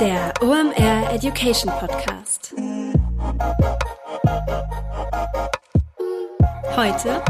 Der 0.00 0.32
OMR 0.40 1.12
Education 1.12 1.72
Podcast. 1.80 2.54
Heute 6.76 7.20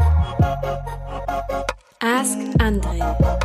Ask 2.01 2.37
Andre. 2.61 3.38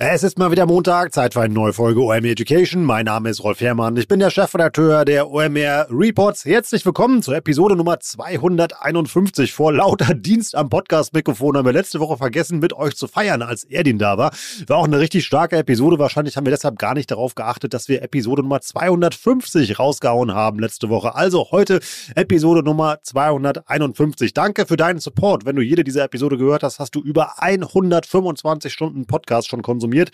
Es 0.00 0.22
ist 0.22 0.38
mal 0.38 0.52
wieder 0.52 0.64
Montag, 0.64 1.12
Zeit 1.12 1.34
für 1.34 1.40
eine 1.40 1.52
neue 1.52 1.72
Folge 1.72 2.00
OMR 2.00 2.22
Education. 2.22 2.84
Mein 2.84 3.06
Name 3.06 3.30
ist 3.30 3.42
Rolf 3.42 3.60
Herrmann. 3.60 3.96
Ich 3.96 4.06
bin 4.06 4.20
der 4.20 4.30
Chefredakteur 4.30 5.04
der 5.04 5.28
OMR 5.28 5.88
Reports. 5.90 6.44
Herzlich 6.44 6.86
willkommen 6.86 7.20
zur 7.20 7.34
Episode 7.34 7.74
Nummer 7.74 7.98
251. 7.98 9.52
Vor 9.52 9.72
lauter 9.72 10.14
Dienst 10.14 10.54
am 10.54 10.70
Podcast-Mikrofon 10.70 11.56
haben 11.56 11.66
wir 11.66 11.72
letzte 11.72 11.98
Woche 11.98 12.16
vergessen, 12.16 12.60
mit 12.60 12.74
euch 12.74 12.94
zu 12.94 13.08
feiern, 13.08 13.42
als 13.42 13.64
Erdin 13.64 13.98
da 13.98 14.16
war. 14.16 14.30
War 14.68 14.76
auch 14.76 14.84
eine 14.84 15.00
richtig 15.00 15.26
starke 15.26 15.56
Episode. 15.56 15.98
Wahrscheinlich 15.98 16.36
haben 16.36 16.46
wir 16.46 16.52
deshalb 16.52 16.78
gar 16.78 16.94
nicht 16.94 17.10
darauf 17.10 17.34
geachtet, 17.34 17.74
dass 17.74 17.88
wir 17.88 18.00
Episode 18.00 18.42
Nummer 18.42 18.60
250 18.60 19.80
rausgehauen 19.80 20.32
haben 20.32 20.60
letzte 20.60 20.90
Woche. 20.90 21.16
Also 21.16 21.50
heute 21.50 21.80
Episode 22.14 22.62
Nummer 22.62 22.98
251. 23.02 24.32
Danke 24.32 24.64
für 24.64 24.76
deinen 24.76 25.00
Support. 25.00 25.44
Wenn 25.44 25.56
du 25.56 25.62
jede 25.62 25.82
dieser 25.82 26.04
Episode 26.04 26.38
gehört 26.38 26.62
hast, 26.62 26.78
hast 26.78 26.94
du 26.94 27.00
über 27.00 27.42
125 27.42 28.72
Stunden 28.72 29.04
Podcast 29.04 29.48
schon 29.48 29.62
konsumiert 29.62 29.87
konsumiert 29.88 30.10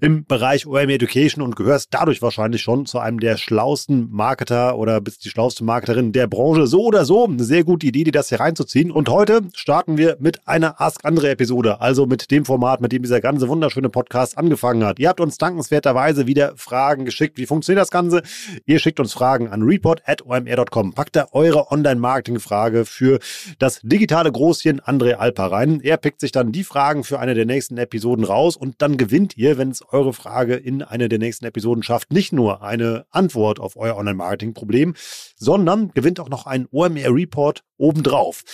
im 0.00 0.24
Bereich 0.24 0.66
OM 0.66 0.88
Education 0.88 1.42
und 1.42 1.56
gehörst 1.56 1.88
dadurch 1.90 2.22
wahrscheinlich 2.22 2.62
schon 2.62 2.86
zu 2.86 3.00
einem 3.00 3.18
der 3.18 3.36
schlauesten 3.36 4.08
Marketer 4.10 4.78
oder 4.78 5.00
bist 5.00 5.24
die 5.24 5.30
schlauste 5.30 5.64
Marketerin 5.64 6.12
der 6.12 6.28
Branche. 6.28 6.66
So 6.68 6.84
oder 6.84 7.04
so, 7.04 7.26
eine 7.26 7.42
sehr 7.42 7.64
gute 7.64 7.86
Idee, 7.86 8.04
dir 8.04 8.12
das 8.12 8.28
hier 8.28 8.38
reinzuziehen. 8.38 8.92
Und 8.92 9.08
heute 9.08 9.42
starten 9.54 9.98
wir 9.98 10.16
mit 10.20 10.46
einer 10.46 10.80
Ask 10.80 11.04
Andre 11.04 11.30
Episode, 11.30 11.80
also 11.80 12.06
mit 12.06 12.30
dem 12.30 12.44
Format, 12.44 12.80
mit 12.80 12.92
dem 12.92 13.02
dieser 13.02 13.20
ganze 13.20 13.48
wunderschöne 13.48 13.88
Podcast 13.88 14.38
angefangen 14.38 14.84
hat. 14.84 15.00
Ihr 15.00 15.08
habt 15.08 15.20
uns 15.20 15.38
dankenswerterweise 15.38 16.26
wieder 16.26 16.52
Fragen 16.56 17.04
geschickt. 17.04 17.36
Wie 17.38 17.46
funktioniert 17.46 17.82
das 17.82 17.90
Ganze? 17.90 18.22
Ihr 18.66 18.78
schickt 18.78 19.00
uns 19.00 19.12
Fragen 19.12 19.48
an 19.48 19.62
report.omr.com. 19.62 20.92
Packt 20.92 21.16
da 21.16 21.26
eure 21.32 21.72
Online-Marketing-Frage 21.72 22.84
für 22.84 23.18
das 23.58 23.80
digitale 23.82 24.30
Großchen 24.30 24.80
André 24.80 25.14
Alper 25.14 25.50
rein. 25.50 25.80
Er 25.82 25.96
pickt 25.96 26.20
sich 26.20 26.30
dann 26.30 26.52
die 26.52 26.64
Fragen 26.64 27.02
für 27.02 27.18
eine 27.18 27.34
der 27.34 27.46
nächsten 27.46 27.76
Episoden 27.76 28.24
raus 28.24 28.56
und 28.56 28.76
dann 28.78 28.96
gewinnt 28.96 29.09
gewinnt 29.10 29.36
ihr, 29.36 29.58
wenn 29.58 29.70
es 29.70 29.82
eure 29.90 30.12
Frage 30.12 30.54
in 30.54 30.82
eine 30.82 31.08
der 31.08 31.18
nächsten 31.18 31.44
Episoden 31.44 31.82
schafft, 31.82 32.12
nicht 32.12 32.32
nur 32.32 32.62
eine 32.62 33.06
Antwort 33.10 33.58
auf 33.58 33.76
euer 33.76 33.96
Online-Marketing-Problem, 33.96 34.94
sondern 35.34 35.90
gewinnt 35.94 36.20
auch 36.20 36.28
noch 36.28 36.46
einen 36.46 36.68
OMR-Report 36.70 37.64
obendrauf. 37.76 38.44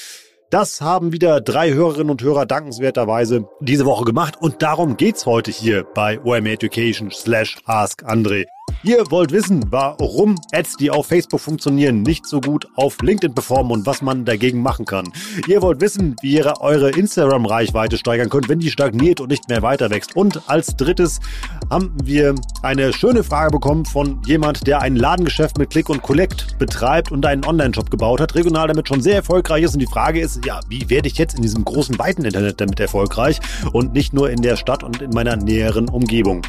Das 0.49 0.81
haben 0.81 1.13
wieder 1.13 1.43
drei 1.43 1.75
Hörerinnen 1.75 2.11
und 2.11 2.23
Hörer 2.23 2.47
dankenswerterweise 2.47 3.47
diese 3.61 3.85
Woche 3.85 4.07
gemacht 4.07 4.37
und 4.41 4.63
darum 4.63 4.97
geht's 4.97 5.27
heute 5.27 5.51
hier 5.51 5.85
bei 5.95 6.21
OMR 6.21 6.53
Education 6.53 7.11
slash 7.11 7.59
Ask 7.67 8.03
André. 8.05 8.47
Ihr 8.83 9.11
wollt 9.11 9.33
wissen, 9.33 9.65
warum 9.71 10.37
Ads, 10.53 10.77
die 10.77 10.91
auf 10.91 11.07
Facebook 11.07 11.41
funktionieren, 11.41 12.03
nicht 12.03 12.27
so 12.27 12.41
gut 12.41 12.69
auf 12.77 13.01
LinkedIn 13.01 13.35
performen 13.35 13.73
und 13.73 13.87
was 13.87 14.03
man 14.03 14.25
dagegen 14.25 14.63
machen 14.63 14.85
kann. 14.85 15.13
Ihr 15.49 15.63
wollt 15.63 15.81
wissen, 15.81 16.15
wie 16.21 16.35
ihr 16.35 16.53
eure 16.61 16.91
Instagram-Reichweite 16.91 17.97
steigern 17.99 18.29
könnt, 18.29 18.49
wenn 18.49 18.61
die 18.61 18.71
stagniert 18.71 19.21
und 19.21 19.31
nicht 19.31 19.49
mehr 19.49 19.63
weiter 19.63 19.91
wächst. 19.91 20.15
Und 20.15 20.49
als 20.49 20.77
drittes 20.77 21.21
haben 21.71 21.95
wir 22.05 22.35
eine 22.63 22.93
schöne 22.93 23.25
Frage 23.25 23.53
bekommen 23.53 23.87
von 23.87 24.21
jemand, 24.27 24.67
der 24.67 24.83
ein 24.83 24.95
Ladengeschäft 24.95 25.59
mit 25.59 25.71
Click 25.71 25.89
und 25.89 26.03
Collect 26.03 26.59
betreibt 26.59 27.11
und 27.11 27.27
einen 27.27 27.45
Online-Shop 27.45 27.91
gebaut 27.91 28.21
hat, 28.21 28.35
regional 28.35 28.69
damit 28.69 28.89
schon 28.89 29.01
sehr 29.01 29.17
erfolgreich 29.17 29.65
ist. 29.65 29.75
Und 29.75 29.81
die 29.81 29.87
Frage 29.87 30.21
ist, 30.21 30.45
ja, 30.45 30.61
wie 30.69 30.89
werde 30.89 31.09
ich 31.09 31.19
jetzt 31.19 31.35
in 31.35 31.43
diesem 31.43 31.65
großen, 31.65 31.99
weiten 31.99 32.25
Internet 32.25 32.61
damit 32.61 32.79
erfolgreich 32.79 33.41
und 33.73 33.95
nicht 33.95 34.13
nur 34.13 34.31
in 34.31 34.43
der 34.43 34.57
Stadt 34.57 34.85
und 34.85 35.03
in 35.03 35.11
meiner 35.11 35.37
näheren 35.37 35.89
Umgebung? 35.89 36.43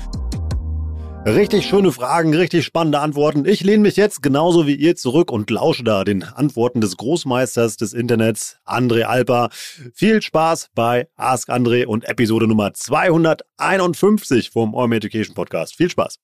Richtig 1.28 1.66
schöne 1.66 1.92
Fragen, 1.92 2.33
richtig 2.33 2.64
spannende 2.64 3.00
Antworten. 3.00 3.45
Ich 3.45 3.61
lehne 3.61 3.83
mich 3.83 3.97
jetzt 3.97 4.23
genauso 4.23 4.66
wie 4.66 4.75
ihr 4.75 4.95
zurück 4.95 5.30
und 5.30 5.50
lausche 5.50 5.83
da 5.83 6.05
den 6.05 6.23
Antworten 6.23 6.80
des 6.80 6.95
Großmeisters 6.95 7.76
des 7.76 7.92
Internets, 7.92 8.60
André 8.65 9.02
Alper. 9.02 9.49
Viel 9.93 10.21
Spaß 10.21 10.70
bei 10.73 11.10
Ask 11.17 11.49
André 11.49 11.86
und 11.86 12.08
Episode 12.08 12.48
Nummer 12.48 12.73
251 12.73 14.52
vom 14.52 14.73
OM 14.73 14.93
Education 14.93 15.36
Podcast. 15.36 15.76
Viel 15.76 15.89
Spaß. 15.89 16.15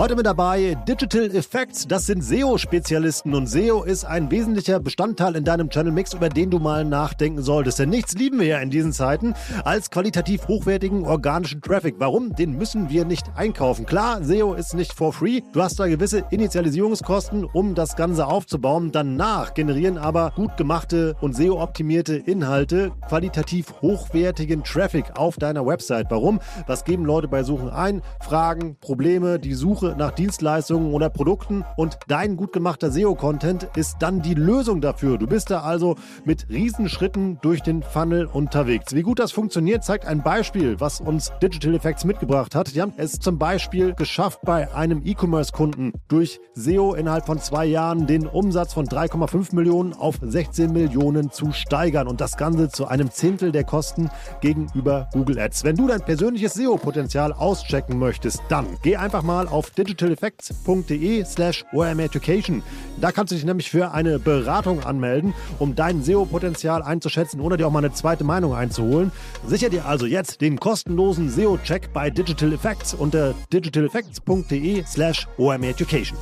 Heute 0.00 0.16
mit 0.16 0.24
dabei 0.24 0.78
Digital 0.88 1.30
Effects. 1.36 1.86
Das 1.86 2.06
sind 2.06 2.24
SEO-Spezialisten 2.24 3.34
und 3.34 3.48
SEO 3.48 3.82
ist 3.82 4.06
ein 4.06 4.30
wesentlicher 4.30 4.80
Bestandteil 4.80 5.36
in 5.36 5.44
deinem 5.44 5.68
Channel 5.68 5.92
Mix, 5.92 6.14
über 6.14 6.30
den 6.30 6.48
du 6.48 6.58
mal 6.58 6.86
nachdenken 6.86 7.42
solltest. 7.42 7.80
Denn 7.80 7.90
nichts 7.90 8.14
lieben 8.14 8.40
wir 8.40 8.46
ja 8.46 8.58
in 8.60 8.70
diesen 8.70 8.94
Zeiten 8.94 9.34
als 9.62 9.90
qualitativ 9.90 10.48
hochwertigen 10.48 11.04
organischen 11.04 11.60
Traffic. 11.60 11.96
Warum? 11.98 12.34
Den 12.34 12.56
müssen 12.56 12.88
wir 12.88 13.04
nicht 13.04 13.26
einkaufen. 13.36 13.84
Klar, 13.84 14.24
SEO 14.24 14.54
ist 14.54 14.72
nicht 14.72 14.94
for 14.94 15.12
free. 15.12 15.42
Du 15.52 15.60
hast 15.60 15.78
da 15.78 15.86
gewisse 15.86 16.24
Initialisierungskosten, 16.30 17.44
um 17.44 17.74
das 17.74 17.94
Ganze 17.94 18.26
aufzubauen. 18.26 18.92
Danach 18.92 19.52
generieren 19.52 19.98
aber 19.98 20.32
gut 20.34 20.56
gemachte 20.56 21.14
und 21.20 21.36
SEO-optimierte 21.36 22.16
Inhalte 22.16 22.92
qualitativ 23.06 23.66
hochwertigen 23.82 24.64
Traffic 24.64 25.18
auf 25.18 25.36
deiner 25.36 25.66
Website. 25.66 26.06
Warum? 26.08 26.40
Was 26.66 26.86
geben 26.86 27.04
Leute 27.04 27.28
bei 27.28 27.42
Suchen 27.42 27.68
ein? 27.68 28.00
Fragen, 28.22 28.78
Probleme, 28.80 29.38
die 29.38 29.52
Suche 29.52 29.89
nach 29.96 30.12
Dienstleistungen 30.12 30.92
oder 30.92 31.10
Produkten 31.10 31.64
und 31.76 31.98
dein 32.08 32.36
gut 32.36 32.52
gemachter 32.52 32.90
SEO-Content 32.90 33.68
ist 33.76 33.96
dann 34.00 34.22
die 34.22 34.34
Lösung 34.34 34.80
dafür. 34.80 35.18
Du 35.18 35.26
bist 35.26 35.50
da 35.50 35.60
also 35.62 35.96
mit 36.24 36.48
Riesenschritten 36.48 37.38
durch 37.42 37.62
den 37.62 37.82
Funnel 37.82 38.26
unterwegs. 38.26 38.94
Wie 38.94 39.02
gut 39.02 39.18
das 39.18 39.32
funktioniert, 39.32 39.84
zeigt 39.84 40.06
ein 40.06 40.22
Beispiel, 40.22 40.80
was 40.80 41.00
uns 41.00 41.32
Digital 41.42 41.74
Effects 41.74 42.04
mitgebracht 42.04 42.54
hat. 42.54 42.74
Die 42.74 42.80
haben 42.80 42.92
es 42.96 43.18
zum 43.18 43.38
Beispiel 43.38 43.94
geschafft, 43.94 44.40
bei 44.44 44.72
einem 44.74 45.02
E-Commerce-Kunden 45.04 45.92
durch 46.08 46.40
SEO 46.54 46.94
innerhalb 46.94 47.26
von 47.26 47.38
zwei 47.38 47.66
Jahren 47.66 48.06
den 48.06 48.26
Umsatz 48.26 48.72
von 48.72 48.86
3,5 48.86 49.54
Millionen 49.54 49.92
auf 49.92 50.18
16 50.20 50.72
Millionen 50.72 51.30
zu 51.30 51.52
steigern 51.52 52.08
und 52.08 52.20
das 52.20 52.36
Ganze 52.36 52.68
zu 52.68 52.86
einem 52.86 53.10
Zehntel 53.10 53.52
der 53.52 53.64
Kosten 53.64 54.10
gegenüber 54.40 55.08
Google 55.12 55.38
Ads. 55.38 55.64
Wenn 55.64 55.76
du 55.76 55.86
dein 55.86 56.02
persönliches 56.02 56.54
SEO-Potenzial 56.54 57.32
auschecken 57.32 57.98
möchtest, 57.98 58.42
dann 58.48 58.66
geh 58.82 58.96
einfach 58.96 59.22
mal 59.22 59.48
auf 59.48 59.69
digitaleffects.de 59.76 61.24
slash 61.24 61.64
omeducation. 61.72 62.62
Da 63.00 63.12
kannst 63.12 63.32
du 63.32 63.36
dich 63.36 63.44
nämlich 63.44 63.70
für 63.70 63.92
eine 63.92 64.18
Beratung 64.18 64.82
anmelden, 64.82 65.34
um 65.58 65.74
dein 65.74 66.02
SEO-Potenzial 66.02 66.82
einzuschätzen 66.82 67.40
oder 67.40 67.56
dir 67.56 67.66
auch 67.66 67.72
mal 67.72 67.84
eine 67.84 67.92
zweite 67.92 68.24
Meinung 68.24 68.54
einzuholen. 68.54 69.12
Sicher 69.46 69.70
dir 69.70 69.86
also 69.86 70.06
jetzt 70.06 70.40
den 70.40 70.58
kostenlosen 70.58 71.30
SEO-Check 71.30 71.92
bei 71.92 72.10
Digital 72.10 72.52
Effects 72.52 72.94
unter 72.94 73.34
digitaleffects.de 73.52 74.84
slash 74.86 75.26
omeducation. 75.38 76.18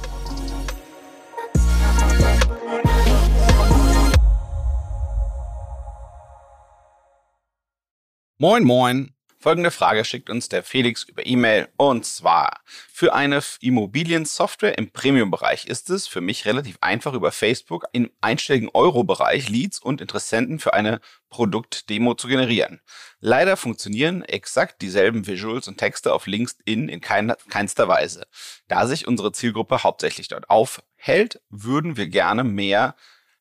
Moin, 8.40 8.62
moin. 8.62 9.17
Folgende 9.48 9.70
Frage 9.70 10.04
schickt 10.04 10.28
uns 10.28 10.50
der 10.50 10.62
Felix 10.62 11.04
über 11.04 11.24
E-Mail 11.24 11.68
und 11.78 12.04
zwar 12.04 12.60
für 12.66 13.14
eine 13.14 13.40
Immobiliensoftware 13.62 14.76
im 14.76 14.90
Premium-Bereich 14.90 15.64
ist 15.64 15.88
es 15.88 16.06
für 16.06 16.20
mich 16.20 16.44
relativ 16.44 16.76
einfach 16.82 17.14
über 17.14 17.32
Facebook 17.32 17.86
im 17.92 18.10
einstelligen 18.20 18.68
Euro-Bereich 18.74 19.48
Leads 19.48 19.78
und 19.78 20.02
Interessenten 20.02 20.58
für 20.58 20.74
eine 20.74 21.00
Produktdemo 21.30 22.12
zu 22.12 22.28
generieren. 22.28 22.82
Leider 23.20 23.56
funktionieren 23.56 24.22
exakt 24.22 24.82
dieselben 24.82 25.26
Visuals 25.26 25.66
und 25.66 25.78
Texte 25.78 26.12
auf 26.12 26.26
LinkedIn 26.26 26.90
in 26.90 27.00
keinster 27.00 27.88
Weise. 27.88 28.26
Da 28.66 28.86
sich 28.86 29.08
unsere 29.08 29.32
Zielgruppe 29.32 29.82
hauptsächlich 29.82 30.28
dort 30.28 30.50
aufhält, 30.50 31.40
würden 31.48 31.96
wir 31.96 32.08
gerne 32.08 32.44
mehr 32.44 32.96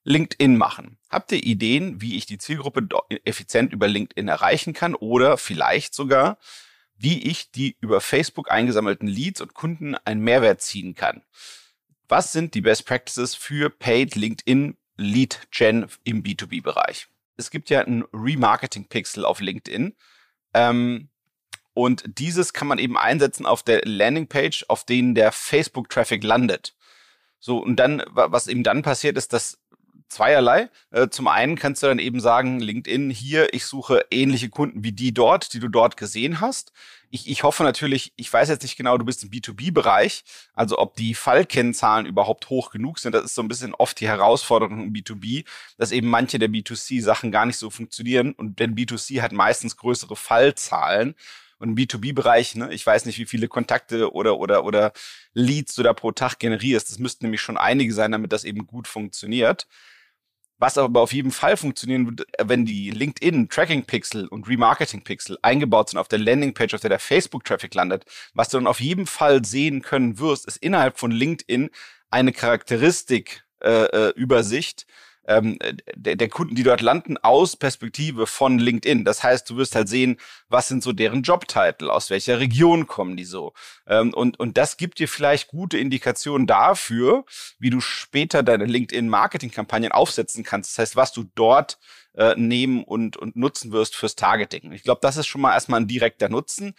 LinkedIn 0.06 0.56
machen. 0.56 0.97
Habt 1.10 1.32
ihr 1.32 1.44
Ideen, 1.44 2.02
wie 2.02 2.18
ich 2.18 2.26
die 2.26 2.38
Zielgruppe 2.38 2.88
effizient 3.24 3.72
über 3.72 3.88
LinkedIn 3.88 4.28
erreichen 4.28 4.74
kann 4.74 4.94
oder 4.94 5.38
vielleicht 5.38 5.94
sogar, 5.94 6.38
wie 6.98 7.24
ich 7.24 7.52
die 7.52 7.78
über 7.80 8.02
Facebook 8.02 8.52
eingesammelten 8.52 9.08
Leads 9.08 9.42
und 9.42 9.54
Kunden 9.54 9.96
einen 9.96 10.22
Mehrwert 10.22 10.62
ziehen 10.62 10.96
kann? 10.96 11.24
Was 12.10 12.32
sind 12.34 12.54
die 12.56 12.62
Best 12.62 12.86
Practices 12.86 13.36
für 13.36 13.70
Paid 13.70 14.16
LinkedIn 14.16 14.78
Lead 14.98 15.48
Gen 15.52 15.88
im 16.04 16.24
B2B-Bereich? 16.24 17.08
Es 17.38 17.52
gibt 17.52 17.70
ja 17.70 17.82
ein 17.82 18.04
Remarketing-Pixel 18.14 19.24
auf 19.24 19.42
LinkedIn. 19.42 19.96
Ähm, 20.54 21.10
und 21.74 22.04
dieses 22.18 22.54
kann 22.54 22.68
man 22.68 22.80
eben 22.80 22.98
einsetzen 22.98 23.46
auf 23.46 23.62
der 23.62 23.82
Landingpage, 23.86 24.66
auf 24.68 24.84
denen 24.84 25.14
der 25.14 25.32
Facebook-Traffic 25.32 26.24
landet. 26.24 26.76
So, 27.40 27.60
und 27.60 27.76
dann, 27.76 28.04
was 28.08 28.48
eben 28.48 28.64
dann 28.64 28.82
passiert, 28.82 29.16
ist, 29.16 29.32
dass 29.32 29.60
zweierlei. 30.10 30.70
Äh, 30.92 31.10
zum 31.10 31.28
einen 31.28 31.58
kannst 31.58 31.84
du 31.84 31.88
dann 31.88 32.00
eben 32.00 32.20
sagen, 32.20 32.60
LinkedIn, 32.60 33.10
hier, 33.10 33.54
ich 33.54 33.66
suche 33.66 34.06
ähnliche 34.12 34.50
Kunden 34.50 34.84
wie 34.84 34.92
die 34.92 35.14
dort, 35.14 35.54
die 35.54 35.60
du 35.60 35.68
dort 35.68 35.98
gesehen 35.98 36.42
hast. 36.42 36.72
Ich, 37.10 37.30
ich 37.30 37.44
hoffe 37.44 37.64
natürlich, 37.64 38.12
ich 38.18 38.32
weiß 38.32 38.50
jetzt 38.50 38.64
nicht 38.64 38.76
genau, 38.76 38.98
du 38.98 39.06
bist 39.06 39.24
im 39.24 39.30
B2B-Bereich, 39.30 40.24
also 40.54 40.78
ob 40.78 40.96
die 40.96 41.14
Fallkennzahlen 41.14 42.06
überhaupt 42.06 42.50
hoch 42.50 42.70
genug 42.70 43.00
sind. 43.00 43.14
Das 43.16 43.24
ist 43.24 43.36
so 43.36 43.42
ein 43.42 43.48
bisschen 43.48 43.74
oft 43.74 44.00
die 44.00 44.08
Herausforderung 44.08 44.84
im 44.84 44.94
B2B, 44.94 45.46
dass 45.78 45.92
eben 45.92 46.10
manche 46.10 46.38
der 46.38 46.50
B2C-Sachen 46.50 47.32
gar 47.32 47.46
nicht 47.46 47.58
so 47.58 47.70
funktionieren 47.70 48.34
und 48.34 48.60
denn 48.60 48.76
B2C 48.76 49.22
hat 49.22 49.32
meistens 49.32 49.78
größere 49.78 50.16
Fallzahlen. 50.18 51.16
und 51.60 51.70
im 51.70 51.76
B2B-Bereich, 51.76 52.56
ne, 52.56 52.74
ich 52.74 52.86
weiß 52.86 53.06
nicht, 53.06 53.18
wie 53.20 53.26
viele 53.26 53.48
Kontakte 53.48 54.12
oder, 54.14 54.38
oder, 54.38 54.64
oder 54.66 54.92
Leads 55.34 55.76
du 55.76 55.84
da 55.84 55.94
pro 55.94 56.12
Tag 56.12 56.40
generierst. 56.40 56.90
Das 56.92 57.00
müssten 57.00 57.26
nämlich 57.26 57.42
schon 57.42 57.58
einige 57.58 57.94
sein, 57.94 58.12
damit 58.12 58.34
das 58.34 58.44
eben 58.44 58.68
gut 58.68 58.88
funktioniert. 58.88 59.68
Was 60.60 60.78
aber 60.78 61.02
auf 61.02 61.14
jeden 61.14 61.32
Fall 61.32 61.56
funktionieren 61.56 62.08
wird, 62.08 62.28
wenn 62.44 62.66
die 62.66 62.90
LinkedIn 62.90 63.50
Tracking 63.50 63.86
Pixel 63.86 64.28
und 64.28 64.48
Remarketing 64.48 65.04
Pixel 65.04 65.38
eingebaut 65.42 65.90
sind 65.90 66.00
auf 66.00 66.08
der 66.08 66.20
Landingpage, 66.20 66.74
auf 66.74 66.82
der 66.82 66.90
der 66.90 67.00
Facebook 67.00 67.44
Traffic 67.44 67.76
landet, 67.76 68.06
was 68.34 68.50
du 68.50 68.58
dann 68.58 68.68
auf 68.68 68.80
jeden 68.80 69.06
Fall 69.06 69.46
sehen 69.46 69.82
können 69.82 70.18
wirst, 70.18 70.48
ist 70.48 70.58
innerhalb 70.58 70.98
von 70.98 71.12
LinkedIn 71.12 71.70
eine 72.10 72.32
Charakteristik 72.32 73.44
äh, 73.62 73.86
äh 73.86 74.14
Übersicht, 74.16 74.88
ähm, 75.28 75.60
der, 75.96 76.16
der 76.16 76.30
Kunden, 76.30 76.56
die 76.56 76.64
dort 76.64 76.82
landen, 76.82 77.18
aus 77.18 77.56
Perspektive 77.56 78.28
von 78.28 78.60
LinkedIn. 78.60 79.06
Das 79.06 79.24
heißt, 79.24 79.50
du 79.50 79.58
wirst 79.58 79.76
halt 79.76 79.90
sehen, 79.90 80.18
was 80.50 80.68
sind 80.68 80.82
so 80.82 80.94
deren 80.94 81.22
Jobtitel, 81.22 81.90
aus 81.90 82.10
welcher 82.10 82.40
Region 82.40 82.88
kommen 82.88 83.18
die 83.18 83.26
so. 83.26 83.54
Ähm, 83.86 84.14
und, 84.14 84.40
und 84.40 84.58
das 84.58 84.78
gibt 84.78 85.00
dir 85.00 85.08
vielleicht 85.08 85.50
gute 85.50 85.78
Indikationen 85.78 86.48
dafür, 86.48 87.26
wie 87.60 87.70
du 87.70 87.82
später 87.82 88.44
deine 88.44 88.66
LinkedIn-Marketing-Kampagnen 88.66 89.92
aufsetzen 89.92 90.44
kannst. 90.44 90.72
Das 90.72 90.80
heißt, 90.80 90.96
was 90.96 91.12
du 91.12 91.26
dort 91.36 91.78
äh, 92.16 92.34
nehmen 92.36 92.84
und, 92.84 93.18
und 93.18 93.36
nutzen 93.36 93.72
wirst 93.72 93.96
fürs 93.96 94.16
Targeting. 94.16 94.72
Ich 94.72 94.84
glaube, 94.84 95.02
das 95.02 95.18
ist 95.18 95.28
schon 95.28 95.42
mal 95.42 95.54
erstmal 95.54 95.82
ein 95.82 95.88
direkter 95.88 96.30
Nutzen. 96.30 96.74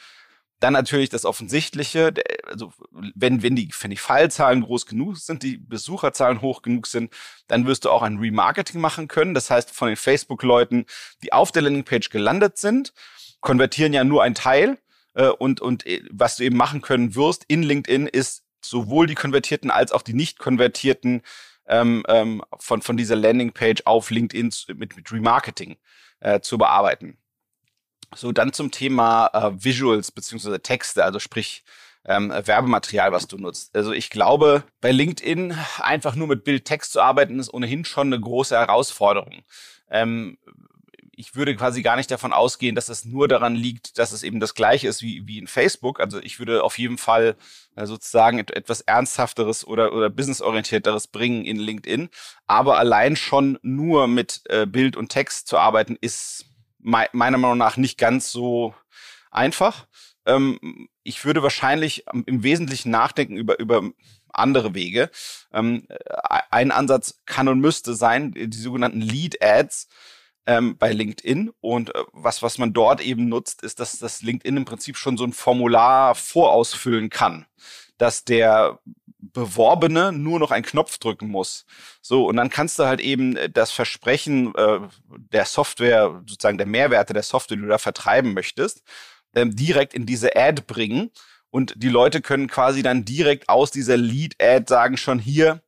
Dann 0.60 0.72
natürlich 0.72 1.08
das 1.08 1.24
Offensichtliche, 1.24 2.12
also 2.44 2.72
wenn, 3.14 3.42
wenn, 3.42 3.54
die, 3.54 3.70
wenn 3.80 3.90
die 3.90 3.96
Fallzahlen 3.96 4.62
groß 4.62 4.86
genug 4.86 5.16
sind, 5.18 5.42
die 5.42 5.56
Besucherzahlen 5.56 6.40
hoch 6.40 6.62
genug 6.62 6.86
sind, 6.86 7.12
dann 7.46 7.66
wirst 7.66 7.84
du 7.84 7.90
auch 7.90 8.02
ein 8.02 8.18
Remarketing 8.18 8.80
machen 8.80 9.06
können. 9.06 9.34
Das 9.34 9.50
heißt, 9.50 9.70
von 9.70 9.88
den 9.88 9.96
Facebook-Leuten, 9.96 10.86
die 11.22 11.32
auf 11.32 11.52
der 11.52 11.62
Landingpage 11.62 12.10
gelandet 12.10 12.58
sind, 12.58 12.92
konvertieren 13.40 13.92
ja 13.92 14.04
nur 14.04 14.22
ein 14.22 14.34
Teil. 14.34 14.78
Äh, 15.14 15.28
und, 15.28 15.60
und 15.60 15.86
äh, 15.86 16.02
was 16.10 16.36
du 16.36 16.44
eben 16.44 16.56
machen 16.56 16.80
können 16.80 17.14
wirst 17.14 17.44
in 17.48 17.62
LinkedIn, 17.62 18.06
ist 18.06 18.44
sowohl 18.60 19.06
die 19.06 19.14
konvertierten 19.14 19.70
als 19.70 19.92
auch 19.92 20.02
die 20.02 20.14
nicht 20.14 20.38
konvertierten 20.38 21.22
ähm, 21.68 22.04
ähm, 22.08 22.42
von, 22.58 22.82
von 22.82 22.96
dieser 22.96 23.16
Landingpage 23.16 23.82
auf 23.84 24.10
LinkedIn 24.10 24.52
mit, 24.74 24.96
mit 24.96 25.12
Remarketing 25.12 25.76
äh, 26.20 26.40
zu 26.40 26.58
bearbeiten. 26.58 27.18
So, 28.14 28.32
dann 28.32 28.52
zum 28.52 28.70
Thema 28.70 29.28
äh, 29.32 29.64
Visuals 29.64 30.10
beziehungsweise 30.10 30.60
Texte, 30.60 31.04
also 31.04 31.18
sprich 31.18 31.64
ähm, 32.04 32.30
Werbematerial, 32.30 33.12
was 33.12 33.26
du 33.28 33.36
nutzt. 33.36 33.76
Also 33.76 33.92
ich 33.92 34.10
glaube, 34.10 34.64
bei 34.80 34.92
LinkedIn 34.92 35.54
einfach 35.78 36.14
nur 36.14 36.26
mit 36.26 36.44
Bild-Text 36.44 36.92
zu 36.92 37.00
arbeiten, 37.00 37.38
ist 37.38 37.52
ohnehin 37.52 37.84
schon 37.84 38.08
eine 38.08 38.20
große 38.20 38.56
Herausforderung. 38.56 39.42
Ähm, 39.90 40.38
ich 41.18 41.34
würde 41.34 41.56
quasi 41.56 41.82
gar 41.82 41.96
nicht 41.96 42.12
davon 42.12 42.32
ausgehen, 42.32 42.76
dass 42.76 42.88
es 42.88 43.04
nur 43.04 43.26
daran 43.26 43.56
liegt, 43.56 43.98
dass 43.98 44.12
es 44.12 44.22
eben 44.22 44.38
das 44.38 44.54
gleiche 44.54 44.86
ist 44.86 45.02
wie, 45.02 45.26
wie 45.26 45.38
in 45.38 45.48
Facebook. 45.48 45.98
Also 45.98 46.20
ich 46.20 46.38
würde 46.38 46.62
auf 46.62 46.78
jeden 46.78 46.96
Fall 46.96 47.36
äh, 47.74 47.86
sozusagen 47.86 48.38
etwas 48.38 48.82
Ernsthafteres 48.82 49.66
oder, 49.66 49.92
oder 49.92 50.10
businessorientierteres 50.10 51.08
bringen 51.08 51.44
in 51.44 51.58
LinkedIn. 51.58 52.08
Aber 52.46 52.78
allein 52.78 53.16
schon 53.16 53.58
nur 53.62 54.06
mit 54.06 54.42
äh, 54.44 54.64
Bild 54.64 54.96
und 54.96 55.08
Text 55.08 55.48
zu 55.48 55.58
arbeiten, 55.58 55.98
ist 56.00 56.46
me 56.78 57.06
meiner 57.12 57.38
Meinung 57.38 57.58
nach 57.58 57.76
nicht 57.76 57.98
ganz 57.98 58.30
so 58.30 58.74
einfach. 59.30 59.86
Ähm, 60.26 60.88
ich 61.02 61.24
würde 61.24 61.42
wahrscheinlich 61.42 62.04
im 62.26 62.42
Wesentlichen 62.42 62.90
nachdenken 62.90 63.36
über, 63.36 63.58
über 63.58 63.82
andere 64.28 64.74
Wege. 64.74 65.10
Ähm, 65.52 65.86
äh, 65.88 65.96
ein 66.50 66.70
Ansatz 66.70 67.20
kann 67.26 67.48
und 67.48 67.60
müsste 67.60 67.94
sein, 67.94 68.32
die 68.32 68.58
sogenannten 68.58 69.00
Lead 69.00 69.42
Ads 69.42 69.88
ähm, 70.46 70.76
bei 70.78 70.92
LinkedIn. 70.92 71.50
Und 71.60 71.94
äh, 71.94 72.04
was, 72.12 72.42
was 72.42 72.58
man 72.58 72.72
dort 72.72 73.00
eben 73.00 73.28
nutzt, 73.28 73.62
ist, 73.62 73.80
dass 73.80 73.98
das 73.98 74.22
LinkedIn 74.22 74.56
im 74.56 74.64
Prinzip 74.64 74.96
schon 74.96 75.16
so 75.16 75.24
ein 75.24 75.32
Formular 75.32 76.14
vorausfüllen 76.14 77.10
kann, 77.10 77.46
dass 77.98 78.24
der 78.24 78.78
Beworbene 79.20 80.12
nur 80.12 80.38
noch 80.38 80.50
einen 80.50 80.64
Knopf 80.64 80.98
drücken 80.98 81.28
muss. 81.28 81.66
So, 82.00 82.26
und 82.26 82.36
dann 82.36 82.50
kannst 82.50 82.78
du 82.78 82.84
halt 82.84 83.00
eben 83.00 83.36
äh, 83.36 83.50
das 83.50 83.72
Versprechen 83.72 84.54
äh, 84.54 84.80
der 85.32 85.44
Software, 85.44 86.22
sozusagen 86.26 86.58
der 86.58 86.66
Mehrwerte 86.66 87.12
der 87.12 87.22
Software, 87.22 87.56
die 87.56 87.62
du 87.62 87.68
da 87.68 87.78
vertreiben 87.78 88.32
möchtest, 88.32 88.82
ähm, 89.34 89.54
direkt 89.54 89.92
in 89.94 90.06
diese 90.06 90.36
Ad 90.36 90.62
bringen. 90.66 91.10
Und 91.50 91.74
die 91.76 91.88
Leute 91.88 92.20
können 92.20 92.46
quasi 92.48 92.82
dann 92.82 93.04
direkt 93.04 93.48
aus 93.48 93.70
dieser 93.70 93.96
Lead-Ad 93.96 94.66
sagen 94.68 94.96
schon 94.96 95.18
hier, 95.18 95.62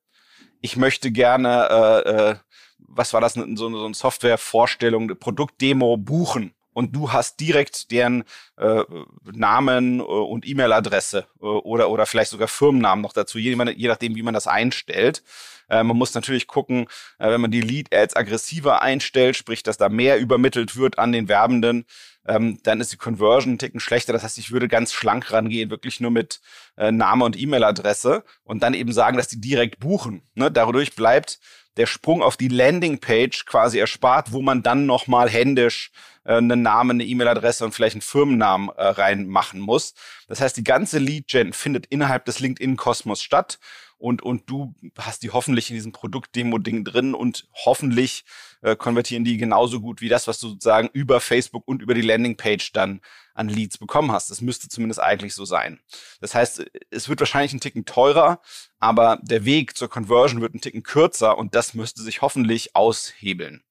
ich 0.61 0.77
möchte 0.77 1.11
gerne, 1.11 1.69
äh, 1.71 2.11
äh, 2.11 2.37
was 2.79 3.13
war 3.13 3.21
das, 3.21 3.35
so, 3.35 3.55
so 3.55 3.85
eine 3.85 3.95
Software-Vorstellung, 3.95 5.19
Produktdemo 5.19 5.97
buchen 5.97 6.55
und 6.81 6.97
du 6.97 7.13
hast 7.13 7.41
direkt 7.41 7.91
deren 7.91 8.25
äh, 8.57 8.83
Namen 9.31 10.01
äh, 10.01 10.03
und 10.03 10.49
E-Mail-Adresse 10.49 11.27
äh, 11.41 11.45
oder, 11.45 11.91
oder 11.91 12.07
vielleicht 12.07 12.31
sogar 12.31 12.49
Firmennamen 12.49 13.03
noch 13.03 13.13
dazu, 13.13 13.39
je, 13.39 13.55
je 13.77 13.89
nachdem, 13.89 14.17
wie 14.17 14.23
man 14.23 14.33
das 14.33 14.47
einstellt. 14.47 15.23
Äh, 15.69 15.85
man 15.85 15.99
muss 15.99 16.15
natürlich 16.15 16.47
gucken, 16.47 16.87
äh, 17.19 17.29
wenn 17.31 17.43
man 17.43 17.51
die 17.51 17.61
Lead-Ads 17.61 18.17
aggressiver 18.17 18.81
einstellt, 18.81 19.37
sprich, 19.37 19.63
dass 19.63 19.77
da 19.77 19.91
mehr 19.91 20.19
übermittelt 20.19 20.75
wird 20.75 20.99
an 20.99 21.13
den 21.13 21.29
Werbenden, 21.29 21.85
ähm, 22.27 22.59
dann 22.63 22.81
ist 22.81 22.93
die 22.93 22.97
Conversion 22.97 23.55
ein 23.55 23.59
Ticken 23.59 23.81
schlechter. 23.81 24.15
Das 24.15 24.23
heißt, 24.23 24.39
ich 24.39 24.51
würde 24.51 24.67
ganz 24.67 24.95
schlank 24.95 25.31
rangehen, 25.33 25.69
wirklich 25.69 26.01
nur 26.01 26.11
mit 26.11 26.41
äh, 26.79 26.91
Name 26.91 27.27
und 27.27 27.39
E-Mail-Adresse 27.39 28.25
und 28.43 28.63
dann 28.63 28.73
eben 28.73 28.93
sagen, 28.93 29.19
dass 29.19 29.29
die 29.29 29.41
direkt 29.41 29.81
buchen. 29.81 30.23
Ne? 30.35 30.51
Dadurch 30.51 30.95
bleibt 30.95 31.41
der 31.77 31.87
Sprung 31.87 32.23
auf 32.23 32.37
die 32.37 32.49
Landingpage 32.49 33.47
quasi 33.47 33.79
erspart, 33.79 34.33
wo 34.33 34.43
man 34.43 34.63
dann 34.63 34.87
nochmal 34.87 35.31
händisch 35.31 35.93
einen 36.39 36.63
Namen, 36.63 36.97
eine 36.97 37.05
E-Mail-Adresse 37.05 37.65
und 37.65 37.73
vielleicht 37.73 37.95
einen 37.95 38.03
Firmennamen 38.03 38.71
äh, 38.71 38.87
reinmachen 38.87 39.61
muss. 39.61 39.95
Das 40.29 40.41
heißt, 40.41 40.57
die 40.57 40.65
ganze 40.65 40.99
Lead-Gen 40.99 41.53
findet 41.53 41.87
innerhalb 41.87 42.25
des 42.25 42.41
LinkedIn-Kosmos 42.41 43.23
statt 43.23 43.59
und, 44.01 44.23
und 44.23 44.49
du 44.49 44.75
hast 44.97 45.23
die 45.23 45.31
hoffentlich 45.31 45.69
in 45.69 45.77
diesem 45.77 45.93
Produkt-Demo-Ding 45.93 46.85
drin 46.85 47.13
und 47.13 47.47
hoffentlich 47.53 48.25
äh, 48.63 48.75
konvertieren 48.75 49.25
die 49.25 49.37
genauso 49.37 49.81
gut 49.83 50.01
wie 50.01 50.09
das, 50.09 50.27
was 50.27 50.41
du 50.41 50.49
sozusagen 50.49 50.89
über 50.95 51.21
Facebook 51.21 51.69
und 51.69 51.83
über 51.83 51.93
die 51.93 52.01
Landingpage 52.01 52.73
dann 52.73 53.03
an 53.35 53.51
Leads 53.51 53.77
bekommen 53.77 54.11
hast. 54.11 54.31
Das 54.31 54.41
müsste 54.41 54.69
zumindest 54.69 55.01
eigentlich 55.01 55.35
so 55.35 55.45
sein. 55.45 55.81
Das 56.23 56.35
heißt, 56.35 56.65
es 56.89 57.11
wird 57.11 57.21
wahrscheinlich 57.21 57.53
ein 57.53 57.61
Ticken 57.61 57.85
teurer, 57.85 58.41
aber 58.79 59.19
der 59.23 59.45
Weg 59.45 59.77
zur 59.77 59.91
Conversion 59.91 60.41
wird 60.41 60.55
ein 60.55 60.63
Ticken 60.63 60.83
kürzer 60.83 61.37
und 61.37 61.55
das 61.55 61.75
müsste 61.75 62.01
sich 62.03 62.23
hoffentlich 62.23 62.75
aushebeln. 62.75 63.63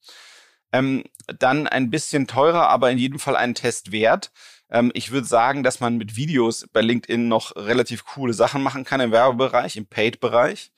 Ähm, 0.72 1.04
dann 1.28 1.68
ein 1.68 1.90
bisschen 1.90 2.28
teurer, 2.28 2.70
aber 2.70 2.92
in 2.92 2.98
jedem 2.98 3.20
Fall 3.20 3.36
einen 3.36 3.56
Test 3.56 3.92
wert. 3.92 4.32
Ähm, 4.70 4.92
ich 4.94 5.12
würde 5.12 5.28
sagen, 5.28 5.64
dass 5.64 5.80
man 5.80 5.98
mit 5.98 6.16
Videos 6.16 6.68
bei 6.72 6.82
LinkedIn 6.82 7.28
noch 7.28 7.56
relativ 7.56 8.06
coole 8.06 8.34
Sachen 8.34 8.62
machen 8.62 8.84
kann 8.84 9.02
im 9.02 9.12
Werbebereich, 9.12 9.78
im 9.78 9.88
Paid-Bereich. 9.88 10.72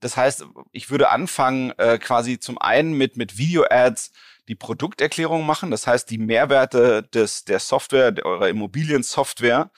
Das 0.00 0.16
heißt, 0.16 0.46
ich 0.72 0.90
würde 0.90 1.10
anfangen 1.10 1.72
äh, 1.78 1.98
quasi 1.98 2.38
zum 2.38 2.58
einen 2.58 2.94
mit, 2.94 3.16
mit 3.16 3.38
Video-Ads 3.38 4.12
die 4.48 4.54
Produkterklärung 4.54 5.46
machen. 5.46 5.70
Das 5.70 5.86
heißt, 5.86 6.10
die 6.10 6.18
Mehrwerte 6.18 7.02
des, 7.02 7.44
der 7.44 7.58
Software, 7.58 8.12
der, 8.12 8.26
eurer 8.26 8.48
Immobiliensoftware 8.48 9.70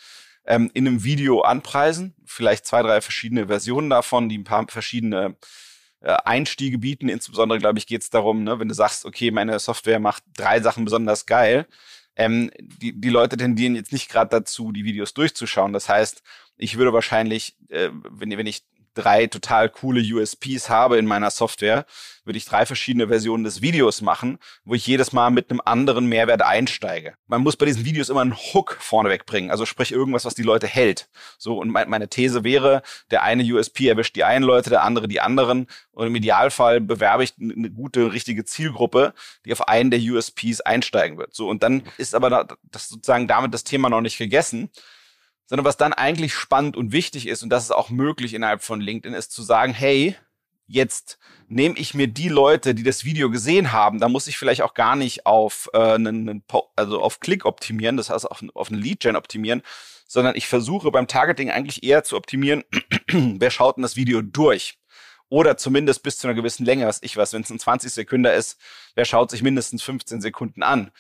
ähm, 0.47 0.71
in 0.75 0.87
einem 0.87 1.05
Video 1.05 1.43
anpreisen. 1.43 2.15
Vielleicht 2.25 2.67
zwei, 2.67 2.83
drei 2.83 3.01
verschiedene 3.01 3.47
Versionen 3.47 3.91
davon, 3.91 4.29
die 4.29 4.39
ein 4.39 4.45
paar 4.45 4.67
verschiedene 4.69 5.37
Einstiege 6.13 6.79
bieten. 6.79 7.09
Insbesondere, 7.09 7.59
glaube 7.59 7.79
ich, 7.79 7.87
geht 7.87 8.03
es 8.03 8.11
darum, 8.11 8.45
ne, 8.45 8.59
wenn 8.59 8.69
du 8.69 8.75
sagst, 8.75 9.05
okay, 9.05 9.31
meine 9.31 9.59
Software 9.59 10.01
macht 10.01 10.23
drei 10.37 10.61
Sachen 10.61 10.85
besonders 10.85 11.27
geil. 11.27 11.67
Ähm, 12.17 12.51
die, 12.59 12.99
die 12.99 13.09
Leute 13.11 13.37
tendieren 13.37 13.77
jetzt 13.77 13.93
nicht 13.93 14.11
gerade 14.11 14.31
dazu, 14.31 14.73
die 14.73 14.85
Videos 14.85 15.15
durchzuschauen. 15.15 15.73
Das 15.73 15.89
heißt, 15.89 16.23
ich 16.57 16.79
würde 16.79 16.93
wahrscheinlich, 16.93 17.57
äh, 17.69 17.91
wenn, 17.93 18.31
wenn 18.37 18.47
ich 18.47 18.65
drei 18.97 19.27
total 19.27 19.69
coole 19.69 20.01
USPs 20.01 20.69
habe 20.69 20.99
in 20.99 21.07
meiner 21.07 21.31
Software, 21.31 21.87
würde 22.25 22.39
ich 22.39 22.45
drei 22.45 22.67
verschiedene 22.67 23.09
Versionen 23.09 23.45
des 23.45 23.63
Videos 23.63 24.01
machen, 24.01 24.39
wo 24.65 24.75
ich 24.75 24.87
jedes 24.87 25.13
Mal 25.13 25.31
mit 25.31 25.51
einem 25.51 25.61
anderen 25.65 26.07
Mehrwert 26.07 26.43
einsteige. 26.43 27.15
Man 27.29 27.43
muss 27.43 27.57
bei 27.57 27.67
diesen 27.67 27.85
Videos 27.85 28.09
immer 28.09 28.23
einen 28.23 28.35
Hook 28.35 28.79
vorneweg 28.81 29.27
bringen, 29.27 29.51
also 29.51 29.65
sprich 29.65 29.93
irgendwas, 29.93 30.25
was 30.25 30.35
die 30.35 30.43
Leute 30.43 30.67
hält. 30.67 31.09
So, 31.39 31.59
und 31.59 31.69
meine 31.69 32.09
These 32.09 32.43
wäre, 32.43 32.83
der 33.11 33.23
eine 33.23 33.45
USP 33.45 33.87
erwischt 33.87 34.17
die 34.17 34.25
einen 34.25 34.45
Leute, 34.45 34.71
der 34.71 34.83
andere 34.83 35.07
die 35.07 35.21
anderen. 35.21 35.69
Und 35.93 36.09
im 36.09 36.17
Idealfall 36.17 36.81
bewerbe 36.81 37.23
ich 37.23 37.35
eine 37.41 37.71
gute, 37.71 38.13
richtige 38.13 38.45
Zielgruppe, 38.45 39.15
die 39.45 39.53
auf 39.53 39.69
einen 39.69 39.91
der 39.91 40.01
USPs 40.01 40.63
einsteigen 40.63 41.19
wird. 41.19 41.35
So, 41.35 41.49
und 41.49 41.63
dann 41.63 41.85
ist 41.99 42.15
aber 42.15 42.49
das 42.63 42.89
sozusagen 42.89 43.29
damit 43.29 43.55
das 43.55 43.65
Thema 43.65 43.89
noch 43.89 44.01
nicht 44.01 44.19
gegessen 44.19 44.71
sondern 45.47 45.65
was 45.65 45.77
dann 45.77 45.93
eigentlich 45.93 46.35
spannend 46.35 46.77
und 46.77 46.93
wichtig 46.93 47.27
ist, 47.27 47.43
und 47.43 47.51
das 47.51 47.65
ist 47.65 47.71
auch 47.71 47.91
möglich 47.91 48.35
innerhalb 48.35 48.63
von 48.63 48.81
LinkedIn, 48.81 49.15
ist 49.17 49.33
zu 49.33 49.43
sagen, 49.43 49.73
hey, 49.73 50.17
jetzt 50.67 51.19
nehme 51.49 51.77
ich 51.79 51.95
mir 51.95 52.09
die 52.09 52.29
Leute, 52.29 52.75
die 52.75 52.83
das 52.83 53.05
Video 53.05 53.31
gesehen 53.31 53.73
haben, 53.73 54.01
da 54.01 54.09
muss 54.09 54.27
ich 54.27 54.37
vielleicht 54.37 54.63
auch 54.63 54.75
gar 54.75 54.97
nicht 54.97 55.27
auf 55.27 55.71
äh, 55.73 55.79
einen, 55.79 56.43
also 56.75 57.01
auf 57.01 57.21
Klick 57.21 57.45
optimieren, 57.45 57.97
das 57.97 58.11
heißt 58.11 58.31
auf, 58.31 58.43
auf 58.55 58.71
einen 58.71 58.83
Lead-Gen 58.83 59.17
optimieren, 59.17 59.63
sondern 60.09 60.37
ich 60.37 60.49
versuche 60.49 60.91
beim 60.91 61.07
Targeting 61.07 61.51
eigentlich 61.51 61.83
eher 61.85 62.05
zu 62.05 62.17
optimieren, 62.17 62.65
wer 63.09 63.51
schaut 63.51 63.77
denn 63.77 63.83
das 63.83 63.97
Video 63.97 64.23
durch? 64.23 64.79
Oder 65.29 65.57
zumindest 65.57 66.05
bis 66.05 66.19
zu 66.19 66.29
einer 66.29 66.37
gewissen 66.37 66.65
Länge, 66.65 66.87
was 66.87 67.03
ich 67.03 67.17
was, 67.17 67.33
wenn 67.33 67.43
es 67.43 67.51
ein 67.51 67.59
20 67.59 67.93
Sekunden 67.93 68.27
ist, 68.27 68.59
wer 68.95 69.05
schaut 69.05 69.31
sich 69.31 69.43
mindestens 69.43 69.83
15 69.83 70.21
Sekunden 70.21 70.63
an? 70.63 70.93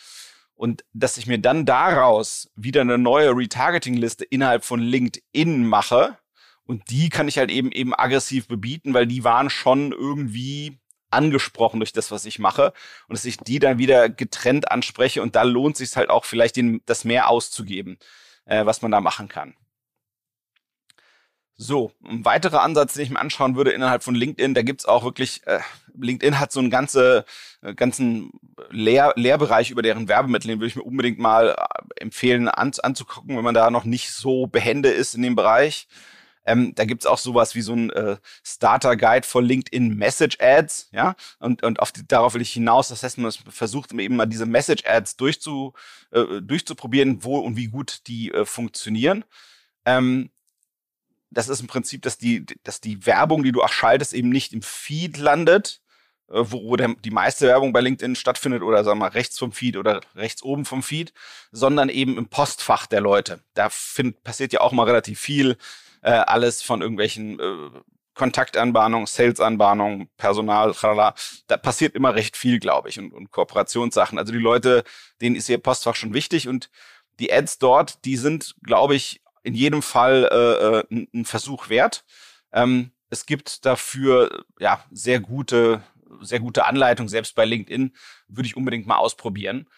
Und 0.56 0.84
dass 0.92 1.18
ich 1.18 1.26
mir 1.26 1.38
dann 1.38 1.66
daraus 1.66 2.50
wieder 2.56 2.80
eine 2.80 2.98
neue 2.98 3.30
Retargeting-Liste 3.30 4.25
innerhalb 4.25 4.64
von 4.64 4.80
LinkedIn 4.80 5.66
mache. 5.66 6.18
Und 6.64 6.90
die 6.90 7.10
kann 7.10 7.28
ich 7.28 7.38
halt 7.38 7.50
eben 7.50 7.70
eben 7.70 7.94
aggressiv 7.94 8.48
bebieten, 8.48 8.94
weil 8.94 9.06
die 9.06 9.22
waren 9.22 9.50
schon 9.50 9.92
irgendwie 9.92 10.78
angesprochen 11.10 11.78
durch 11.78 11.92
das, 11.92 12.10
was 12.10 12.25
ich 12.25 12.38
mache. 12.38 12.72
Und 13.06 13.16
dass 13.16 13.26
ich 13.26 13.36
die 13.36 13.58
dann 13.58 13.78
wieder 13.78 14.08
getrennt 14.08 14.70
anspreche. 14.70 15.22
Und 15.22 15.36
da 15.36 15.42
lohnt 15.42 15.76
sich 15.76 15.94
halt 15.94 16.08
auch 16.08 16.25
vielleicht 16.25 16.56
den, 16.56 16.80
das 16.86 17.04
mehr 17.04 17.28
auszugeben, 17.28 17.98
äh, 18.46 18.64
was 18.64 18.80
man 18.80 18.90
da 18.90 19.00
machen 19.00 19.28
kann. 19.28 19.54
So, 21.58 21.90
ein 22.04 22.22
weiterer 22.26 22.62
Ansatz, 22.62 22.92
den 22.94 23.04
ich 23.04 23.10
mir 23.10 23.18
anschauen 23.18 23.56
würde 23.56 23.70
innerhalb 23.70 24.02
von 24.02 24.14
LinkedIn, 24.14 24.52
da 24.52 24.60
gibt's 24.60 24.84
auch 24.84 25.04
wirklich, 25.04 25.46
äh, 25.46 25.60
LinkedIn 25.98 26.38
hat 26.38 26.52
so 26.52 26.60
einen 26.60 26.68
ganze, 26.68 27.25
äh, 27.62 27.75
ganzen 27.75 28.30
Lehr 28.70 29.14
Lehrbereich 29.16 29.70
über 29.70 29.80
deren 29.80 30.06
Werbemittel, 30.06 30.48
den 30.48 30.58
würde 30.58 30.68
ich 30.68 30.76
mir 30.76 30.82
unbedingt 30.82 31.18
mal 31.18 31.56
äh, 31.56 32.02
empfehlen 32.02 32.48
an, 32.48 32.72
anzugucken, 32.82 33.36
wenn 33.36 33.44
man 33.44 33.54
da 33.54 33.70
noch 33.70 33.84
nicht 33.84 34.12
so 34.12 34.46
behende 34.46 34.90
ist 34.90 35.14
in 35.14 35.22
dem 35.22 35.34
Bereich. 35.34 35.88
Ähm, 36.44 36.75
da 36.75 36.84
gibt's 36.84 37.06
auch 37.06 37.18
sowas 37.18 37.54
wie 37.54 37.62
so 37.62 37.72
ein 37.72 37.88
äh, 37.90 38.18
Starter-Guide 38.44 39.26
for 39.26 39.42
LinkedIn 39.42 39.96
Message 39.96 40.36
Ads, 40.38 40.90
ja, 40.92 41.16
und, 41.38 41.62
und 41.62 41.80
auf 41.80 41.90
die, 41.90 42.06
darauf 42.06 42.34
will 42.34 42.42
ich 42.42 42.52
hinaus. 42.52 42.88
Das 42.88 43.02
heißt, 43.02 43.16
man 43.16 43.32
versucht 43.32 43.92
eben 43.94 44.16
mal 44.16 44.26
diese 44.26 44.46
Message 44.46 44.84
Ads 44.86 45.16
durchzu, 45.16 45.72
äh, 46.12 46.42
durchzuprobieren, 46.42 47.25
wo 47.25 47.38
und 47.38 47.56
wie 47.56 47.68
gut 47.68 48.06
die 48.08 48.30
äh, 48.30 48.44
funktionieren. 48.44 49.25
Ähm, 49.86 50.30
das 51.30 51.49
ist 51.49 51.61
im 51.61 51.66
Prinzip, 51.66 52.02
dass 52.02 52.18
die, 52.18 52.47
dass 52.62 52.80
die 52.80 53.06
Werbung, 53.06 53.42
die 53.42 53.52
du 53.52 53.62
auch 53.62 53.73
schaltest, 53.73 54.14
eben 54.14 54.28
nicht 54.28 54.52
im 54.52 54.62
Feed 54.62 55.16
landet, 55.18 55.80
äh, 56.28 56.42
wo, 56.45 56.71
wo 56.71 56.76
der, 56.76 56.95
die 57.04 57.11
meiste 57.11 57.47
Werbung 57.47 57.73
bei 57.73 57.80
LinkedIn 57.80 58.16
stattfindet 58.16 58.62
oder 58.62 58.85
sagen 58.85 58.99
wir 58.99 59.06
mal 59.06 59.12
rechts 59.12 59.38
vom 59.38 59.52
Feed 59.52 59.76
oder 59.76 60.00
rechts 60.14 60.42
oben 60.42 60.64
vom 60.64 60.83
Feed, 60.83 61.12
sondern 61.52 61.88
eben 61.88 62.16
im 62.16 62.28
Postfach 62.28 62.87
der 62.87 63.00
Leute. 63.00 63.40
Da 63.54 63.68
find, 63.71 64.23
passiert 64.25 64.52
ja 64.52 64.61
auch 64.61 64.73
mal 64.73 64.85
relativ 64.85 65.21
viel, 65.21 65.56
äh, 66.02 66.11
alles 66.11 66.62
von 66.62 66.83
irgendwelchen 66.83 67.40
äh, 67.40 67.71
Kontaktanbahnungen, 68.14 69.06
Salesanbahnungen, 69.06 70.09
Personal, 70.16 70.73
tralala. 70.73 71.14
Da 71.49 71.59
passiert 71.59 71.95
immer 71.95 72.14
recht 72.14 72.37
viel, 72.37 72.59
glaube 72.59 72.88
ich, 72.88 72.99
und, 72.99 73.12
und 73.12 73.30
Kooperationssachen. 73.30 74.18
Also 74.18 74.33
die 74.33 74.38
Leute, 74.38 74.85
denen 75.21 75.37
ist 75.37 75.49
ihr 75.49 75.59
Postfach 75.59 75.95
schon 75.95 76.14
wichtig 76.14 76.49
und 76.49 76.71
die 77.21 77.33
Ads 77.33 77.59
dort, 77.59 78.04
die 78.04 78.16
sind, 78.16 78.56
glaube 78.62 78.95
ich, 78.95 79.21
in 79.46 79.54
jedem 79.54 79.80
Fall 79.80 80.28
äh, 80.90 80.94
äh, 80.94 81.06
ein 81.14 81.24
Versuch 81.24 81.68
wert. 81.68 82.04
Ähm, 82.52 82.90
es 83.10 83.26
gibt 83.26 83.64
dafür 83.64 84.44
ja 84.58 84.84
sehr 84.90 85.20
gute, 85.20 85.82
sehr 86.20 86.40
gute 86.40 86.66
Anleitung. 86.66 87.08
Selbst 87.08 87.36
bei 87.36 87.44
LinkedIn 87.44 87.94
würde 88.26 88.48
ich 88.48 88.56
unbedingt 88.56 88.88
mal 88.88 88.96
ausprobieren. 88.96 89.68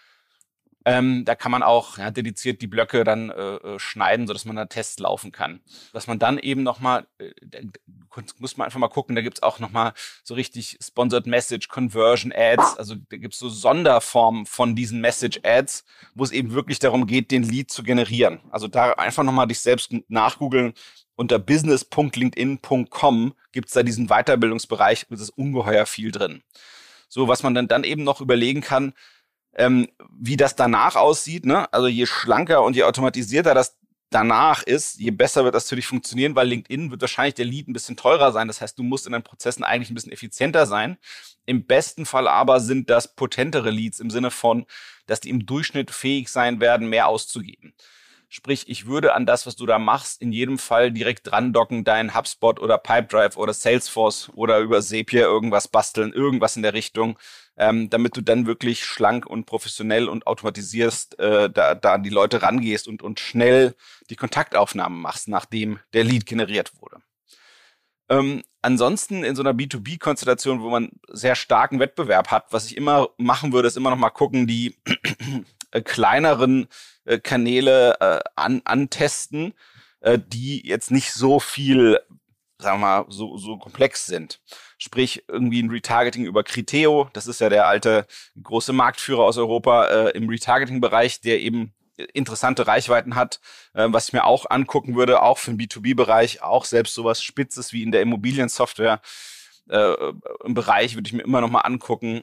Ähm, 0.88 1.24
da 1.26 1.34
kann 1.34 1.52
man 1.52 1.62
auch 1.62 1.98
ja, 1.98 2.10
dediziert 2.10 2.62
die 2.62 2.66
Blöcke 2.66 3.04
dann 3.04 3.28
äh, 3.28 3.56
äh 3.56 3.78
schneiden, 3.78 4.26
sodass 4.26 4.46
man 4.46 4.56
da 4.56 4.64
Tests 4.64 4.98
laufen 4.98 5.32
kann. 5.32 5.60
Was 5.92 6.06
man 6.06 6.18
dann 6.18 6.38
eben 6.38 6.62
nochmal, 6.62 7.06
äh, 7.18 7.30
muss 8.38 8.56
man 8.56 8.64
einfach 8.64 8.78
mal 8.78 8.88
gucken, 8.88 9.14
da 9.14 9.20
gibt's 9.20 9.42
auch 9.42 9.58
nochmal 9.58 9.92
so 10.24 10.32
richtig 10.32 10.78
Sponsored 10.82 11.26
Message, 11.26 11.68
Conversion 11.68 12.32
Ads, 12.34 12.78
also 12.78 12.94
da 12.94 13.18
gibt's 13.18 13.38
so 13.38 13.50
Sonderformen 13.50 14.46
von 14.46 14.74
diesen 14.74 15.02
Message 15.02 15.40
Ads, 15.42 15.84
wo 16.14 16.24
es 16.24 16.32
eben 16.32 16.52
wirklich 16.52 16.78
darum 16.78 17.06
geht, 17.06 17.30
den 17.32 17.42
Lead 17.42 17.70
zu 17.70 17.82
generieren. 17.82 18.40
Also 18.50 18.66
da 18.66 18.92
einfach 18.92 19.24
nochmal 19.24 19.46
dich 19.46 19.60
selbst 19.60 19.92
nachgoogeln. 20.08 20.72
Unter 21.16 21.38
business.linkedin.com 21.38 23.34
gibt's 23.52 23.72
da 23.72 23.82
diesen 23.82 24.06
Weiterbildungsbereich, 24.06 25.06
es 25.10 25.20
ist 25.20 25.30
ungeheuer 25.30 25.84
viel 25.84 26.12
drin. 26.12 26.42
So, 27.08 27.26
was 27.26 27.42
man 27.42 27.54
dann, 27.54 27.68
dann 27.68 27.84
eben 27.84 28.04
noch 28.04 28.20
überlegen 28.20 28.60
kann, 28.60 28.92
ähm, 29.54 29.88
wie 30.18 30.36
das 30.36 30.56
danach 30.56 30.96
aussieht. 30.96 31.46
Ne? 31.46 31.72
Also 31.72 31.88
je 31.88 32.06
schlanker 32.06 32.62
und 32.62 32.76
je 32.76 32.84
automatisierter 32.84 33.54
das 33.54 33.78
danach 34.10 34.62
ist, 34.62 34.98
je 34.98 35.10
besser 35.10 35.44
wird 35.44 35.54
das 35.54 35.68
für 35.68 35.76
dich 35.76 35.86
funktionieren, 35.86 36.34
weil 36.34 36.48
LinkedIn 36.48 36.90
wird 36.90 37.00
wahrscheinlich 37.00 37.34
der 37.34 37.44
Lead 37.44 37.68
ein 37.68 37.72
bisschen 37.72 37.96
teurer 37.96 38.32
sein. 38.32 38.48
Das 38.48 38.60
heißt, 38.60 38.78
du 38.78 38.82
musst 38.82 39.06
in 39.06 39.12
deinen 39.12 39.22
Prozessen 39.22 39.64
eigentlich 39.64 39.90
ein 39.90 39.94
bisschen 39.94 40.12
effizienter 40.12 40.66
sein. 40.66 40.96
Im 41.46 41.66
besten 41.66 42.06
Fall 42.06 42.28
aber 42.28 42.60
sind 42.60 42.90
das 42.90 43.14
potentere 43.14 43.70
Leads 43.70 44.00
im 44.00 44.10
Sinne 44.10 44.30
von, 44.30 44.66
dass 45.06 45.20
die 45.20 45.30
im 45.30 45.46
Durchschnitt 45.46 45.90
fähig 45.90 46.28
sein 46.28 46.60
werden, 46.60 46.88
mehr 46.88 47.08
auszugeben. 47.08 47.74
Sprich, 48.30 48.68
ich 48.68 48.86
würde 48.86 49.14
an 49.14 49.24
das, 49.24 49.46
was 49.46 49.56
du 49.56 49.64
da 49.64 49.78
machst, 49.78 50.20
in 50.20 50.32
jedem 50.32 50.58
Fall 50.58 50.92
direkt 50.92 51.30
dran 51.30 51.54
docken, 51.54 51.84
deinen 51.84 52.14
HubSpot 52.14 52.60
oder 52.60 52.76
Pipedrive 52.76 53.38
oder 53.38 53.54
Salesforce 53.54 54.30
oder 54.34 54.58
über 54.58 54.82
Zapier 54.82 55.22
irgendwas 55.22 55.66
basteln, 55.66 56.12
irgendwas 56.12 56.54
in 56.54 56.62
der 56.62 56.74
Richtung, 56.74 57.18
ähm, 57.56 57.88
damit 57.88 58.18
du 58.18 58.20
dann 58.20 58.46
wirklich 58.46 58.84
schlank 58.84 59.24
und 59.24 59.46
professionell 59.46 60.10
und 60.10 60.26
automatisierst, 60.26 61.18
äh, 61.18 61.48
da, 61.48 61.74
da 61.74 61.96
die 61.96 62.10
Leute 62.10 62.42
rangehst 62.42 62.86
und, 62.86 63.02
und 63.02 63.18
schnell 63.18 63.74
die 64.10 64.16
Kontaktaufnahmen 64.16 65.00
machst, 65.00 65.28
nachdem 65.28 65.80
der 65.94 66.04
Lead 66.04 66.26
generiert 66.26 66.72
wurde. 66.82 67.02
Ähm, 68.10 68.42
ansonsten 68.60 69.24
in 69.24 69.36
so 69.36 69.42
einer 69.42 69.52
B2B-Konstellation, 69.52 70.60
wo 70.60 70.68
man 70.68 70.90
sehr 71.08 71.34
starken 71.34 71.78
Wettbewerb 71.78 72.30
hat, 72.30 72.46
was 72.50 72.66
ich 72.66 72.76
immer 72.76 73.08
machen 73.16 73.52
würde, 73.54 73.68
ist 73.68 73.76
immer 73.78 73.90
noch 73.90 73.96
mal 73.96 74.10
gucken, 74.10 74.46
die 74.46 74.76
kleineren 75.84 76.68
äh, 77.04 77.18
Kanäle 77.18 77.96
äh, 78.00 78.20
an, 78.36 78.62
antesten, 78.64 79.54
äh, 80.00 80.18
die 80.18 80.66
jetzt 80.66 80.90
nicht 80.90 81.12
so 81.12 81.40
viel, 81.40 82.00
sagen 82.58 82.80
wir 82.80 82.86
mal, 82.86 83.06
so, 83.08 83.36
so 83.36 83.58
komplex 83.58 84.06
sind. 84.06 84.40
Sprich, 84.78 85.24
irgendwie 85.28 85.62
ein 85.62 85.70
Retargeting 85.70 86.24
über 86.24 86.44
Criteo, 86.44 87.10
das 87.12 87.26
ist 87.26 87.40
ja 87.40 87.48
der 87.48 87.66
alte 87.66 88.06
große 88.42 88.72
Marktführer 88.72 89.24
aus 89.24 89.38
Europa 89.38 89.86
äh, 89.86 90.10
im 90.10 90.28
Retargeting-Bereich, 90.28 91.20
der 91.20 91.40
eben 91.40 91.74
interessante 92.14 92.66
Reichweiten 92.66 93.16
hat, 93.16 93.40
äh, 93.74 93.86
was 93.88 94.08
ich 94.08 94.12
mir 94.12 94.24
auch 94.24 94.48
angucken 94.48 94.94
würde, 94.94 95.22
auch 95.22 95.38
für 95.38 95.50
den 95.50 95.58
B2B-Bereich, 95.60 96.42
auch 96.42 96.64
selbst 96.64 96.94
sowas 96.94 97.22
Spitzes 97.22 97.72
wie 97.72 97.82
in 97.82 97.90
der 97.90 98.02
Immobiliensoftware 98.02 99.00
äh, 99.68 100.12
im 100.44 100.54
Bereich 100.54 100.94
würde 100.94 101.06
ich 101.06 101.12
mir 101.12 101.22
immer 101.22 101.40
noch 101.40 101.50
mal 101.50 101.60
angucken. 101.60 102.22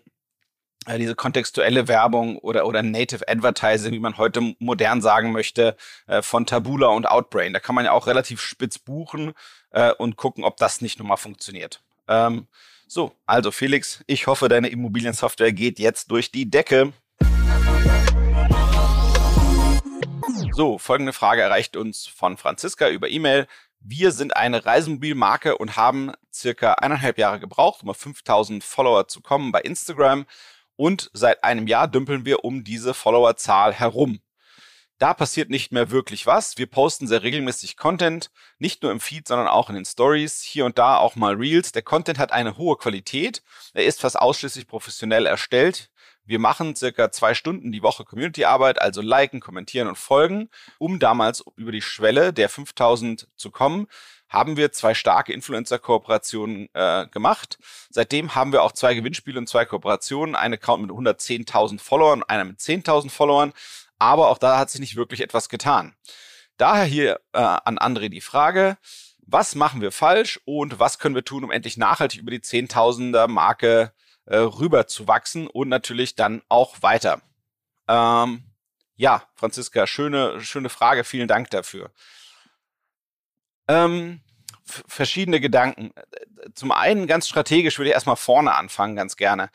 Äh, 0.88 1.00
diese 1.00 1.16
kontextuelle 1.16 1.88
Werbung 1.88 2.38
oder, 2.38 2.68
oder 2.68 2.84
Native 2.84 3.28
Advertising, 3.28 3.92
wie 3.94 4.00
man 4.00 4.18
heute 4.18 4.56
modern 4.60 5.02
sagen 5.02 5.32
möchte, 5.32 5.76
äh, 6.08 6.22
von 6.22 6.46
Tabula 6.46 6.88
und 6.88 7.08
Outbrain. 7.08 7.54
Da 7.54 7.60
kann 7.60 7.74
man 7.74 7.86
ja 7.86 7.92
auch 7.92 8.06
relativ 8.06 8.40
spitz 8.40 8.78
buchen 8.78 9.34
äh, 9.72 9.92
und 9.94 10.16
gucken, 10.16 10.44
ob 10.44 10.58
das 10.58 10.82
nicht 10.82 11.00
nochmal 11.00 11.18
funktioniert. 11.18 11.82
Ähm, 12.08 12.48
so, 12.88 13.14
also 13.26 13.52
Felix, 13.52 14.04
ich 14.06 14.28
hoffe, 14.28 14.48
deine 14.48 14.68
Immobiliensoftware 14.68 15.54
geht 15.54 15.80
jetzt 15.80 16.12
durch 16.12 16.32
die 16.32 16.50
Decke. 16.52 16.94
So, 20.52 20.78
folgende 20.78 21.14
Frage 21.14 21.42
erreicht 21.42 21.78
uns 21.78 22.06
von 22.06 22.38
Franziska 22.38 22.90
über 22.90 23.10
E-Mail. 23.10 23.48
Wir 23.80 24.12
sind 24.12 24.36
eine 24.36 24.66
Reisemobilmarke 24.66 25.58
und 25.58 25.78
haben 25.78 26.12
circa 26.34 26.74
eineinhalb 26.74 27.18
Jahre 27.18 27.40
gebraucht, 27.40 27.84
um 27.84 27.90
auf 27.90 27.98
5000 27.98 28.64
Follower 28.64 29.08
zu 29.08 29.22
kommen 29.22 29.52
bei 29.52 29.62
Instagram. 29.62 30.26
Und 30.76 31.10
seit 31.14 31.44
einem 31.44 31.68
Jahr 31.68 31.88
dümpeln 31.88 32.26
wir 32.26 32.44
um 32.44 32.64
diese 32.64 32.94
Followerzahl 32.94 33.74
herum. 33.74 34.20
Da 34.98 35.14
passiert 35.14 35.50
nicht 35.50 35.74
mehr 35.74 35.92
wirklich 35.92 36.26
was. 36.26 36.58
Wir 36.58 36.68
posten 36.68 37.08
sehr 37.08 37.22
regelmäßig 37.22 37.76
Content, 37.76 38.32
nicht 38.60 38.82
nur 38.82 38.94
im 38.94 39.02
Feed, 39.02 39.28
sondern 39.28 39.48
auch 39.48 39.70
in 39.70 39.76
den 39.76 39.84
Stories, 39.84 40.42
hier 40.42 40.66
und 40.66 40.78
da 40.78 40.98
auch 40.98 41.18
mal 41.18 41.34
Reels. 41.34 41.74
Der 41.74 41.82
Content 41.82 42.18
hat 42.18 42.32
eine 42.32 42.58
hohe 42.58 42.78
Qualität. 42.78 43.44
Er 43.74 43.84
ist 43.86 44.00
fast 44.00 44.18
ausschließlich 44.18 44.68
professionell 44.68 45.26
erstellt. 45.26 45.90
Wir 46.24 46.40
machen 46.40 46.76
circa 46.76 47.12
zwei 47.12 47.34
Stunden 47.34 47.74
die 47.74 47.84
Woche 47.84 48.06
Community-Arbeit, 48.06 48.82
also 48.82 49.02
liken, 49.02 49.42
kommentieren 49.42 49.90
und 49.90 49.98
folgen. 49.98 50.50
Um 50.80 50.98
damals 50.98 51.44
über 51.58 51.74
die 51.74 51.82
Schwelle 51.84 52.32
der 52.32 52.48
5000 52.48 53.28
zu 53.36 53.52
kommen, 53.52 53.88
haben 54.28 54.58
wir 54.58 54.72
zwei 54.72 54.94
starke 54.94 55.34
Influencer-Kooperationen 55.34 56.70
äh, 56.74 57.08
gemacht. 57.08 57.58
Seitdem 57.90 58.36
haben 58.36 58.52
wir 58.52 58.64
auch 58.64 58.72
zwei 58.72 58.94
Gewinnspiele 58.94 59.40
und 59.40 59.48
zwei 59.48 59.66
Kooperationen. 59.66 60.36
Ein 60.36 60.54
Account 60.54 60.82
mit 60.82 60.92
110.000 60.92 61.80
Followern, 61.80 62.24
einer 62.24 62.46
mit 62.46 62.60
10.000 62.60 63.10
Followern 63.10 63.54
aber 64.00 64.30
auch 64.30 64.38
da 64.38 64.58
hat 64.58 64.70
sich 64.70 64.82
nicht 64.82 64.96
wirklich 64.96 65.22
etwas 65.22 65.50
getan. 65.50 65.96
Daher 66.58 66.86
hier 66.86 67.20
äh, 67.34 67.40
an 67.40 67.78
André 67.78 68.10
die 68.10 68.22
Frage, 68.22 68.78
was 69.26 69.56
machen 69.56 69.82
wir 69.82 69.92
falsch 69.92 70.40
und 70.46 70.80
was 70.80 71.00
können 71.00 71.16
wir 71.16 71.26
tun, 71.26 71.44
um 71.44 71.52
endlich 71.52 71.78
nachhaltig 71.78 72.22
über 72.22 72.32
die 72.32 72.42
Zehntausender 72.42 73.28
Marke 73.28 73.94
äh, 74.26 74.38
rüber 74.38 74.88
zu 74.88 75.08
wachsen 75.08 75.48
und 75.48 75.70
natürlich 75.70 76.16
dann 76.16 76.42
auch 76.48 76.82
weiter. 76.82 77.22
Ähm, 77.88 78.44
ja, 78.96 79.24
Franziska, 79.36 79.88
schöne, 79.88 80.42
schöne 80.42 80.70
Frage, 80.70 81.04
vielen 81.04 81.28
Dank 81.28 81.50
dafür. 81.50 81.92
Ähm, 83.68 84.20
verschiedene 84.66 85.40
Gedanken. 85.40 85.92
Zum 86.54 86.72
einen 86.72 87.08
ganz 87.08 87.28
strategisch 87.28 87.78
würde 87.78 87.90
ich 87.90 87.94
erstmal 87.94 88.16
vorne 88.16 88.56
anfangen, 88.56 88.96
ganz 88.96 89.16
gerne. 89.16 89.50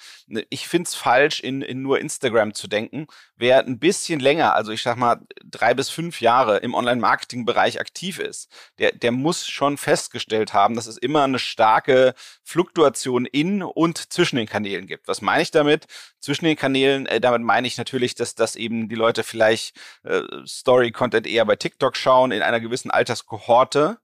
Ich 0.51 0.69
finde 0.69 0.89
es 0.89 0.95
falsch, 0.95 1.41
in, 1.41 1.63
in 1.63 1.83
nur 1.83 1.99
Instagram 2.01 2.55
zu 2.55 2.69
denken. 2.69 3.07
Wer 3.37 3.65
ein 3.65 3.79
bisschen 3.79 4.21
länger, 4.21 4.55
also 4.55 4.73
ich 4.73 4.83
sag 4.83 4.97
mal 4.97 5.21
drei 5.45 5.75
bis 5.75 5.91
fünf 5.91 6.21
Jahre 6.21 6.59
im 6.59 6.75
Online-Marketing-Bereich 6.75 7.81
aktiv 7.81 8.19
ist, 8.19 8.51
der, 8.79 8.93
der 8.93 9.13
muss 9.13 9.47
schon 9.47 9.79
festgestellt 9.79 10.53
haben, 10.53 10.75
dass 10.75 10.87
es 10.87 10.97
immer 10.97 11.25
eine 11.25 11.39
starke 11.39 12.15
Fluktuation 12.43 13.27
in 13.27 13.63
und 13.63 14.13
zwischen 14.13 14.37
den 14.37 14.47
Kanälen 14.47 14.87
gibt. 14.87 15.09
Was 15.09 15.23
meine 15.23 15.43
ich 15.43 15.51
damit? 15.51 15.87
Zwischen 16.21 16.45
den 16.45 16.57
Kanälen, 16.57 17.07
äh, 17.07 17.21
damit 17.21 17.43
meine 17.43 17.67
ich 17.67 17.79
natürlich, 17.79 18.15
dass, 18.15 18.35
dass 18.35 18.57
eben 18.57 18.89
die 18.89 18.95
Leute 18.95 19.23
vielleicht 19.25 19.77
äh, 20.05 20.23
Story-Content 20.47 21.27
eher 21.27 21.45
bei 21.45 21.57
TikTok 21.57 21.97
schauen, 21.97 22.33
in 22.33 22.43
einer 22.43 22.61
gewissen 22.61 22.91
Alterskohorte 22.91 23.99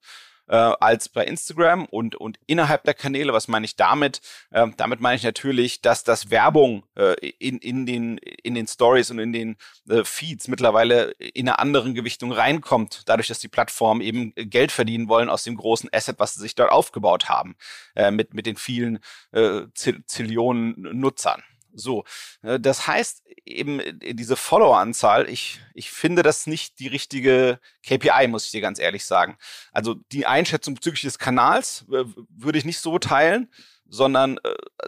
äh, 0.48 0.56
als 0.56 1.08
bei 1.08 1.24
Instagram 1.24 1.86
und, 1.86 2.16
und 2.16 2.38
innerhalb 2.46 2.84
der 2.84 2.94
Kanäle. 2.94 3.32
Was 3.32 3.48
meine 3.48 3.64
ich 3.64 3.76
damit? 3.76 4.20
Äh, 4.50 4.68
damit 4.76 5.00
meine 5.00 5.16
ich 5.16 5.22
natürlich, 5.22 5.80
dass 5.82 6.04
das 6.04 6.30
Werbung 6.30 6.84
äh, 6.96 7.14
in, 7.38 7.58
in, 7.58 7.86
den, 7.86 8.18
in 8.18 8.54
den 8.54 8.66
Stories 8.66 9.10
und 9.10 9.18
in 9.18 9.32
den 9.32 9.56
äh, 9.88 10.04
Feeds 10.04 10.48
mittlerweile 10.48 11.10
in 11.12 11.48
einer 11.48 11.58
anderen 11.58 11.94
Gewichtung 11.94 12.32
reinkommt, 12.32 13.02
dadurch, 13.06 13.28
dass 13.28 13.38
die 13.38 13.48
Plattformen 13.48 14.00
eben 14.00 14.32
Geld 14.34 14.72
verdienen 14.72 15.08
wollen 15.08 15.28
aus 15.28 15.44
dem 15.44 15.56
großen 15.56 15.90
Asset, 15.92 16.18
was 16.18 16.34
sie 16.34 16.40
sich 16.40 16.54
dort 16.54 16.70
aufgebaut 16.70 17.28
haben, 17.28 17.56
äh, 17.94 18.10
mit, 18.10 18.34
mit 18.34 18.46
den 18.46 18.56
vielen 18.56 18.98
äh, 19.32 19.62
Zillionen 19.74 20.74
Nutzern. 20.76 21.42
So, 21.76 22.04
äh, 22.42 22.58
das 22.58 22.86
heißt 22.86 23.22
eben 23.44 23.80
äh, 23.80 24.14
diese 24.14 24.36
Follower-Anzahl, 24.36 25.28
ich, 25.28 25.60
ich 25.74 25.90
finde 25.90 26.22
das 26.22 26.46
nicht 26.46 26.78
die 26.80 26.88
richtige 26.88 27.60
KPI, 27.86 28.28
muss 28.28 28.46
ich 28.46 28.50
dir 28.50 28.62
ganz 28.62 28.78
ehrlich 28.78 29.04
sagen. 29.04 29.36
Also 29.72 29.94
die 30.12 30.26
Einschätzung 30.26 30.74
bezüglich 30.74 31.02
des 31.02 31.18
Kanals 31.18 31.84
äh, 31.92 32.04
würde 32.30 32.58
ich 32.58 32.64
nicht 32.64 32.80
so 32.80 32.98
teilen, 32.98 33.52
sondern 33.88 34.40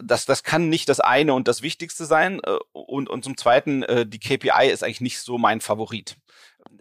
das, 0.03 0.25
das 0.25 0.43
kann 0.43 0.67
nicht 0.67 0.89
das 0.89 0.99
eine 0.99 1.33
und 1.33 1.47
das 1.47 1.61
Wichtigste 1.61 2.03
sein. 2.03 2.41
Und, 2.73 3.09
und 3.09 3.23
zum 3.23 3.37
Zweiten, 3.37 3.85
die 4.09 4.19
KPI 4.19 4.69
ist 4.69 4.83
eigentlich 4.83 4.99
nicht 4.99 5.21
so 5.21 5.37
mein 5.37 5.61
Favorit. 5.61 6.17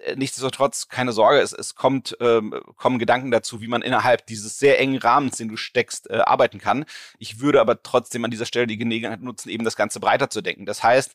Äh, 0.00 0.16
nichtsdestotrotz 0.16 0.88
keine 0.88 1.12
Sorge, 1.12 1.40
es, 1.40 1.52
es 1.52 1.74
kommt, 1.74 2.16
ähm, 2.20 2.54
kommen 2.76 2.98
Gedanken 2.98 3.30
dazu, 3.30 3.60
wie 3.60 3.68
man 3.68 3.82
innerhalb 3.82 4.26
dieses 4.26 4.58
sehr 4.58 4.78
engen 4.78 4.98
Rahmens, 4.98 5.36
den 5.36 5.48
du 5.48 5.56
steckst, 5.56 6.10
äh, 6.10 6.18
arbeiten 6.18 6.58
kann. 6.58 6.84
Ich 7.18 7.40
würde 7.40 7.60
aber 7.60 7.82
trotzdem 7.82 8.24
an 8.24 8.30
dieser 8.30 8.46
Stelle 8.46 8.66
die 8.66 8.78
Gelegenheit 8.78 9.22
nutzen, 9.22 9.48
eben 9.48 9.64
das 9.64 9.76
Ganze 9.76 10.00
breiter 10.00 10.30
zu 10.30 10.40
denken. 10.40 10.66
Das 10.66 10.82
heißt, 10.82 11.14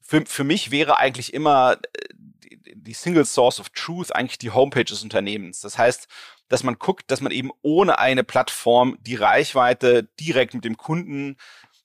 für, 0.00 0.24
für 0.26 0.44
mich 0.44 0.70
wäre 0.70 0.98
eigentlich 0.98 1.34
immer 1.34 1.74
äh, 1.74 2.08
die, 2.14 2.60
die 2.74 2.94
Single 2.94 3.24
Source 3.24 3.60
of 3.60 3.70
Truth 3.70 4.14
eigentlich 4.14 4.38
die 4.38 4.50
Homepage 4.50 4.84
des 4.84 5.02
Unternehmens. 5.02 5.60
Das 5.60 5.78
heißt, 5.78 6.08
dass 6.48 6.62
man 6.62 6.78
guckt, 6.78 7.10
dass 7.10 7.20
man 7.20 7.32
eben 7.32 7.50
ohne 7.62 7.98
eine 7.98 8.24
Plattform 8.24 8.98
die 9.00 9.16
Reichweite 9.16 10.08
direkt 10.20 10.54
mit 10.54 10.64
dem 10.64 10.76
Kunden 10.76 11.36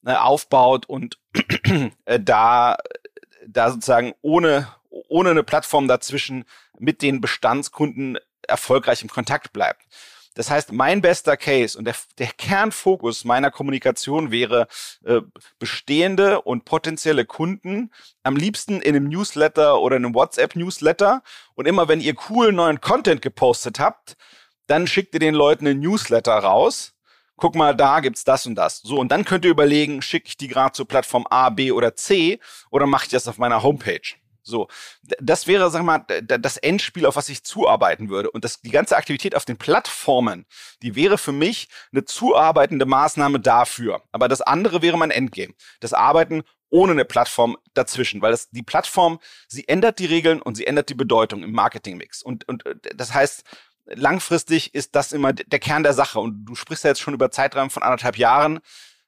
äh, 0.05 0.13
aufbaut 0.13 0.87
und 0.87 1.19
äh, 2.05 2.19
da 2.19 2.77
da 3.47 3.71
sozusagen 3.71 4.13
ohne 4.21 4.67
ohne 4.89 5.31
eine 5.31 5.43
Plattform 5.43 5.87
dazwischen 5.87 6.45
mit 6.77 7.01
den 7.01 7.21
Bestandskunden 7.21 8.17
erfolgreich 8.47 9.01
im 9.01 9.09
Kontakt 9.09 9.53
bleibt. 9.53 9.83
Das 10.37 10.51
heißt, 10.51 10.71
mein 10.71 11.01
bester 11.01 11.35
Case 11.35 11.75
und 11.75 11.85
der, 11.85 11.95
der 12.19 12.27
Kernfokus 12.27 13.25
meiner 13.25 13.49
Kommunikation 13.49 14.29
wäre, 14.29 14.67
äh, 15.03 15.21
bestehende 15.57 16.41
und 16.41 16.63
potenzielle 16.63 17.25
Kunden 17.25 17.91
am 18.21 18.35
liebsten 18.35 18.79
in 18.79 18.95
einem 18.95 19.09
Newsletter 19.09 19.81
oder 19.81 19.95
einem 19.95 20.13
WhatsApp-Newsletter. 20.13 21.23
Und 21.55 21.67
immer 21.67 21.87
wenn 21.87 22.01
ihr 22.01 22.13
coolen 22.13 22.55
neuen 22.55 22.81
Content 22.81 23.23
gepostet 23.23 23.79
habt, 23.79 24.15
dann 24.67 24.85
schickt 24.85 25.15
ihr 25.15 25.19
den 25.19 25.33
Leuten 25.33 25.65
einen 25.65 25.79
Newsletter 25.79 26.33
raus. 26.33 26.93
Guck 27.35 27.55
mal, 27.55 27.75
da 27.75 27.99
gibt's 27.99 28.23
das 28.23 28.45
und 28.45 28.53
das. 28.53 28.81
So, 28.81 28.99
und 28.99 29.11
dann 29.11 29.25
könnt 29.25 29.43
ihr 29.43 29.51
überlegen, 29.51 30.03
schicke 30.03 30.27
ich 30.27 30.37
die 30.37 30.47
gerade 30.47 30.73
zur 30.73 30.87
Plattform 30.87 31.25
A, 31.31 31.49
B 31.49 31.71
oder 31.71 31.95
C 31.95 32.39
oder 32.69 32.85
mache 32.85 33.05
ich 33.05 33.11
das 33.11 33.27
auf 33.27 33.39
meiner 33.39 33.63
Homepage? 33.63 34.15
So, 34.47 34.67
das 35.01 35.47
wäre, 35.47 35.69
sag 35.69 35.83
mal, 35.83 36.05
das 36.23 36.57
Endspiel, 36.57 37.05
auf 37.05 37.15
was 37.15 37.29
ich 37.29 37.43
zuarbeiten 37.43 38.09
würde. 38.09 38.31
Und 38.31 38.43
das, 38.43 38.61
die 38.61 38.71
ganze 38.71 38.97
Aktivität 38.97 39.35
auf 39.35 39.45
den 39.45 39.57
Plattformen, 39.57 40.45
die 40.81 40.95
wäre 40.95 41.17
für 41.17 41.31
mich 41.31 41.67
eine 41.91 42.05
zuarbeitende 42.05 42.85
Maßnahme 42.85 43.39
dafür. 43.39 44.03
Aber 44.11 44.27
das 44.27 44.41
andere 44.41 44.81
wäre 44.81 44.97
mein 44.97 45.11
Endgame. 45.11 45.53
Das 45.79 45.93
Arbeiten 45.93 46.43
ohne 46.69 46.93
eine 46.93 47.05
Plattform 47.05 47.57
dazwischen, 47.73 48.21
weil 48.21 48.31
das, 48.31 48.49
die 48.49 48.63
Plattform, 48.63 49.19
sie 49.47 49.67
ändert 49.67 49.99
die 49.99 50.05
Regeln 50.05 50.41
und 50.41 50.55
sie 50.55 50.67
ändert 50.67 50.89
die 50.89 50.95
Bedeutung 50.95 51.43
im 51.43 51.51
Marketingmix. 51.51 52.21
Und, 52.21 52.47
und 52.47 52.65
äh, 52.65 52.75
das 52.95 53.13
heißt, 53.13 53.43
langfristig 53.85 54.73
ist 54.73 54.95
das 54.95 55.11
immer 55.11 55.33
der 55.33 55.59
Kern 55.59 55.83
der 55.83 55.93
Sache. 55.93 56.19
Und 56.19 56.45
du 56.45 56.55
sprichst 56.55 56.83
ja 56.83 56.89
jetzt 56.89 57.01
schon 57.01 57.13
über 57.13 57.31
Zeitraum 57.31 57.69
von 57.69 57.83
anderthalb 57.83 58.17
Jahren. 58.17 58.59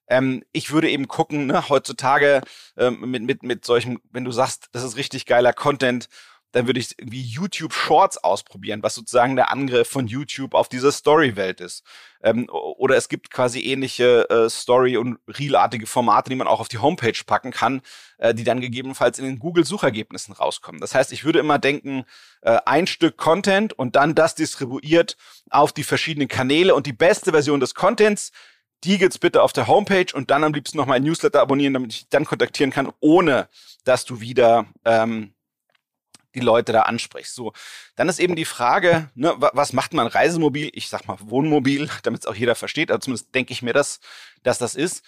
Ähm, 0.10 0.44
ich 0.52 0.72
würde 0.72 0.90
eben 0.90 1.08
gucken, 1.08 1.48
ne, 1.48 1.70
heutzutage 1.70 2.42
ähm, 2.78 3.00
mit, 3.12 3.24
mit, 3.24 3.44
mit 3.44 3.66
solchen, 3.66 4.00
wenn 4.12 4.26
du 4.26 4.32
sagst, 4.32 4.68
das 4.72 4.84
ist 4.84 4.98
richtig 4.98 5.26
geiler 5.26 5.54
Content, 5.54 6.10
dann 6.52 6.66
würde 6.66 6.80
ich 6.80 6.98
irgendwie 6.98 7.22
YouTube 7.22 7.74
Shorts 7.74 8.18
ausprobieren, 8.18 8.82
was 8.82 8.96
sozusagen 8.96 9.36
der 9.36 9.52
Angriff 9.52 9.88
von 9.88 10.08
YouTube 10.08 10.56
auf 10.56 10.68
diese 10.68 10.92
Story-Welt 10.92 11.62
ist. 11.62 11.84
Ähm, 12.24 12.50
oder 12.50 12.98
es 12.98 13.08
gibt 13.08 13.30
quasi 13.30 13.60
ähnliche 13.62 14.28
äh, 14.30 14.50
Story- 14.50 14.98
und 14.98 15.20
Reel-artige 15.28 15.86
Formate, 15.86 16.30
die 16.30 16.36
man 16.36 16.48
auch 16.48 16.60
auf 16.60 16.68
die 16.68 16.80
Homepage 16.80 17.22
packen 17.26 17.52
kann, 17.52 17.82
äh, 18.18 18.34
die 18.34 18.44
dann 18.44 18.62
gegebenenfalls 18.62 19.20
in 19.20 19.26
den 19.26 19.40
Google-Suchergebnissen 19.40 20.34
rauskommen. 20.34 20.82
Das 20.82 20.96
heißt, 20.96 21.14
ich 21.14 21.24
würde 21.24 21.40
immer 21.40 21.60
denken, 21.60 22.06
äh, 22.42 22.58
ein 22.66 22.88
Stück 22.88 23.18
Content 23.18 23.74
und 23.74 23.96
dann 23.96 24.16
das 24.16 24.34
distribuiert 24.34 25.18
auf 25.52 25.72
die 25.72 25.84
verschiedenen 25.84 26.28
Kanäle 26.28 26.74
und 26.74 26.88
die 26.88 26.94
beste 26.94 27.32
Version 27.32 27.60
des 27.60 27.76
Contents 27.76 28.32
die 28.84 28.98
gibt's 28.98 29.18
bitte 29.18 29.42
auf 29.44 29.54
der 29.54 29.68
Homepage 29.68 30.14
und 30.14 30.32
dann 30.32 30.44
am 30.44 30.54
liebsten 30.54 30.78
noch 30.78 30.86
mein 30.86 31.04
Newsletter 31.04 31.42
abonnieren, 31.42 31.74
damit 31.74 31.94
ich 31.94 32.10
dann 32.10 32.26
kontaktieren 32.26 32.72
kann, 32.72 32.92
ohne 33.00 33.50
dass 33.84 34.06
du 34.06 34.22
wieder 34.22 34.66
ähm, 34.86 35.34
die 36.36 36.40
Leute 36.40 36.72
da 36.72 36.84
ansprichst. 36.84 37.36
So, 37.36 37.54
dann 37.96 38.08
ist 38.08 38.20
eben 38.20 38.36
die 38.36 38.46
Frage, 38.46 39.10
ne, 39.16 39.36
was 39.38 39.74
macht 39.74 39.94
man 39.94 40.08
Reisemobil? 40.08 40.70
Ich 40.74 40.90
sag 40.90 41.08
mal 41.08 41.18
Wohnmobil, 41.20 41.90
damit 42.04 42.22
es 42.22 42.28
auch 42.28 42.36
jeder 42.36 42.56
versteht. 42.56 42.92
Also 42.92 43.00
zumindest 43.00 43.34
denke 43.36 43.52
ich 43.52 43.62
mir, 43.62 43.74
dass, 43.74 44.00
dass 44.44 44.58
das 44.58 44.76
ist. 44.76 45.04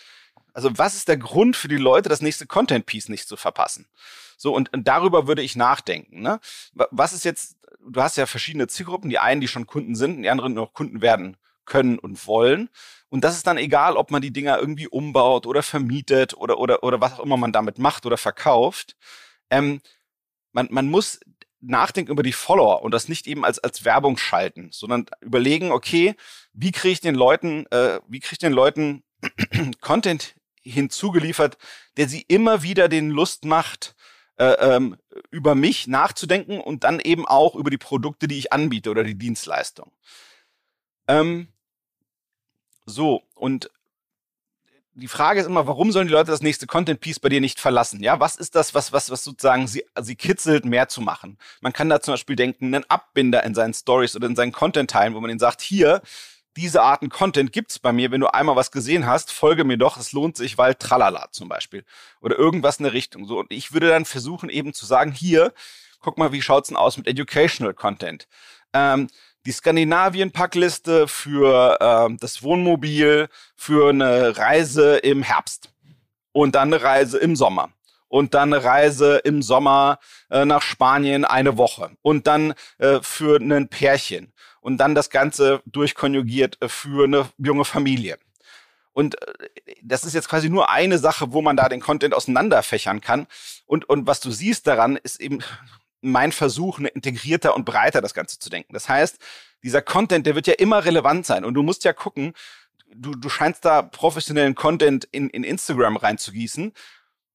Also 0.54 0.78
was 0.78 0.96
ist 0.96 1.08
der 1.08 1.18
Grund 1.18 1.56
für 1.56 1.70
die 1.70 1.78
Leute, 1.78 2.10
das 2.10 2.22
nächste 2.22 2.46
Content 2.46 2.86
Piece 2.86 3.08
nicht 3.08 3.28
zu 3.28 3.38
verpassen? 3.38 3.88
So 4.36 4.54
und, 4.54 4.74
und 4.74 4.88
darüber 4.88 5.28
würde 5.28 5.44
ich 5.44 5.56
nachdenken. 5.56 6.22
Ne? 6.22 6.40
Was 6.74 7.14
ist 7.14 7.24
jetzt? 7.24 7.56
Du 7.88 8.02
hast 8.02 8.18
ja 8.18 8.26
verschiedene 8.26 8.68
Zielgruppen. 8.68 9.10
Die 9.10 9.18
einen, 9.18 9.42
die 9.42 9.48
schon 9.48 9.66
Kunden 9.66 9.96
sind, 9.96 10.22
die 10.22 10.30
anderen 10.30 10.54
noch 10.54 10.74
Kunden 10.74 11.02
werden 11.02 11.38
können 11.65 12.00
und 12.00 12.26
wollen. 12.28 12.69
Und 13.10 13.24
das 13.24 13.36
ist 13.36 13.47
dann 13.47 13.58
egal, 13.58 13.97
ob 13.97 14.12
man 14.12 14.21
die 14.21 14.32
Dinger 14.32 14.58
irgendwie 14.58 14.88
umbaut 14.88 15.45
oder 15.45 15.63
vermietet 15.63 16.34
oder, 16.36 16.60
oder, 16.60 16.84
oder 16.84 17.02
was 17.02 17.13
auch 17.13 17.24
immer 17.24 17.38
man 17.38 17.52
damit 17.52 17.78
macht 17.78 18.06
oder 18.06 18.17
verkauft. 18.17 18.95
Ähm, 19.50 19.82
man, 20.54 20.67
man 20.71 20.89
muss 20.89 21.19
nachdenken 21.62 22.12
über 22.12 22.24
die 22.24 22.34
Follower 22.34 22.82
und 22.82 22.93
das 22.93 23.08
nicht 23.08 23.28
eben 23.28 23.45
als, 23.45 23.60
als 23.60 23.86
Werbung 23.86 24.17
schalten, 24.17 24.69
sondern 24.71 25.06
überlegen, 25.21 25.71
okay, 25.71 26.15
wie 26.54 26.71
kriege 26.71 26.93
ich 26.93 27.02
den 27.02 27.15
Leuten, 27.15 27.65
äh, 27.67 28.00
wie 28.08 28.19
kriege 28.19 28.34
ich 28.34 28.39
den 28.39 28.54
Leuten 28.54 29.04
Content 29.82 30.36
hinzugeliefert, 30.63 31.58
der 31.97 32.08
sie 32.08 32.21
immer 32.28 32.63
wieder 32.63 32.88
den 32.89 33.10
Lust 33.10 33.45
macht, 33.45 33.95
äh, 34.38 34.76
ähm, 34.76 34.97
über 35.30 35.56
mich 35.56 35.88
nachzudenken 35.88 36.60
und 36.60 36.84
dann 36.84 37.00
eben 37.00 37.28
auch 37.28 37.56
über 37.56 37.69
die 37.69 37.78
Produkte, 37.78 38.28
die 38.28 38.38
ich 38.38 38.54
anbiete 38.54 38.89
oder 38.89 39.04
die 39.04 39.17
Dienstleistung. 39.17 39.91
Ähm, 41.12 41.47
so, 42.86 43.24
und 43.36 43.69
die 44.93 45.08
Frage 45.08 45.39
ist 45.39 45.45
immer, 45.45 45.67
warum 45.67 45.91
sollen 45.91 46.08
die 46.08 46.13
Leute 46.13 46.32
das 46.32 46.41
nächste 46.41 46.67
Content 46.67 47.00
Piece 47.02 47.19
bei 47.19 47.30
dir 47.30 47.41
nicht 47.41 47.60
verlassen? 47.60 48.02
Ja, 48.02 48.19
was 48.19 48.36
ist 48.36 48.56
das, 48.56 48.74
was, 48.74 48.91
was, 48.93 49.10
was 49.10 49.24
sozusagen 49.24 49.67
sie, 49.67 49.86
sie 50.02 50.15
kitzelt, 50.15 50.65
mehr 50.65 50.88
zu 50.88 51.02
machen? 51.02 51.38
Man 51.62 51.74
kann 51.74 51.89
da 51.89 52.02
zum 52.02 52.13
Beispiel 52.13 52.36
denken, 52.36 52.74
einen 52.74 52.86
Abbinder 52.89 53.43
in 53.43 53.56
seinen 53.56 53.74
Stories 53.74 54.15
oder 54.15 54.28
in 54.28 54.36
seinen 54.36 54.52
Content 54.52 54.91
teilen, 54.91 55.13
wo 55.13 55.19
man 55.19 55.30
ihnen 55.30 55.39
sagt, 55.39 55.62
hier, 55.62 56.02
diese 56.58 56.82
Arten 56.82 57.10
Content 57.10 57.54
gibt's 57.54 57.80
bei 57.80 57.93
mir. 57.93 58.12
Wenn 58.12 58.21
du 58.21 58.28
einmal 58.28 58.56
was 58.56 58.71
gesehen 58.71 59.06
hast, 59.06 59.32
folge 59.32 59.63
mir 59.63 59.78
doch. 59.78 59.97
Es 59.97 60.12
lohnt 60.12 60.38
sich, 60.38 60.58
weil 60.58 60.76
tralala 60.76 61.30
zum 61.32 61.47
Beispiel. 61.47 61.86
Oder 62.21 62.38
irgendwas 62.38 62.78
in 62.78 62.84
der 62.84 62.93
Richtung. 62.93 63.26
So. 63.26 63.39
Und 63.39 63.52
ich 63.52 63.74
würde 63.74 63.89
dann 63.89 64.06
versuchen, 64.06 64.50
eben 64.50 64.74
zu 64.74 64.86
sagen, 64.86 65.12
hier, 65.12 65.54
guck 66.00 66.17
mal, 66.17 66.32
wie 66.34 66.41
schaut's 66.41 66.67
denn 66.67 66.78
aus 66.78 66.97
mit 66.97 67.08
Educational 67.08 67.74
Content? 67.74 68.28
Ähm, 68.74 69.08
die 69.45 69.51
Skandinavien-Packliste 69.51 71.08
für 71.08 71.77
äh, 71.80 72.15
das 72.19 72.43
Wohnmobil 72.43 73.27
für 73.56 73.89
eine 73.89 74.38
Reise 74.38 74.97
im 74.97 75.23
Herbst 75.23 75.69
und 76.32 76.56
dann 76.56 76.73
eine 76.73 76.84
Reise 76.84 77.17
im 77.17 77.36
Sommer 77.36 77.69
und 78.08 78.34
dann 78.34 78.54
eine 78.54 78.63
Reise 78.63 79.17
im 79.17 79.41
Sommer 79.41 79.99
äh, 80.30 80.45
nach 80.45 80.62
Spanien 80.62 81.25
eine 81.25 81.58
Woche 81.58 81.91
und 82.01 82.27
dann 82.27 82.54
äh, 82.77 82.99
für 83.01 83.39
ein 83.39 83.69
Pärchen 83.69 84.34
und 84.60 84.77
dann 84.77 84.95
das 84.95 85.10
Ganze 85.10 85.62
durchkonjugiert 85.65 86.62
äh, 86.62 86.69
für 86.69 87.06
eine 87.06 87.30
junge 87.38 87.65
Familie. 87.65 88.17
Und 88.93 89.21
äh, 89.21 89.47
das 89.82 90.04
ist 90.04 90.13
jetzt 90.13 90.30
quasi 90.30 90.49
nur 90.49 90.69
eine 90.69 90.99
Sache, 90.99 91.32
wo 91.32 91.41
man 91.41 91.58
da 91.58 91.69
den 91.69 91.80
Content 91.80 92.13
auseinanderfächern 92.13 93.01
kann. 93.01 93.27
Und, 93.65 93.88
und 93.88 94.08
was 94.08 94.19
du 94.19 94.32
siehst 94.32 94.67
daran, 94.67 94.97
ist 94.97 95.19
eben, 95.19 95.39
mein 96.02 96.32
Versuch, 96.32 96.80
ne, 96.80 96.90
integrierter 96.90 97.56
und 97.56 97.66
breiter 97.66 98.02
das 98.02 98.14
Ganze 98.14 98.40
zu 98.40 98.50
denken. 98.50 98.74
Das 98.74 98.90
heißt, 98.90 99.18
dieser 99.64 99.82
Content, 99.82 100.26
der 100.26 100.36
wird 100.36 100.48
ja 100.48 100.54
immer 100.54 100.86
relevant 100.86 101.26
sein 101.26 101.46
und 101.46 101.54
du 101.54 101.64
musst 101.64 101.84
ja 101.84 101.94
gucken, 101.94 102.34
du, 102.94 103.12
du 103.12 103.30
scheinst 103.30 103.66
da 103.66 103.82
professionellen 103.82 104.56
Content 104.56 105.06
in, 105.12 105.30
in 105.30 105.44
Instagram 105.44 105.98
reinzugießen. 105.98 106.74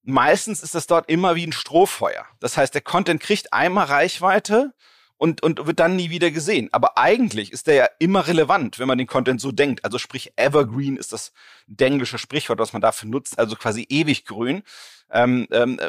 Meistens 0.02 0.62
ist 0.62 0.74
das 0.74 0.86
dort 0.86 1.08
immer 1.08 1.34
wie 1.34 1.46
ein 1.46 1.52
Strohfeuer. 1.52 2.26
Das 2.40 2.56
heißt, 2.56 2.74
der 2.74 2.80
Content 2.80 3.20
kriegt 3.20 3.52
einmal 3.52 3.86
Reichweite 3.86 4.72
und, 5.16 5.42
und 5.42 5.66
wird 5.66 5.80
dann 5.80 5.96
nie 5.96 6.10
wieder 6.10 6.30
gesehen. 6.30 6.68
Aber 6.72 6.98
eigentlich 6.98 7.52
ist 7.52 7.66
der 7.66 7.74
ja 7.74 7.88
immer 7.98 8.26
relevant, 8.26 8.78
wenn 8.78 8.88
man 8.88 8.98
den 8.98 9.06
Content 9.06 9.40
so 9.40 9.50
denkt. 9.50 9.84
Also 9.84 9.98
sprich, 9.98 10.32
Evergreen 10.36 10.96
ist 10.96 11.12
das 11.12 11.32
englische 11.78 12.18
Sprichwort, 12.18 12.58
was 12.58 12.72
man 12.72 12.82
dafür 12.82 13.08
nutzt, 13.08 13.38
also 13.38 13.56
quasi 13.56 13.86
ewig 13.88 14.24
grün. 14.26 14.62
Ähm, 15.10 15.46
ähm, 15.50 15.80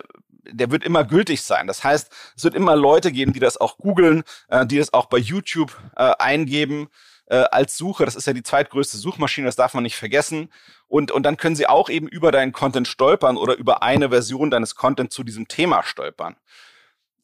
der 0.43 0.71
wird 0.71 0.83
immer 0.83 1.03
gültig 1.03 1.41
sein. 1.41 1.67
Das 1.67 1.83
heißt, 1.83 2.11
es 2.35 2.43
wird 2.43 2.55
immer 2.55 2.75
Leute 2.75 3.11
geben, 3.11 3.33
die 3.33 3.39
das 3.39 3.57
auch 3.57 3.77
googeln, 3.77 4.23
äh, 4.49 4.65
die 4.65 4.77
das 4.77 4.93
auch 4.93 5.05
bei 5.07 5.17
YouTube 5.17 5.77
äh, 5.95 6.13
eingeben 6.19 6.89
äh, 7.27 7.37
als 7.51 7.77
Suche. 7.77 8.05
Das 8.05 8.15
ist 8.15 8.27
ja 8.27 8.33
die 8.33 8.43
zweitgrößte 8.43 8.97
Suchmaschine, 8.97 9.45
das 9.45 9.55
darf 9.55 9.73
man 9.73 9.83
nicht 9.83 9.95
vergessen. 9.95 10.51
Und, 10.87 11.11
und 11.11 11.23
dann 11.23 11.37
können 11.37 11.55
sie 11.55 11.67
auch 11.67 11.89
eben 11.89 12.07
über 12.07 12.31
deinen 12.31 12.53
Content 12.53 12.87
stolpern 12.87 13.37
oder 13.37 13.55
über 13.55 13.83
eine 13.83 14.09
Version 14.09 14.49
deines 14.49 14.75
Content 14.75 15.11
zu 15.11 15.23
diesem 15.23 15.47
Thema 15.47 15.83
stolpern. 15.83 16.37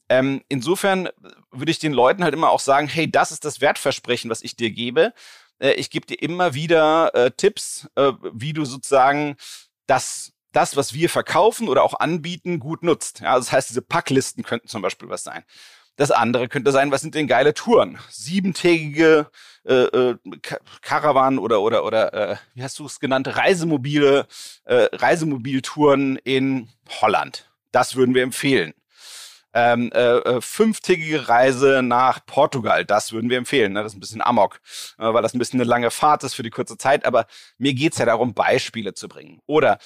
Ähm, 0.09 0.43
insofern 0.49 1.09
würde 1.51 1.71
ich 1.71 1.79
den 1.79 1.93
Leuten 1.93 2.23
halt 2.23 2.33
immer 2.33 2.49
auch 2.49 2.59
sagen, 2.59 2.87
hey, 2.87 3.09
das 3.09 3.31
ist 3.31 3.45
das 3.45 3.61
Wertversprechen, 3.61 4.29
was 4.29 4.41
ich 4.41 4.55
dir 4.55 4.69
gebe. 4.69 5.13
Äh, 5.59 5.71
ich 5.73 5.89
gebe 5.89 6.05
dir 6.05 6.21
immer 6.21 6.53
wieder 6.53 7.15
äh, 7.15 7.31
Tipps, 7.31 7.89
äh, 7.95 8.11
wie 8.33 8.53
du 8.53 8.65
sozusagen 8.65 9.37
das 9.87 10.32
das, 10.53 10.77
was 10.77 10.93
wir 10.93 11.09
verkaufen 11.09 11.67
oder 11.67 11.83
auch 11.83 11.99
anbieten, 11.99 12.59
gut 12.59 12.83
nutzt. 12.83 13.19
Ja, 13.19 13.35
das 13.35 13.51
heißt, 13.51 13.69
diese 13.69 13.81
Packlisten 13.81 14.43
könnten 14.43 14.67
zum 14.67 14.81
Beispiel 14.81 15.09
was 15.09 15.23
sein. 15.23 15.43
Das 15.95 16.09
andere 16.09 16.47
könnte 16.47 16.71
sein, 16.71 16.91
was 16.91 17.01
sind 17.01 17.13
denn 17.13 17.27
geile 17.27 17.53
Touren? 17.53 17.99
Siebentägige 18.09 19.27
äh, 19.65 19.73
äh, 19.73 20.15
Karawan 20.81 21.37
oder 21.37 21.61
oder 21.61 21.85
oder 21.85 22.13
äh, 22.13 22.35
wie 22.55 22.63
hast 22.63 22.79
du 22.79 22.85
es 22.85 22.99
genannt? 22.99 23.35
Reisemobile, 23.37 24.27
äh, 24.65 24.87
Reisemobiltouren 24.93 26.17
in 26.17 26.69
Holland. 27.01 27.51
Das 27.71 27.95
würden 27.95 28.15
wir 28.15 28.23
empfehlen 28.23 28.73
ähm, 29.53 29.91
äh, 29.93 30.17
äh, 30.17 30.41
fünftägige 30.41 31.29
Reise 31.29 31.81
nach 31.83 32.25
Portugal. 32.25 32.85
Das 32.85 33.11
würden 33.11 33.29
wir 33.29 33.37
empfehlen. 33.37 33.73
Ne? 33.73 33.83
Das 33.83 33.91
ist 33.91 33.97
ein 33.97 34.01
bisschen 34.01 34.21
Amok, 34.21 34.59
äh, 34.97 35.13
weil 35.13 35.21
das 35.21 35.33
ein 35.33 35.39
bisschen 35.39 35.59
eine 35.59 35.69
lange 35.69 35.91
Fahrt 35.91 36.23
ist 36.23 36.33
für 36.33 36.43
die 36.43 36.49
kurze 36.49 36.77
Zeit. 36.77 37.05
Aber 37.05 37.27
mir 37.57 37.73
geht's 37.73 37.99
ja 37.99 38.05
darum, 38.05 38.33
Beispiele 38.33 38.93
zu 38.93 39.07
bringen. 39.07 39.39
Oder 39.45 39.77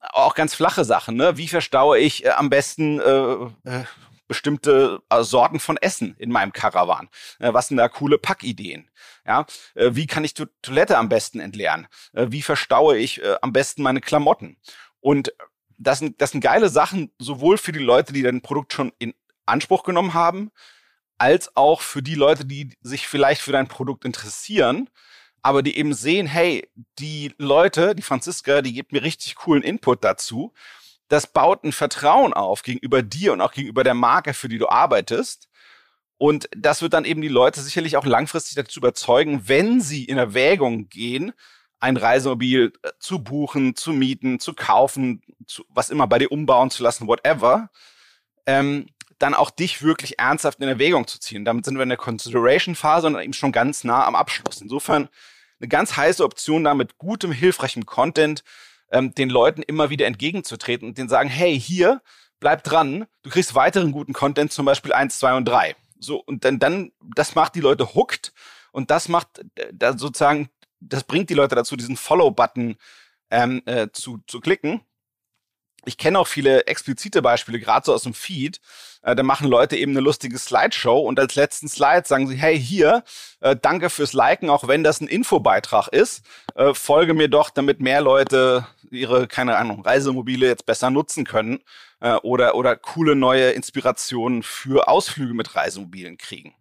auch 0.00 0.34
ganz 0.34 0.54
flache 0.54 0.84
Sachen. 0.84 1.16
Ne? 1.16 1.36
Wie 1.36 1.48
verstaue 1.48 1.98
ich 1.98 2.24
äh, 2.24 2.30
am 2.30 2.50
besten 2.50 3.00
äh, 3.00 3.32
äh, 3.70 3.84
bestimmte 4.26 5.00
äh, 5.08 5.22
Sorten 5.22 5.58
von 5.58 5.76
Essen 5.76 6.14
in 6.18 6.30
meinem 6.30 6.52
Karawan? 6.52 7.08
Äh, 7.38 7.52
was 7.52 7.68
sind 7.68 7.78
da 7.78 7.88
coole 7.88 8.18
Packideen? 8.18 8.90
Ja, 9.26 9.46
äh, 9.74 9.90
wie 9.92 10.06
kann 10.06 10.24
ich 10.24 10.34
die 10.34 10.46
Toilette 10.62 10.98
am 10.98 11.08
besten 11.08 11.40
entleeren? 11.40 11.88
Wie 12.12 12.42
verstaue 12.42 12.96
ich 12.96 13.20
am 13.42 13.52
besten 13.52 13.82
meine 13.82 14.00
Klamotten? 14.00 14.56
Und 15.00 15.32
das 15.78 16.00
sind, 16.00 16.20
das 16.20 16.32
sind 16.32 16.40
geile 16.40 16.68
Sachen, 16.68 17.12
sowohl 17.18 17.58
für 17.58 17.72
die 17.72 17.78
Leute, 17.78 18.12
die 18.12 18.22
dein 18.22 18.42
Produkt 18.42 18.72
schon 18.72 18.92
in 18.98 19.14
Anspruch 19.46 19.84
genommen 19.84 20.14
haben, 20.14 20.50
als 21.18 21.56
auch 21.56 21.80
für 21.80 22.02
die 22.02 22.14
Leute, 22.14 22.44
die 22.44 22.76
sich 22.80 23.08
vielleicht 23.08 23.40
für 23.40 23.52
dein 23.52 23.68
Produkt 23.68 24.04
interessieren, 24.04 24.88
aber 25.42 25.62
die 25.62 25.76
eben 25.76 25.94
sehen, 25.94 26.26
hey, 26.26 26.68
die 26.98 27.32
Leute, 27.38 27.94
die 27.94 28.02
Franziska, 28.02 28.62
die 28.62 28.72
gibt 28.72 28.92
mir 28.92 29.02
richtig 29.02 29.36
coolen 29.36 29.62
Input 29.62 30.04
dazu. 30.04 30.52
Das 31.08 31.26
baut 31.26 31.64
ein 31.64 31.72
Vertrauen 31.72 32.34
auf 32.34 32.62
gegenüber 32.62 33.02
dir 33.02 33.32
und 33.32 33.40
auch 33.40 33.52
gegenüber 33.52 33.84
der 33.84 33.94
Marke, 33.94 34.34
für 34.34 34.48
die 34.48 34.58
du 34.58 34.68
arbeitest. 34.68 35.48
Und 36.18 36.48
das 36.56 36.82
wird 36.82 36.92
dann 36.92 37.04
eben 37.04 37.22
die 37.22 37.28
Leute 37.28 37.60
sicherlich 37.60 37.96
auch 37.96 38.04
langfristig 38.04 38.56
dazu 38.56 38.80
überzeugen, 38.80 39.42
wenn 39.46 39.80
sie 39.80 40.04
in 40.04 40.18
Erwägung 40.18 40.88
gehen, 40.88 41.32
ein 41.80 41.96
Reisemobil 41.96 42.72
äh, 42.82 42.90
zu 42.98 43.22
buchen, 43.22 43.76
zu 43.76 43.92
mieten, 43.92 44.40
zu 44.40 44.54
kaufen, 44.54 45.22
zu, 45.46 45.64
was 45.68 45.90
immer 45.90 46.08
bei 46.08 46.18
dir 46.18 46.32
umbauen 46.32 46.70
zu 46.70 46.82
lassen, 46.82 47.06
whatever, 47.06 47.70
ähm, 48.46 48.86
dann 49.18 49.34
auch 49.34 49.50
dich 49.50 49.82
wirklich 49.82 50.18
ernsthaft 50.18 50.60
in 50.60 50.68
Erwägung 50.68 51.06
zu 51.06 51.18
ziehen. 51.18 51.44
Damit 51.44 51.64
sind 51.64 51.76
wir 51.76 51.82
in 51.82 51.88
der 51.88 51.98
Consideration-Phase 51.98 53.06
und 53.06 53.18
eben 53.18 53.32
schon 53.32 53.52
ganz 53.52 53.84
nah 53.84 54.06
am 54.06 54.14
Abschluss. 54.14 54.60
Insofern 54.60 55.08
eine 55.60 55.68
ganz 55.68 55.96
heiße 55.96 56.24
Option, 56.24 56.64
da 56.64 56.74
mit 56.74 56.98
gutem, 56.98 57.32
hilfreichem 57.32 57.84
Content 57.84 58.44
ähm, 58.90 59.14
den 59.14 59.28
Leuten 59.28 59.62
immer 59.62 59.90
wieder 59.90 60.06
entgegenzutreten 60.06 60.88
und 60.88 60.98
denen 60.98 61.08
sagen, 61.08 61.28
hey, 61.28 61.58
hier, 61.58 62.00
bleib 62.40 62.62
dran, 62.62 63.06
du 63.22 63.30
kriegst 63.30 63.54
weiteren 63.54 63.90
guten 63.92 64.12
Content, 64.12 64.52
zum 64.52 64.66
Beispiel 64.66 64.92
eins, 64.92 65.18
zwei 65.18 65.36
und 65.36 65.46
drei. 65.46 65.74
So, 65.98 66.18
und 66.18 66.44
dann, 66.44 66.60
dann, 66.60 66.92
das 67.16 67.34
macht 67.34 67.56
die 67.56 67.60
Leute 67.60 67.94
hooked 67.94 68.32
und 68.70 68.90
das 68.92 69.08
macht 69.08 69.40
äh, 69.56 69.72
da 69.72 69.98
sozusagen 69.98 70.48
das 70.80 71.04
bringt 71.04 71.30
die 71.30 71.34
Leute 71.34 71.54
dazu, 71.54 71.76
diesen 71.76 71.96
Follow-Button 71.96 72.76
ähm, 73.30 73.62
äh, 73.66 73.88
zu, 73.92 74.18
zu 74.26 74.40
klicken. 74.40 74.80
Ich 75.84 75.96
kenne 75.96 76.18
auch 76.18 76.26
viele 76.26 76.66
explizite 76.66 77.22
Beispiele, 77.22 77.60
gerade 77.60 77.86
so 77.86 77.94
aus 77.94 78.02
dem 78.02 78.14
Feed. 78.14 78.60
Äh, 79.02 79.14
da 79.14 79.22
machen 79.22 79.48
Leute 79.48 79.76
eben 79.76 79.92
eine 79.92 80.00
lustige 80.00 80.38
Slideshow 80.38 81.00
und 81.00 81.18
als 81.18 81.34
letzten 81.34 81.68
Slide 81.68 82.02
sagen 82.04 82.28
sie, 82.28 82.36
hey, 82.36 82.60
hier, 82.60 83.04
äh, 83.40 83.56
danke 83.56 83.90
fürs 83.90 84.12
Liken, 84.12 84.50
auch 84.50 84.68
wenn 84.68 84.84
das 84.84 85.00
ein 85.00 85.08
Infobeitrag 85.08 85.88
ist. 85.88 86.24
Äh, 86.54 86.74
folge 86.74 87.14
mir 87.14 87.28
doch, 87.28 87.50
damit 87.50 87.80
mehr 87.80 88.00
Leute 88.00 88.66
ihre, 88.90 89.28
keine 89.28 89.56
Ahnung, 89.56 89.82
Reisemobile 89.82 90.46
jetzt 90.46 90.66
besser 90.66 90.90
nutzen 90.90 91.24
können 91.24 91.60
äh, 92.00 92.14
oder, 92.16 92.54
oder 92.54 92.76
coole 92.76 93.14
neue 93.14 93.50
Inspirationen 93.50 94.42
für 94.42 94.88
Ausflüge 94.88 95.34
mit 95.34 95.54
Reisemobilen 95.54 96.18
kriegen. 96.18 96.54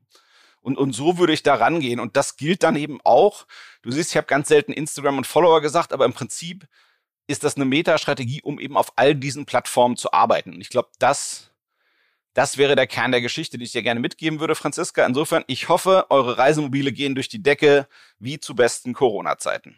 Und, 0.61 0.77
und 0.77 0.93
so 0.93 1.17
würde 1.17 1.33
ich 1.33 1.43
da 1.43 1.55
rangehen. 1.55 1.99
Und 1.99 2.17
das 2.17 2.35
gilt 2.35 2.63
dann 2.63 2.75
eben 2.75 2.99
auch. 3.03 3.45
Du 3.83 3.91
siehst, 3.91 4.11
ich 4.11 4.17
habe 4.17 4.27
ganz 4.27 4.49
selten 4.49 4.73
Instagram 4.73 5.17
und 5.17 5.25
Follower 5.25 5.61
gesagt, 5.61 5.93
aber 5.93 6.05
im 6.05 6.13
Prinzip 6.13 6.67
ist 7.27 7.43
das 7.43 7.55
eine 7.55 7.65
Metastrategie, 7.65 8.41
um 8.41 8.59
eben 8.59 8.77
auf 8.77 8.93
all 8.95 9.13
diesen 9.13 9.45
Plattformen 9.45 9.97
zu 9.97 10.11
arbeiten. 10.13 10.53
Und 10.53 10.61
ich 10.61 10.69
glaube, 10.69 10.89
das, 10.99 11.51
das 12.33 12.57
wäre 12.57 12.75
der 12.75 12.87
Kern 12.87 13.11
der 13.11 13.21
Geschichte, 13.21 13.57
die 13.57 13.65
ich 13.65 13.73
dir 13.73 13.83
gerne 13.83 13.99
mitgeben 13.99 14.39
würde, 14.39 14.55
Franziska. 14.55 15.05
Insofern, 15.05 15.43
ich 15.47 15.69
hoffe, 15.69 16.07
eure 16.09 16.37
Reisemobile 16.37 16.91
gehen 16.93 17.15
durch 17.15 17.29
die 17.29 17.43
Decke 17.43 17.87
wie 18.19 18.39
zu 18.39 18.55
besten 18.55 18.93
Corona-Zeiten. 18.93 19.77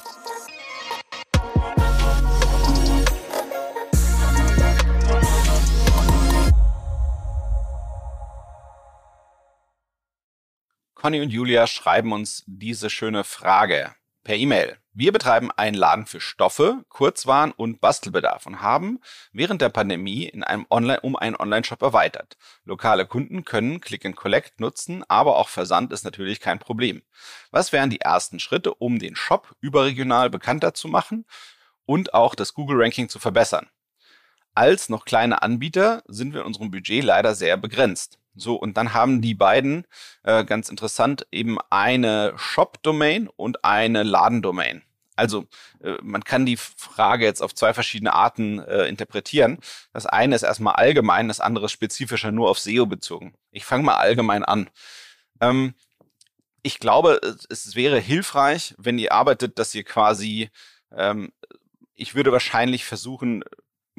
Conny 11.01 11.19
und 11.19 11.31
Julia 11.31 11.65
schreiben 11.65 12.11
uns 12.11 12.43
diese 12.45 12.91
schöne 12.91 13.23
Frage 13.23 13.95
per 14.23 14.35
E-Mail. 14.35 14.77
Wir 14.93 15.11
betreiben 15.11 15.49
einen 15.49 15.75
Laden 15.75 16.05
für 16.05 16.21
Stoffe, 16.21 16.85
Kurzwaren 16.89 17.53
und 17.53 17.81
Bastelbedarf 17.81 18.45
und 18.45 18.61
haben 18.61 18.99
während 19.33 19.63
der 19.63 19.69
Pandemie 19.69 20.25
in 20.25 20.43
einem 20.43 20.67
Online 20.69 21.01
um 21.01 21.15
einen 21.15 21.35
Online-Shop 21.35 21.81
erweitert. 21.81 22.37
Lokale 22.65 23.07
Kunden 23.07 23.45
können 23.45 23.81
Click 23.81 24.05
and 24.05 24.15
Collect 24.15 24.59
nutzen, 24.59 25.03
aber 25.07 25.37
auch 25.37 25.49
Versand 25.49 25.91
ist 25.91 26.05
natürlich 26.05 26.39
kein 26.39 26.59
Problem. 26.59 27.01
Was 27.49 27.71
wären 27.71 27.89
die 27.89 28.01
ersten 28.01 28.39
Schritte, 28.39 28.75
um 28.75 28.99
den 28.99 29.15
Shop 29.15 29.55
überregional 29.59 30.29
bekannter 30.29 30.75
zu 30.75 30.87
machen 30.87 31.25
und 31.87 32.13
auch 32.13 32.35
das 32.35 32.53
Google-Ranking 32.53 33.09
zu 33.09 33.17
verbessern? 33.17 33.67
Als 34.53 34.87
noch 34.87 35.05
kleine 35.05 35.41
Anbieter 35.41 36.03
sind 36.07 36.35
wir 36.35 36.41
in 36.41 36.45
unserem 36.45 36.69
Budget 36.69 37.03
leider 37.03 37.33
sehr 37.33 37.57
begrenzt. 37.57 38.20
So, 38.35 38.55
und 38.55 38.77
dann 38.77 38.93
haben 38.93 39.21
die 39.21 39.35
beiden, 39.35 39.85
äh, 40.23 40.45
ganz 40.45 40.69
interessant, 40.69 41.27
eben 41.31 41.57
eine 41.69 42.33
Shop-Domain 42.37 43.27
und 43.27 43.65
eine 43.65 44.03
Ladendomain. 44.03 44.83
Also 45.15 45.45
äh, 45.81 45.97
man 46.01 46.23
kann 46.23 46.45
die 46.45 46.57
Frage 46.57 47.25
jetzt 47.25 47.41
auf 47.41 47.53
zwei 47.53 47.73
verschiedene 47.73 48.13
Arten 48.13 48.59
äh, 48.59 48.85
interpretieren. 48.85 49.59
Das 49.93 50.05
eine 50.05 50.35
ist 50.35 50.43
erstmal 50.43 50.75
allgemein, 50.75 51.27
das 51.27 51.39
andere 51.39 51.65
ist 51.65 51.73
spezifischer 51.73 52.31
nur 52.31 52.49
auf 52.49 52.59
SEO 52.59 52.85
bezogen. 52.85 53.33
Ich 53.51 53.65
fange 53.65 53.83
mal 53.83 53.95
allgemein 53.95 54.43
an. 54.43 54.69
Ähm, 55.41 55.75
ich 56.63 56.79
glaube, 56.79 57.19
es 57.49 57.75
wäre 57.75 57.99
hilfreich, 57.99 58.75
wenn 58.77 58.99
ihr 58.99 59.11
arbeitet, 59.11 59.59
dass 59.59 59.75
ihr 59.75 59.83
quasi, 59.83 60.49
ähm, 60.95 61.31
ich 61.95 62.15
würde 62.15 62.31
wahrscheinlich 62.31 62.85
versuchen, 62.85 63.43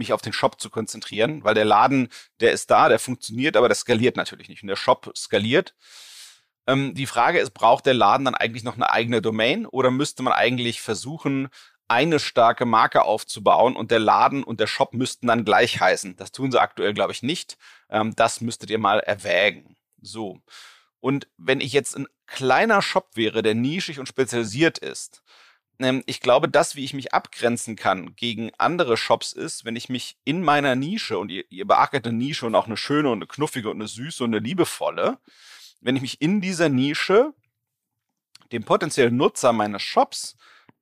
mich 0.03 0.12
auf 0.12 0.21
den 0.21 0.33
Shop 0.33 0.61
zu 0.61 0.69
konzentrieren, 0.69 1.45
weil 1.45 1.55
der 1.55 1.65
Laden, 1.65 2.09
der 2.41 2.51
ist 2.53 2.71
da, 2.71 2.88
der 2.88 2.99
funktioniert, 2.99 3.57
aber 3.57 3.69
der 3.69 3.77
skaliert 3.77 4.17
natürlich 4.17 4.49
nicht. 4.49 4.62
Und 4.62 4.69
der 4.69 4.77
Shop 4.77 5.12
skaliert. 5.17 5.75
Ähm, 6.67 6.95
die 6.95 7.07
Frage 7.07 7.38
ist, 7.38 7.53
braucht 7.53 7.87
der 7.87 7.95
Laden 7.95 8.25
dann 8.25 8.35
eigentlich 8.35 8.65
noch 8.65 8.75
eine 8.75 8.91
eigene 8.91 9.23
Domain 9.23 9.65
oder 9.67 9.91
müsste 9.93 10.23
man 10.23 10.33
eigentlich 10.33 10.81
versuchen, 10.81 11.49
eine 11.88 12.19
starke 12.19 12.65
Marke 12.65 13.03
aufzubauen 13.03 13.77
und 13.77 13.91
der 13.91 13.99
Laden 13.99 14.43
und 14.43 14.61
der 14.61 14.67
Shop 14.67 14.95
müssten 14.95 15.27
dann 15.27 15.45
gleich 15.45 15.81
heißen. 15.81 16.17
Das 16.17 16.33
tun 16.33 16.51
sie 16.51 16.61
aktuell, 16.61 16.95
glaube 16.95 17.12
ich, 17.12 17.23
nicht. 17.23 17.59
Ähm, 17.91 18.15
das 18.17 18.41
müsstet 18.41 18.71
ihr 18.71 18.79
mal 18.79 18.99
erwägen. 19.01 19.77
So. 20.01 20.41
Und 21.01 21.29
wenn 21.37 21.61
ich 21.61 21.73
jetzt 21.73 21.97
ein 21.97 22.09
kleiner 22.27 22.83
Shop 22.83 23.11
wäre, 23.15 23.43
der 23.43 23.55
nischig 23.55 23.99
und 23.99 24.09
spezialisiert 24.09 24.79
ist, 24.79 25.23
ich 26.07 26.21
glaube, 26.21 26.49
das, 26.49 26.77
wie 26.77 26.85
ich 26.85 26.95
mich 26.95 27.14
abgrenzen 27.14 27.77
kann 27.77 28.14
gegen 28.16 28.53
andere 28.59 28.97
Shops 28.97 29.33
ist, 29.33 29.64
wenn 29.64 29.77
ich 29.77 29.88
mich 29.88 30.16
in 30.25 30.42
meiner 30.42 30.75
Nische 30.75 31.18
und 31.18 31.31
ihr, 31.31 31.45
ihr 31.51 31.66
beackert 31.66 32.07
eine 32.07 32.16
Nische 32.16 32.47
und 32.47 32.55
auch 32.55 32.66
eine 32.66 32.77
schöne 32.77 33.11
und 33.11 33.18
eine 33.18 33.27
knuffige 33.27 33.71
und 33.71 33.77
eine 33.77 33.88
süße 33.88 34.23
und 34.25 34.35
eine 34.35 34.45
liebevolle, 34.45 35.18
wenn 35.81 35.97
ich 35.97 36.03
mich 36.03 36.21
in 36.21 36.40
dieser 36.40 36.68
Nische 36.68 37.33
dem 38.53 38.64
potenziellen 38.64 39.16
Nutzer 39.16 39.53
meines 39.53 39.83
Shops 39.83 40.37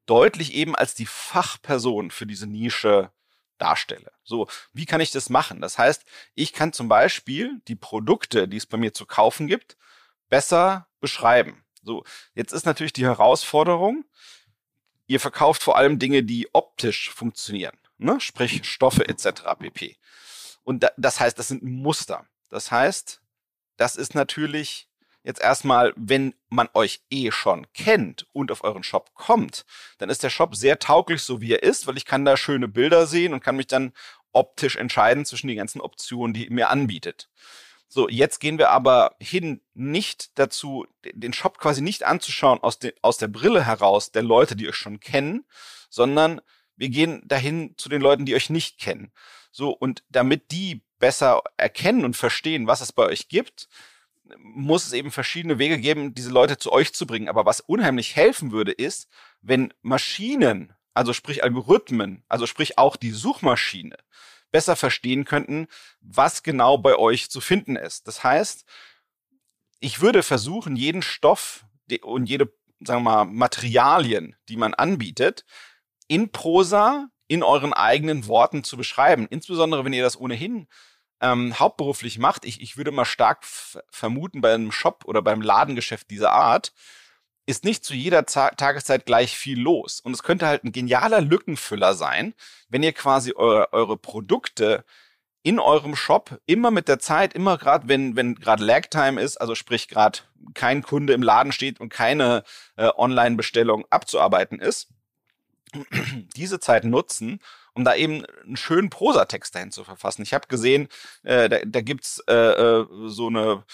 deutlich 0.07 0.55
eben 0.55 0.75
als 0.75 0.95
die 0.95 1.07
Fachperson 1.07 2.11
für 2.11 2.27
diese 2.27 2.47
Nische 2.47 3.13
darstelle. 3.59 4.11
So, 4.25 4.49
wie 4.73 4.87
kann 4.87 5.01
ich 5.01 5.13
das 5.13 5.31
machen? 5.31 5.61
Das 5.61 5.79
heißt, 5.79 6.05
ich 6.35 6.53
kann 6.53 6.73
zum 6.73 6.89
Beispiel 6.89 7.61
die 7.69 7.77
Produkte, 7.77 8.49
die 8.49 8.57
es 8.57 8.67
bei 8.67 8.77
mir 8.77 8.93
zu 8.93 9.07
kaufen 9.07 9.47
gibt, 9.47 9.77
besser 10.29 10.89
beschreiben. 11.01 11.65
So, 11.83 12.05
jetzt 12.35 12.53
ist 12.53 12.67
natürlich 12.67 12.93
die 12.93 13.05
Herausforderung, 13.05 14.05
ihr 15.11 15.19
verkauft 15.19 15.65
vor 15.65 15.77
allem 15.77 15.99
Dinge, 15.99 16.23
die 16.23 16.49
optisch 16.53 17.11
funktionieren, 17.11 17.77
ne? 17.99 18.21
sprich 18.21 18.65
Stoffe 18.65 19.09
etc. 19.09 19.43
pp. 19.59 19.97
Und 20.63 20.85
da, 20.85 20.91
das 20.97 21.19
heißt, 21.19 21.37
das 21.37 21.49
sind 21.49 21.65
Muster. 21.65 22.27
Das 22.49 22.71
heißt, 22.71 23.21
das 23.77 23.97
ist 23.97 24.15
natürlich 24.15 24.89
jetzt 25.25 25.41
erstmal, 25.41 25.93
wenn 25.97 26.35
man 26.49 26.69
euch 26.75 27.03
eh 27.11 27.33
schon 27.33 27.67
kennt 27.75 28.29
und 28.33 28.53
auf 28.53 28.63
euren 28.63 28.85
Shop 28.85 29.13
kommt, 29.15 29.67
dann 29.99 30.11
ist 30.11 30.23
der 30.23 30.31
Shop 30.31 30.55
sehr 30.55 30.79
tauglich, 30.79 31.23
so 31.23 31.41
wie 31.41 31.55
er 31.55 31.65
ist, 31.65 31.89
weil 31.89 31.97
ich 31.97 32.05
kann 32.05 32.25
da 32.25 32.37
schöne 32.37 32.69
Bilder 32.69 33.09
sehen 33.09 33.35
und 33.35 33.43
kann 33.43 33.57
mich 33.57 33.67
dann 33.67 33.93
optisch 34.31 34.77
entscheiden 34.77 35.25
zwischen 35.25 35.49
den 35.49 35.57
ganzen 35.57 35.81
Optionen, 35.81 36.35
die 36.35 36.45
ihr 36.45 36.53
mir 36.53 36.71
anbietet. 36.71 37.29
So, 37.93 38.09
jetzt 38.09 38.39
gehen 38.39 38.57
wir 38.57 38.71
aber 38.71 39.17
hin, 39.19 39.61
nicht 39.75 40.39
dazu, 40.39 40.87
den 41.13 41.33
Shop 41.33 41.59
quasi 41.59 41.83
nicht 41.83 42.05
anzuschauen 42.05 42.61
aus, 42.61 42.79
de, 42.79 42.95
aus 43.03 43.19
der 43.19 43.27
Brille 43.27 43.67
heraus 43.67 44.13
der 44.13 44.23
Leute, 44.23 44.55
die 44.55 44.69
euch 44.69 44.77
schon 44.77 45.01
kennen, 45.01 45.45
sondern 45.89 46.41
wir 46.77 46.89
gehen 46.89 47.21
dahin 47.27 47.75
zu 47.77 47.89
den 47.89 48.01
Leuten, 48.01 48.27
die 48.27 48.37
euch 48.37 48.49
nicht 48.49 48.79
kennen. 48.79 49.11
So, 49.51 49.71
und 49.71 50.05
damit 50.09 50.53
die 50.53 50.85
besser 51.01 51.43
erkennen 51.57 52.05
und 52.05 52.17
verstehen, 52.17 52.69
was 52.69 52.81
es 52.81 52.93
bei 52.93 53.07
euch 53.07 53.27
gibt, 53.29 53.69
muss 54.39 54.87
es 54.87 54.93
eben 54.93 55.11
verschiedene 55.11 55.59
Wege 55.59 55.77
geben, 55.79 56.15
diese 56.15 56.31
Leute 56.31 56.59
zu 56.59 56.71
euch 56.71 56.95
zu 56.95 57.09
bringen. 57.09 57.29
Aber 57.29 57.45
was 57.45 57.59
unheimlich 57.59 58.15
helfen 58.15 58.53
würde, 58.53 58.71
ist, 58.71 59.09
wenn 59.43 59.75
Maschinen, 59.83 60.73
also 60.95 61.13
sprich 61.13 61.43
Algorithmen, 61.43 62.23
also 62.29 62.47
sprich 62.47 62.79
auch 62.79 62.95
die 62.95 63.11
Suchmaschine, 63.11 63.97
besser 64.51 64.77
verstehen 64.77 65.25
könnten, 65.25 65.69
was 66.01 66.43
genau 66.43 66.79
bei 66.79 66.97
euch 66.97 67.31
zu 67.31 67.41
finden 67.41 67.77
ist. 67.77 68.07
Das 68.07 68.25
heißt, 68.25 68.65
ich 69.81 70.01
würde 70.01 70.23
versuchen, 70.23 70.77
jeden 70.77 71.03
Stoff 71.03 71.65
und 72.03 72.27
jede, 72.27 72.53
sagen 72.81 73.03
wir 73.03 73.25
mal, 73.25 73.25
Materialien, 73.25 74.37
die 74.49 74.57
man 74.57 74.75
anbietet, 74.75 75.45
in 76.07 76.31
Prosa, 76.31 77.09
in 77.29 77.43
euren 77.43 77.73
eigenen 77.73 78.27
Worten 78.27 78.65
zu 78.65 78.77
beschreiben. 78.77 79.27
Insbesondere, 79.31 79.85
wenn 79.85 79.93
ihr 79.93 80.03
das 80.03 80.19
ohnehin 80.19 80.67
ähm, 81.21 81.59
hauptberuflich 81.59 82.19
macht. 82.19 82.45
Ich, 82.45 82.61
ich 82.61 82.77
würde 82.77 82.91
mal 82.91 83.05
stark 83.05 83.45
vermuten, 83.45 84.41
bei 84.41 84.55
einem 84.55 84.73
Shop 84.73 85.05
oder 85.05 85.23
beim 85.23 85.43
Ladengeschäft 85.43 86.11
dieser 86.11 86.33
Art, 86.33 86.73
ist 87.47 87.65
nicht 87.65 87.85
zu 87.85 87.95
jeder 87.95 88.27
Ta 88.27 88.51
Tageszeit 88.51 89.07
gleich 89.07 89.37
viel 89.37 89.61
los. 89.61 90.01
Und 90.01 90.13
es 90.13 90.23
könnte 90.23 90.47
halt 90.47 90.65
ein 90.65 90.73
genialer 90.73 91.21
Lückenfüller 91.21 91.95
sein, 91.95 92.35
wenn 92.69 92.83
ihr 92.83 92.93
quasi 92.93 93.33
eure, 93.35 93.73
eure 93.73 93.97
Produkte 93.97 94.85
in 95.43 95.59
eurem 95.59 95.97
Shop 95.97 96.39
immer 96.47 96.71
mit 96.71 96.87
der 96.89 96.99
Zeit, 96.99 97.35
immer 97.35 97.57
gerade 97.57 97.89
wenn 97.89 98.15
wenn 98.15 98.35
gerade 98.35 98.65
Lagtime 98.65 99.21
ist, 99.21 99.39
also 99.39 99.55
sprich 99.55 99.89
gerade 99.89 100.21
kein 100.55 100.83
Kunde 100.83 101.13
im 101.13 101.23
Laden 101.23 101.53
steht 101.53 101.81
und 101.81 101.89
keine 101.89 102.45
äh, 102.77 102.91
Online-Bestellung 102.97 103.87
abzuarbeiten 103.91 104.61
ist, 104.61 104.89
diese 106.37 106.61
Zeit 106.61 106.85
nutzen, 106.85 107.41
um 107.75 107.85
da 107.85 107.95
eben 107.95 108.25
einen 108.45 108.57
schönen 108.57 108.91
Prosatext 108.91 109.55
dahin 109.55 109.71
zu 109.71 109.85
verfassen. 109.85 110.23
Ich 110.23 110.35
habe 110.35 110.49
gesehen, 110.49 110.89
äh, 111.23 111.49
da, 111.49 111.59
da 111.65 111.81
gibt's 111.81 112.23
äh, 112.29 112.35
äh, 112.35 112.87
so 113.07 113.29
eine 113.29 113.65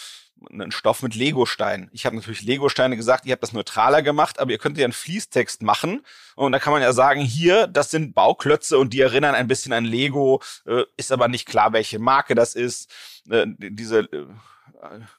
einen 0.51 0.71
Stoff 0.71 1.03
mit 1.03 1.15
Legosteinen. 1.15 1.89
Ich 1.93 2.07
habe 2.07 2.17
natürlich 2.17 2.43
Legosteine 2.43 2.97
gesagt, 2.97 3.27
ihr 3.27 3.33
habt 3.33 3.43
das 3.43 3.53
neutraler 3.53 4.03
gemacht, 4.03 4.39
aber 4.39 4.51
ihr 4.51 4.59
könnt 4.59 4.79
ja 4.79 4.85
einen 4.85 4.93
Fließtext 4.93 5.63
machen 5.63 6.05
und 6.35 6.53
da 6.53 6.59
kann 6.59 6.73
man 6.73 6.83
ja 6.83 6.93
sagen, 6.93 7.21
hier, 7.21 7.67
das 7.67 7.91
sind 7.91 8.15
Bauklötze 8.15 8.79
und 8.79 8.93
die 8.93 9.01
erinnern 9.01 9.35
ein 9.35 9.49
bisschen 9.49 9.73
an 9.73 9.85
Lego, 9.85 10.43
äh, 10.67 10.85
ist 10.97 11.13
aber 11.13 11.29
nicht 11.29 11.47
klar, 11.47 11.73
welche 11.73 11.99
Marke 11.99 12.35
das 12.35 12.55
ist. 12.55 12.91
Äh, 13.31 13.47
diese 13.59 14.01
äh, 14.01 14.27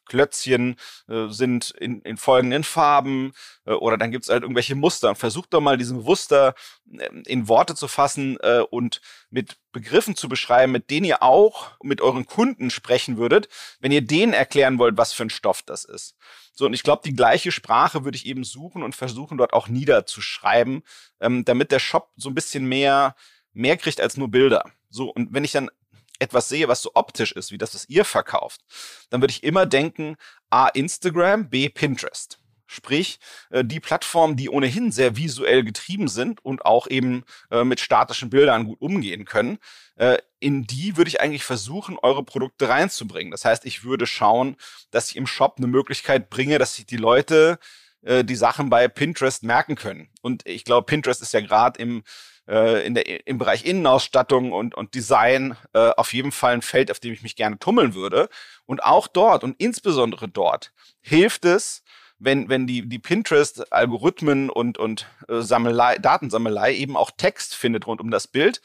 Klötzchen 0.05 0.75
äh, 1.07 1.27
sind 1.29 1.71
in, 1.71 2.01
in 2.01 2.17
folgenden 2.17 2.63
Farben 2.63 3.33
äh, 3.65 3.73
oder 3.73 3.97
dann 3.97 4.11
gibt's 4.11 4.29
halt 4.29 4.43
irgendwelche 4.43 4.75
Muster. 4.75 5.09
Und 5.09 5.17
versucht 5.17 5.53
doch 5.53 5.61
mal 5.61 5.77
diese 5.77 5.93
Muster 5.93 6.55
äh, 6.91 7.09
in 7.25 7.47
Worte 7.47 7.75
zu 7.75 7.87
fassen 7.87 8.37
äh, 8.41 8.61
und 8.69 9.01
mit 9.29 9.57
Begriffen 9.71 10.15
zu 10.15 10.29
beschreiben, 10.29 10.71
mit 10.71 10.89
denen 10.89 11.05
ihr 11.05 11.23
auch 11.23 11.71
mit 11.83 12.01
euren 12.01 12.25
Kunden 12.25 12.69
sprechen 12.69 13.17
würdet, 13.17 13.49
wenn 13.79 13.91
ihr 13.91 14.01
denen 14.01 14.33
erklären 14.33 14.79
wollt, 14.79 14.97
was 14.97 15.13
für 15.13 15.23
ein 15.23 15.29
Stoff 15.29 15.61
das 15.61 15.83
ist. 15.85 16.15
So, 16.53 16.65
und 16.65 16.73
ich 16.73 16.83
glaube, 16.83 17.03
die 17.05 17.15
gleiche 17.15 17.51
Sprache 17.51 18.03
würde 18.03 18.17
ich 18.17 18.25
eben 18.25 18.43
suchen 18.43 18.81
und 18.81 18.95
versuchen, 18.95 19.37
dort 19.37 19.53
auch 19.53 19.67
niederzuschreiben, 19.67 20.83
ähm, 21.19 21.45
damit 21.45 21.71
der 21.71 21.79
Shop 21.79 22.11
so 22.15 22.29
ein 22.29 22.35
bisschen 22.35 22.65
mehr, 22.65 23.15
mehr 23.53 23.77
kriegt 23.77 24.01
als 24.01 24.17
nur 24.17 24.29
Bilder. 24.29 24.63
So, 24.89 25.09
und 25.09 25.33
wenn 25.33 25.43
ich 25.43 25.51
dann 25.51 25.69
etwas 26.19 26.49
sehe, 26.49 26.67
was 26.67 26.81
so 26.81 26.91
optisch 26.93 27.31
ist, 27.31 27.51
wie 27.51 27.57
das, 27.57 27.73
was 27.73 27.89
ihr 27.89 28.05
verkauft, 28.05 28.61
dann 29.09 29.21
würde 29.21 29.31
ich 29.31 29.43
immer 29.43 29.65
denken, 29.65 30.15
A, 30.49 30.67
Instagram, 30.67 31.49
B, 31.49 31.69
Pinterest. 31.69 32.39
Sprich, 32.69 33.19
äh, 33.49 33.63
die 33.63 33.79
Plattformen, 33.79 34.35
die 34.35 34.49
ohnehin 34.49 34.91
sehr 34.91 35.15
visuell 35.15 35.63
getrieben 35.63 36.09
sind 36.09 36.43
und 36.43 36.65
auch 36.65 36.87
eben 36.87 37.23
äh, 37.49 37.63
mit 37.63 37.79
statischen 37.79 38.29
Bildern 38.29 38.65
gut 38.65 38.81
umgehen 38.81 39.23
können, 39.23 39.57
äh, 39.95 40.17
in 40.39 40.63
die 40.63 40.97
würde 40.97 41.07
ich 41.07 41.21
eigentlich 41.21 41.45
versuchen, 41.45 41.97
eure 42.01 42.23
Produkte 42.23 42.67
reinzubringen. 42.67 43.31
Das 43.31 43.45
heißt, 43.45 43.65
ich 43.65 43.85
würde 43.85 44.05
schauen, 44.05 44.57
dass 44.91 45.09
ich 45.09 45.15
im 45.15 45.27
Shop 45.27 45.55
eine 45.57 45.67
Möglichkeit 45.67 46.29
bringe, 46.29 46.59
dass 46.59 46.75
sich 46.75 46.85
die 46.85 46.97
Leute 46.97 47.57
die 48.03 48.35
Sachen 48.35 48.69
bei 48.69 48.87
Pinterest 48.87 49.43
merken 49.43 49.75
können. 49.75 50.09
Und 50.21 50.45
ich 50.45 50.63
glaube, 50.63 50.85
Pinterest 50.85 51.21
ist 51.21 51.33
ja 51.33 51.41
gerade 51.41 51.81
im 51.81 52.03
äh, 52.47 52.85
in 52.85 52.93
der, 52.93 53.27
im 53.27 53.37
Bereich 53.37 53.65
Innenausstattung 53.65 54.51
und, 54.51 54.75
und 54.75 54.95
Design 54.95 55.57
äh, 55.73 55.89
auf 55.97 56.13
jeden 56.13 56.31
Fall 56.31 56.53
ein 56.53 56.61
Feld, 56.61 56.91
auf 56.91 56.99
dem 56.99 57.13
ich 57.13 57.21
mich 57.21 57.35
gerne 57.35 57.59
tummeln 57.59 57.93
würde. 57.93 58.29
Und 58.65 58.83
auch 58.83 59.07
dort 59.07 59.43
und 59.43 59.55
insbesondere 59.59 60.27
dort 60.27 60.71
hilft 61.01 61.45
es, 61.45 61.83
wenn, 62.19 62.49
wenn 62.49 62.65
die, 62.65 62.87
die 62.87 62.99
Pinterest-Algorithmen 62.99 64.49
und, 64.49 64.77
und 64.77 65.07
äh, 65.27 65.41
Sammelei, 65.41 65.97
Datensammelei 65.97 66.73
eben 66.73 66.97
auch 66.97 67.11
Text 67.11 67.53
findet 67.53 67.85
rund 67.85 68.01
um 68.01 68.09
das 68.09 68.27
Bild, 68.27 68.61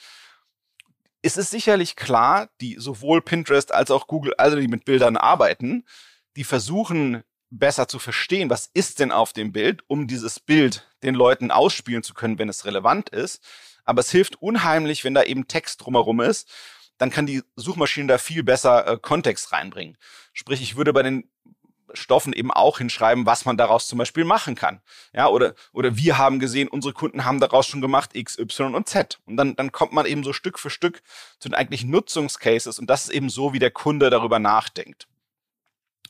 ist 1.20 1.38
es 1.38 1.50
sicherlich 1.50 1.94
klar, 1.94 2.48
die 2.60 2.76
sowohl 2.78 3.20
Pinterest 3.22 3.72
als 3.72 3.90
auch 3.90 4.06
Google, 4.06 4.34
also 4.38 4.58
die 4.58 4.68
mit 4.68 4.84
Bildern 4.84 5.16
arbeiten, 5.16 5.84
die 6.36 6.44
versuchen 6.44 7.22
besser 7.50 7.86
zu 7.86 7.98
verstehen, 7.98 8.48
was 8.48 8.70
ist 8.72 8.98
denn 8.98 9.12
auf 9.12 9.34
dem 9.34 9.52
Bild, 9.52 9.82
um 9.86 10.06
dieses 10.06 10.40
Bild 10.40 10.88
den 11.02 11.14
Leuten 11.14 11.50
ausspielen 11.50 12.02
zu 12.02 12.14
können, 12.14 12.38
wenn 12.38 12.48
es 12.48 12.64
relevant 12.64 13.10
ist 13.10 13.44
aber 13.84 14.00
es 14.00 14.10
hilft 14.10 14.40
unheimlich, 14.40 15.04
wenn 15.04 15.14
da 15.14 15.22
eben 15.22 15.48
Text 15.48 15.84
drumherum 15.84 16.20
ist. 16.20 16.50
Dann 16.98 17.10
kann 17.10 17.26
die 17.26 17.42
Suchmaschine 17.56 18.06
da 18.06 18.18
viel 18.18 18.42
besser 18.42 18.86
äh, 18.86 18.98
Kontext 18.98 19.52
reinbringen. 19.52 19.96
Sprich, 20.32 20.62
ich 20.62 20.76
würde 20.76 20.92
bei 20.92 21.02
den 21.02 21.28
Stoffen 21.94 22.32
eben 22.32 22.50
auch 22.50 22.78
hinschreiben, 22.78 23.26
was 23.26 23.44
man 23.44 23.56
daraus 23.56 23.86
zum 23.86 23.98
Beispiel 23.98 24.24
machen 24.24 24.54
kann. 24.54 24.80
Ja, 25.12 25.28
oder, 25.28 25.54
oder 25.72 25.96
wir 25.96 26.18
haben 26.18 26.38
gesehen, 26.38 26.68
unsere 26.68 26.94
Kunden 26.94 27.24
haben 27.24 27.40
daraus 27.40 27.66
schon 27.66 27.80
gemacht 27.80 28.10
X, 28.14 28.38
Y 28.38 28.74
und 28.74 28.88
Z. 28.88 29.20
Und 29.26 29.36
dann, 29.36 29.56
dann 29.56 29.72
kommt 29.72 29.92
man 29.92 30.06
eben 30.06 30.24
so 30.24 30.32
Stück 30.32 30.58
für 30.58 30.70
Stück 30.70 31.02
zu 31.38 31.48
den 31.48 31.54
eigentlichen 31.54 31.90
Nutzungscases 31.90 32.78
und 32.78 32.88
das 32.88 33.04
ist 33.04 33.10
eben 33.10 33.30
so, 33.30 33.52
wie 33.52 33.58
der 33.58 33.70
Kunde 33.70 34.10
darüber 34.10 34.38
nachdenkt. 34.38 35.06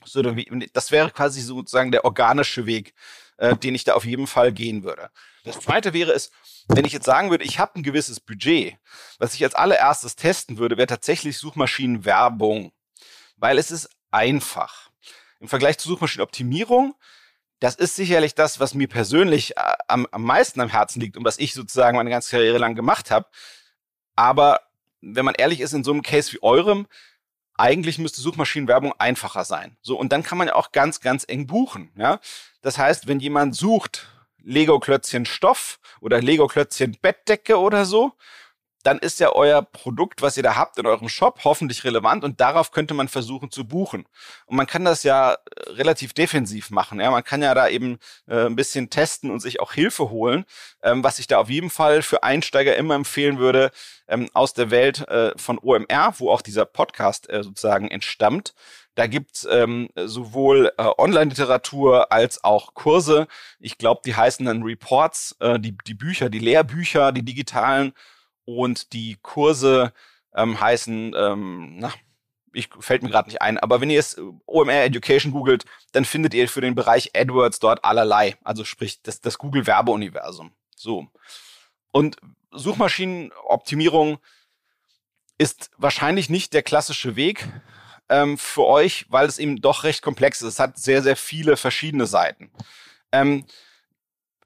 So, 0.05 0.23
das 0.23 0.91
wäre 0.91 1.11
quasi 1.11 1.41
sozusagen 1.41 1.93
der 1.93 2.05
organische 2.05 2.67
Weg, 2.67 2.95
äh, 3.37 3.57
den 3.57 3.75
ich 3.75 3.85
da 3.85 3.95
auf 3.95 4.05
jeden 4.05 4.27
Fall 4.27 4.53
gehen 4.53 4.83
würde. 4.83 5.11
Das 5.45 5.61
zweite 5.61 5.93
wäre 5.93 6.13
es, 6.13 6.31
wenn 6.69 6.85
ich 6.85 6.93
jetzt 6.93 7.07
sagen 7.07 7.31
würde, 7.31 7.45
ich 7.45 7.59
habe 7.59 7.77
ein 7.77 7.83
gewisses 7.83 8.21
Budget, 8.21 8.77
was 9.19 9.35
ich 9.35 9.43
als 9.43 9.55
allererstes 9.55 10.15
testen 10.15 10.59
würde, 10.59 10.77
wäre 10.77 10.87
tatsächlich 10.87 11.39
Suchmaschinenwerbung, 11.39 12.73
weil 13.37 13.59
es 13.59 13.71
ist 13.71 13.91
einfach. 14.11 14.91
Im 15.41 15.49
Vergleich 15.49 15.79
zur 15.79 15.91
Suchmaschinenoptimierung, 15.91 16.95
das 17.59 17.75
ist 17.75 17.97
sicherlich 17.97 18.35
das, 18.35 18.61
was 18.61 18.75
mir 18.75 18.89
persönlich 18.89 19.57
äh, 19.57 19.75
am, 19.89 20.07
am 20.11 20.23
meisten 20.23 20.61
am 20.61 20.69
Herzen 20.69 21.01
liegt 21.01 21.17
und 21.17 21.25
was 21.25 21.39
ich 21.39 21.55
sozusagen 21.55 21.97
meine 21.97 22.11
ganze 22.11 22.31
Karriere 22.31 22.59
lang 22.59 22.75
gemacht 22.75 23.11
habe. 23.11 23.27
Aber 24.15 24.61
wenn 25.01 25.25
man 25.25 25.35
ehrlich 25.35 25.61
ist, 25.61 25.73
in 25.73 25.85
so 25.85 25.93
einem 25.93 26.03
Case 26.03 26.33
wie 26.33 26.43
eurem, 26.43 26.87
eigentlich 27.55 27.99
müsste 27.99 28.21
Suchmaschinenwerbung 28.21 28.95
einfacher 28.99 29.45
sein. 29.45 29.77
So, 29.83 29.99
und 29.99 30.13
dann 30.13 30.23
kann 30.23 30.39
man 30.39 30.49
ja 30.49 30.55
auch 30.55 30.73
ganz, 30.73 31.01
ganz 31.01 31.25
eng 31.27 31.47
buchen. 31.47 31.93
Ja? 31.97 32.21
Das 32.63 32.79
heißt, 32.79 33.07
wenn 33.07 33.21
jemand 33.21 33.55
sucht 33.55 34.09
Lego-Klötzchen 34.45 35.27
Stoff 35.27 35.79
oder 36.01 36.21
Lego-Klötzchen 36.21 36.97
Bettdecke 37.01 37.59
oder 37.59 37.85
so, 37.85 38.13
dann 38.83 38.99
ist 38.99 39.21
ja 39.21 39.33
euer 39.33 39.63
Produkt, 39.63 40.23
was 40.23 40.37
ihr 40.37 40.43
da 40.43 40.57
habt 40.57 40.79
in 40.79 40.87
eurem 40.87 41.09
Shop, 41.09 41.41
hoffentlich 41.45 41.85
relevant 41.85 42.25
und 42.25 42.41
darauf 42.41 42.73
könnte 42.73 42.95
man 42.95 43.09
versuchen 43.09 43.51
zu 43.51 43.67
buchen. 43.67 44.07
Und 44.47 44.57
man 44.57 44.67
kann 44.67 44.85
das 44.85 45.05
ja 45.05 45.33
äh, 45.33 45.37
relativ 45.71 46.13
defensiv 46.13 46.71
machen. 46.71 47.01
Ja, 47.01 47.11
man 47.11 47.25
kann 47.25 47.43
ja 47.43 47.55
da 47.55 47.69
eben 47.69 47.99
äh, 48.27 48.47
ein 48.47 48.57
bisschen 48.57 48.91
testen 48.91 49.31
und 49.31 49.41
sich 49.41 49.61
auch 49.61 49.73
Hilfe 49.73 50.11
holen, 50.11 50.45
ähm, 50.83 51.05
was 51.05 51.19
ich 51.19 51.27
da 51.27 51.39
auf 51.39 51.49
jeden 51.49 51.71
Fall 51.71 52.03
für 52.03 52.23
Einsteiger 52.23 52.77
immer 52.77 52.95
empfehlen 52.95 53.39
würde 53.39 53.71
ähm, 54.09 54.29
aus 54.35 54.53
der 54.53 54.71
Welt 54.71 55.07
äh, 55.09 55.33
von 55.37 55.59
OMR, 55.61 56.15
wo 56.19 56.31
auch 56.31 56.43
dieser 56.43 56.67
Podcast 56.67 57.31
äh, 57.31 57.43
sozusagen 57.43 57.89
entstammt. 57.89 58.55
Da 58.95 59.07
gibt's 59.07 59.47
ähm, 59.51 59.89
sowohl 59.97 60.73
äh, 60.77 60.85
Online-Literatur 60.99 62.13
als 62.13 62.45
auch 62.45 62.75
Kurse. 62.75 63.27
Ich 63.59 63.79
glaube, 63.79 64.03
die 64.05 64.15
heißen 64.15 64.45
dann 64.45 64.63
Reports, 64.63 65.37
äh, 65.41 65.59
die, 65.59 65.77
die 65.87 65.95
Bücher, 65.95 66.29
die 66.29 66.39
Lehrbücher, 66.39 67.13
die 67.13 67.25
digitalen 67.25 67.95
und 68.45 68.93
die 68.93 69.17
Kurse 69.23 69.93
ähm, 70.35 70.61
heißen, 70.61 71.15
ähm, 71.17 71.77
na, 71.79 71.93
ich 72.53 72.69
fällt 72.81 73.03
mir 73.03 73.09
gerade 73.09 73.29
nicht 73.29 73.41
ein, 73.41 73.59
aber 73.59 73.81
wenn 73.81 73.91
ihr 73.91 73.99
es 73.99 74.15
äh, 74.15 74.23
OMR 74.47 74.85
Education 74.85 75.33
googelt, 75.33 75.65
dann 75.93 76.05
findet 76.05 76.35
ihr 76.35 76.49
für 76.49 76.61
den 76.61 76.75
Bereich 76.75 77.13
AdWords 77.17 77.61
dort 77.61 77.85
allerlei, 77.85 78.37
also 78.45 78.65
sprich 78.65 79.03
das, 79.03 79.21
das 79.21 79.39
Google 79.39 79.67
Werbeuniversum. 79.67 80.53
So. 80.77 81.07
Und 81.93 82.17
Suchmaschinenoptimierung 82.51 84.19
ist 85.39 85.71
wahrscheinlich 85.77 86.29
nicht 86.29 86.53
der 86.53 86.63
klassische 86.63 87.17
Weg 87.17 87.49
ähm, 88.09 88.39
für 88.39 88.67
euch, 88.67 89.07
weil 89.09 89.27
es 89.27 89.39
eben 89.39 89.61
doch 89.61 89.85
recht 89.85 90.03
komplex 90.03 90.43
ist. 90.43 90.55
Es 90.55 90.59
hat 90.59 90.79
sehr, 90.79 91.03
sehr 91.03 91.17
viele 91.17 91.57
verschiedene 91.57 92.07
Seiten. 92.07 92.51
Ähm, 93.13 93.45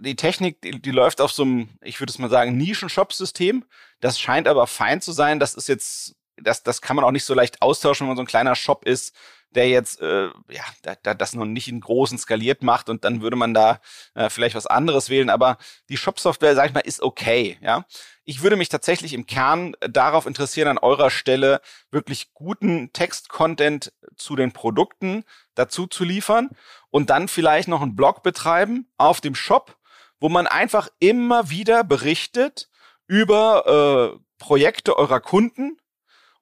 die 0.01 0.17
Technik, 0.17 0.61
die, 0.63 0.81
die 0.81 0.91
läuft 0.91 1.21
auf 1.21 1.33
so 1.33 1.43
einem, 1.43 1.71
ich 1.83 2.01
würde 2.01 2.11
es 2.11 2.19
mal 2.19 2.31
sagen, 2.31 2.57
Nischen-Shop-System. 2.57 3.65
Das 4.01 4.21
scheint 4.21 4.49
aber 4.49 4.67
fein 4.67 5.01
zu 5.01 5.13
sein. 5.13 5.41
Das 5.41 5.55
ist 5.55 5.69
jetzt, 5.69 6.17
das, 6.37 6.63
das 6.63 6.83
kann 6.83 6.97
man 6.97 7.05
auch 7.05 7.13
nicht 7.13 7.25
so 7.25 7.35
leicht 7.35 7.63
austauschen, 7.63 8.05
wenn 8.05 8.09
man 8.09 8.17
so 8.17 8.23
ein 8.23 8.29
kleiner 8.29 8.55
Shop 8.55 8.85
ist, 8.85 9.15
der 9.57 9.69
jetzt 9.69 10.01
äh, 10.01 10.27
ja 10.49 10.63
da, 10.83 10.95
da, 11.03 11.15
das 11.15 11.35
noch 11.35 11.45
nicht 11.45 11.69
in 11.69 11.81
großen 11.81 12.19
skaliert 12.19 12.63
macht 12.63 12.89
und 12.89 13.05
dann 13.05 13.23
würde 13.23 13.37
man 13.37 13.55
da 13.55 13.81
äh, 14.15 14.31
vielleicht 14.31 14.55
was 14.55 14.67
anderes 14.67 15.11
wählen. 15.11 15.31
Aber 15.31 15.59
die 15.89 15.97
Shop-Software, 15.97 16.55
sag 16.55 16.69
ich 16.69 16.75
mal, 16.75 16.81
ist 16.81 17.03
okay. 17.03 17.59
Ja, 17.61 17.85
ich 18.25 18.43
würde 18.43 18.57
mich 18.57 18.69
tatsächlich 18.69 19.13
im 19.15 19.27
Kern 19.27 19.75
darauf 19.81 20.27
interessieren, 20.27 20.69
an 20.69 20.79
eurer 20.79 21.11
Stelle 21.11 21.61
wirklich 21.91 22.35
guten 22.35 22.93
Text-Content 22.93 23.93
zu 24.17 24.37
den 24.37 24.53
Produkten 24.53 25.25
dazu 25.55 25.87
zu 25.87 26.05
liefern 26.05 26.51
und 26.91 27.11
dann 27.11 27.29
vielleicht 27.29 27.69
noch 27.69 27.83
einen 27.83 27.97
Blog 27.97 28.23
betreiben 28.23 28.89
auf 28.99 29.21
dem 29.21 29.35
Shop, 29.35 29.77
wo 30.21 30.29
man 30.29 30.47
einfach 30.47 30.89
immer 30.99 31.51
wieder 31.51 31.85
berichtet 31.85 32.69
über 33.07 34.19
äh, 34.19 34.19
Projekte 34.39 34.97
eurer 34.97 35.21
Kunden 35.21 35.79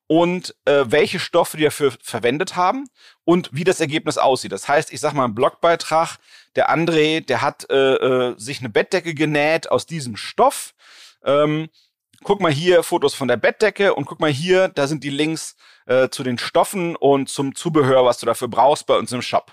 und 0.07 0.55
äh, 0.65 0.85
welche 0.87 1.19
Stoffe 1.19 1.57
die 1.57 1.65
dafür 1.65 1.93
verwendet 2.03 2.57
haben 2.57 2.87
und 3.25 3.51
wie 3.53 3.65
das 3.65 3.81
Ergebnis 3.81 4.19
aussieht. 4.19 4.53
Das 4.53 4.69
heißt, 4.69 4.93
ich 4.93 5.01
sag 5.01 5.15
mal 5.15 5.25
ein 5.25 5.35
Blogbeitrag, 5.35 6.19
der 6.57 6.71
André, 6.71 7.21
der 7.25 7.43
hat 7.43 7.69
äh, 7.71 7.95
äh, 7.95 8.35
sich 8.39 8.61
eine 8.61 8.69
Bettdecke 8.69 9.15
genäht 9.15 9.71
aus 9.71 9.87
diesem 9.87 10.17
Stoff. 10.17 10.75
Ähm, 11.25 11.69
guck 12.23 12.41
mal 12.41 12.53
hier 12.53 12.83
Fotos 12.83 13.15
von 13.15 13.29
der 13.29 13.37
Bettdecke 13.37 13.95
und 13.95 14.05
guck 14.05 14.21
mal 14.21 14.31
hier, 14.31 14.69
da 14.69 14.87
sind 14.87 15.05
die 15.05 15.11
Links 15.11 15.57
äh, 15.87 16.09
zu 16.11 16.23
den 16.23 16.39
Stoffen 16.39 16.97
und 16.97 17.29
zum 17.29 17.55
Zubehör, 17.55 18.05
was 18.05 18.19
du 18.19 18.27
dafür 18.27 18.49
brauchst 18.49 18.87
bei 18.87 18.97
uns 18.97 19.13
im 19.13 19.23
Shop. 19.23 19.53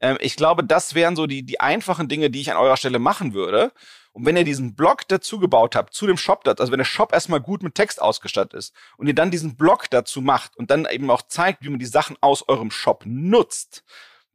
Ähm, 0.00 0.18
ich 0.20 0.36
glaube, 0.36 0.64
das 0.64 0.94
wären 0.94 1.16
so 1.16 1.26
die, 1.26 1.42
die 1.42 1.60
einfachen 1.60 2.08
Dinge, 2.08 2.30
die 2.30 2.40
ich 2.40 2.50
an 2.50 2.56
eurer 2.56 2.76
Stelle 2.76 2.98
machen 2.98 3.34
würde. 3.34 3.72
Und 4.12 4.24
wenn 4.24 4.36
ihr 4.36 4.44
diesen 4.44 4.74
Blog 4.74 5.06
dazu 5.08 5.38
gebaut 5.38 5.76
habt, 5.76 5.92
zu 5.92 6.06
dem 6.06 6.16
Shop, 6.16 6.46
also 6.46 6.72
wenn 6.72 6.78
der 6.78 6.84
Shop 6.84 7.12
erstmal 7.12 7.40
gut 7.40 7.62
mit 7.62 7.74
Text 7.74 8.00
ausgestattet 8.00 8.54
ist 8.54 8.74
und 8.96 9.06
ihr 9.06 9.14
dann 9.14 9.30
diesen 9.30 9.56
Blog 9.56 9.90
dazu 9.90 10.22
macht 10.22 10.56
und 10.56 10.70
dann 10.70 10.86
eben 10.90 11.10
auch 11.10 11.22
zeigt, 11.22 11.62
wie 11.62 11.68
man 11.68 11.78
die 11.78 11.84
Sachen 11.84 12.16
aus 12.22 12.48
eurem 12.48 12.70
Shop 12.70 13.02
nutzt, 13.04 13.84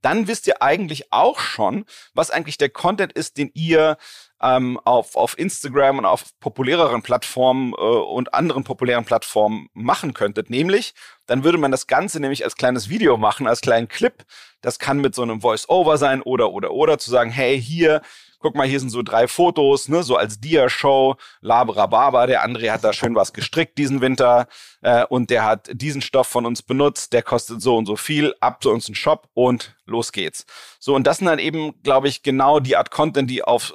dann 0.01 0.27
wisst 0.27 0.47
ihr 0.47 0.61
eigentlich 0.61 1.11
auch 1.11 1.39
schon, 1.39 1.85
was 2.13 2.31
eigentlich 2.31 2.57
der 2.57 2.69
Content 2.69 3.13
ist, 3.13 3.37
den 3.37 3.49
ihr 3.53 3.97
ähm, 4.41 4.79
auf, 4.85 5.15
auf 5.15 5.37
Instagram 5.37 5.99
und 5.99 6.05
auf 6.05 6.25
populäreren 6.39 7.01
Plattformen 7.01 7.73
äh, 7.73 7.75
und 7.75 8.33
anderen 8.33 8.63
populären 8.63 9.05
Plattformen 9.05 9.69
machen 9.73 10.13
könntet. 10.13 10.49
Nämlich, 10.49 10.93
dann 11.27 11.43
würde 11.43 11.57
man 11.57 11.71
das 11.71 11.87
Ganze 11.87 12.19
nämlich 12.19 12.43
als 12.43 12.55
kleines 12.55 12.89
Video 12.89 13.17
machen, 13.17 13.47
als 13.47 13.61
kleinen 13.61 13.87
Clip. 13.87 14.25
Das 14.61 14.79
kann 14.79 14.99
mit 14.99 15.15
so 15.15 15.21
einem 15.21 15.41
Voice-Over 15.41 15.97
sein 15.97 16.21
oder, 16.21 16.51
oder, 16.51 16.71
oder 16.71 16.97
zu 16.97 17.09
sagen, 17.09 17.31
hey, 17.31 17.61
hier, 17.61 18.01
guck 18.41 18.55
mal, 18.55 18.67
hier 18.67 18.79
sind 18.79 18.89
so 18.89 19.03
drei 19.03 19.27
Fotos, 19.27 19.87
ne, 19.87 20.03
so 20.03 20.17
als 20.17 20.39
Dia-Show, 20.39 21.15
Labrababa, 21.41 22.25
der 22.27 22.45
André 22.45 22.71
hat 22.71 22.83
da 22.83 22.91
schön 22.91 23.15
was 23.15 23.33
gestrickt 23.33 23.77
diesen 23.77 24.01
Winter 24.01 24.47
äh, 24.81 25.05
und 25.05 25.29
der 25.29 25.45
hat 25.45 25.69
diesen 25.73 26.01
Stoff 26.01 26.27
von 26.27 26.45
uns 26.45 26.63
benutzt, 26.63 27.13
der 27.13 27.21
kostet 27.21 27.61
so 27.61 27.77
und 27.77 27.85
so 27.85 27.95
viel, 27.95 28.33
ab 28.39 28.61
zu 28.61 28.71
uns 28.71 28.89
in 28.89 28.95
Shop 28.95 29.29
und 29.33 29.75
los 29.85 30.11
geht's. 30.11 30.45
So, 30.79 30.95
und 30.95 31.05
das 31.05 31.17
sind 31.17 31.27
dann 31.27 31.39
eben, 31.39 31.81
glaube 31.83 32.07
ich, 32.07 32.23
genau 32.23 32.59
die 32.59 32.75
Art 32.75 32.91
Content, 32.91 33.29
die 33.29 33.43
auf 33.43 33.73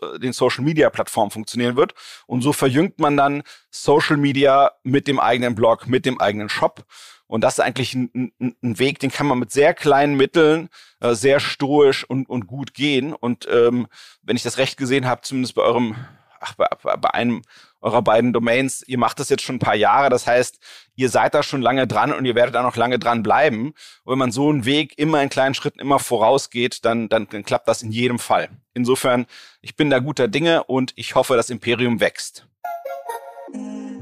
äh, 0.56 0.66
den 0.66 0.76
Social-Media-Plattformen 0.76 1.30
funktionieren 1.30 1.76
wird. 1.76 1.94
Und 2.26 2.42
so 2.42 2.52
verjüngt 2.52 2.98
man 2.98 3.16
dann 3.16 3.42
Social 3.70 4.16
Media 4.16 4.72
mit 4.82 5.06
dem 5.06 5.20
eigenen 5.20 5.54
Blog, 5.54 5.86
mit 5.86 6.06
dem 6.06 6.20
eigenen 6.20 6.48
Shop. 6.48 6.84
Und 7.26 7.42
das 7.42 7.54
ist 7.54 7.60
eigentlich 7.60 7.94
ein, 7.94 8.32
ein, 8.38 8.56
ein, 8.62 8.78
Weg, 8.78 9.00
den 9.00 9.10
kann 9.10 9.26
man 9.26 9.38
mit 9.38 9.50
sehr 9.50 9.74
kleinen 9.74 10.16
Mitteln 10.16 10.68
äh, 11.00 11.14
sehr 11.14 11.40
stoisch 11.40 12.04
und, 12.04 12.28
und 12.28 12.46
gut 12.46 12.72
gehen. 12.72 13.12
Und 13.12 13.48
ähm, 13.50 13.88
wenn 14.22 14.36
ich 14.36 14.44
das 14.44 14.58
recht 14.58 14.76
gesehen 14.76 15.06
habe, 15.06 15.22
zumindest 15.22 15.56
bei 15.56 15.62
eurem, 15.62 15.96
ach, 16.38 16.54
bei, 16.54 16.68
bei 16.96 17.10
einem 17.10 17.42
eurer 17.80 18.02
beiden 18.02 18.32
Domains, 18.32 18.84
ihr 18.86 18.98
macht 18.98 19.18
das 19.18 19.28
jetzt 19.28 19.42
schon 19.42 19.56
ein 19.56 19.60
paar 19.60 19.74
Jahre. 19.74 20.08
Das 20.08 20.26
heißt, 20.26 20.60
ihr 20.94 21.08
seid 21.08 21.34
da 21.34 21.42
schon 21.42 21.62
lange 21.62 21.88
dran 21.88 22.12
und 22.12 22.24
ihr 22.26 22.36
werdet 22.36 22.54
da 22.54 22.62
noch 22.62 22.76
lange 22.76 23.00
dran 23.00 23.24
bleiben. 23.24 23.74
Und 24.04 24.12
wenn 24.12 24.18
man 24.18 24.30
so 24.30 24.48
einen 24.48 24.64
Weg 24.64 24.96
immer 24.96 25.20
in 25.20 25.28
kleinen 25.28 25.54
Schritten 25.54 25.80
immer 25.80 25.98
vorausgeht, 25.98 26.84
dann, 26.84 27.08
dann, 27.08 27.26
dann 27.28 27.44
klappt 27.44 27.66
das 27.66 27.82
in 27.82 27.90
jedem 27.90 28.20
Fall. 28.20 28.50
Insofern, 28.76 29.24
ich 29.62 29.74
bin 29.74 29.88
da 29.88 30.00
guter 30.00 30.28
Dinge 30.28 30.64
und 30.64 30.92
ich 30.96 31.14
hoffe, 31.14 31.34
das 31.34 31.48
Imperium 31.48 31.98
wächst. 31.98 32.46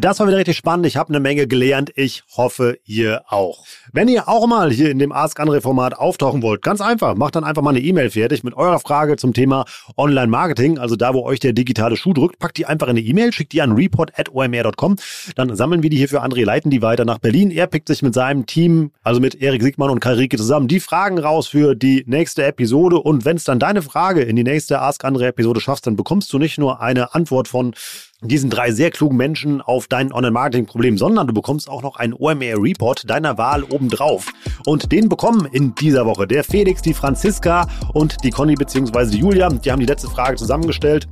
Das 0.01 0.21
war 0.21 0.27
wieder 0.27 0.37
richtig 0.37 0.57
spannend. 0.57 0.85
Ich 0.85 0.97
habe 0.97 1.09
eine 1.09 1.21
Menge 1.21 1.47
gelernt. 1.47 1.91
Ich 1.95 2.25
hoffe, 2.37 2.79
ihr 2.85 3.23
auch. 3.29 3.65
Wenn 3.93 4.09
ihr 4.09 4.29
auch 4.29 4.47
mal 4.47 4.71
hier 4.71 4.91
in 4.91 4.99
dem 4.99 5.13
Ask 5.13 5.41
Andre 5.41 5.63
Format 5.63 5.97
auftauchen 5.97 6.43
wollt, 6.43 6.61
ganz 6.61 6.83
einfach, 6.83 7.15
macht 7.15 7.37
dann 7.37 7.45
einfach 7.45 7.63
mal 7.63 7.71
eine 7.71 7.81
E-Mail 7.81 8.11
fertig 8.11 8.45
mit 8.45 8.55
eurer 8.55 8.81
Frage 8.81 9.17
zum 9.17 9.33
Thema 9.33 9.65
Online 9.97 10.27
Marketing, 10.27 10.79
also 10.79 10.97
da, 10.97 11.15
wo 11.15 11.23
euch 11.23 11.41
der 11.41 11.55
digitale 11.55 11.97
Schuh 11.97 12.13
drückt, 12.13 12.39
packt 12.39 12.59
die 12.59 12.67
einfach 12.67 12.89
in 12.89 12.99
eine 12.99 13.01
E-Mail, 13.01 13.33
schickt 13.33 13.53
die 13.53 13.63
an 13.63 13.73
report@omr.com. 13.73 14.97
Dann 15.37 15.57
sammeln 15.57 15.83
wir 15.83 15.91
die 15.91 15.97
hier 15.97 16.09
für 16.09 16.23
André, 16.23 16.45
leiten 16.45 16.71
die 16.71 16.83
weiter 16.83 17.05
nach 17.05 17.19
Berlin. 17.19 17.51
Er 17.51 17.67
pickt 17.67 17.89
sich 17.89 18.03
mit 18.03 18.13
seinem 18.13 18.45
Team, 18.45 18.91
also 19.03 19.21
mit 19.21 19.41
Erik 19.41 19.63
Siegmann 19.63 19.91
und 19.91 20.01
Kai 20.01 20.15
Rieke 20.15 20.37
zusammen, 20.37 20.69
die 20.69 20.81
Fragen 20.81 21.19
raus 21.19 21.47
für 21.47 21.75
die 21.75 22.05
nächste 22.07 22.45
Episode. 22.45 22.99
Und 22.99 23.25
wenn 23.25 23.37
es 23.37 23.45
dann 23.45 23.59
deine 23.59 23.81
Frage 23.81 24.23
in 24.23 24.37
die 24.37 24.45
nächste 24.45 24.81
Ask 24.81 25.05
Andre 25.05 25.29
Episode 25.29 25.61
schaffst, 25.61 25.87
dann 25.87 25.97
bekommst 25.97 26.33
du 26.33 26.39
nicht 26.39 26.59
nur 26.59 26.83
eine 26.83 27.15
Antwort 27.15 27.49
von 27.49 27.75
diesen 28.29 28.51
drei 28.51 28.73
sehr 28.73 28.91
klugen 28.91 29.17
Menschen 29.17 29.61
auf 29.61 29.87
dein 29.87 30.13
Online-Marketing-Problem, 30.13 30.99
sondern 30.99 31.27
du 31.27 31.35
bekommst 31.35 31.69
auch 31.69 31.83
noch 31.83 31.97
einen 31.97 32.15
OMR-Report 32.15 33.09
deiner 33.09 33.39
Wahl 33.39 33.63
obendrauf. 33.65 34.33
Und 34.67 34.93
den 34.93 35.09
bekommen 35.09 35.47
in 35.53 35.75
dieser 35.75 36.07
Woche 36.07 36.27
der 36.27 36.45
Felix, 36.45 36.83
die 36.83 36.95
Franziska 36.95 37.69
und 37.93 38.25
die 38.25 38.31
Conny 38.31 38.55
bzw. 38.55 39.17
Julia. 39.17 39.49
Die 39.49 39.71
haben 39.71 39.81
die 39.81 39.87
letzte 39.87 40.09
Frage 40.09 40.37
zusammengestellt. 40.37 41.07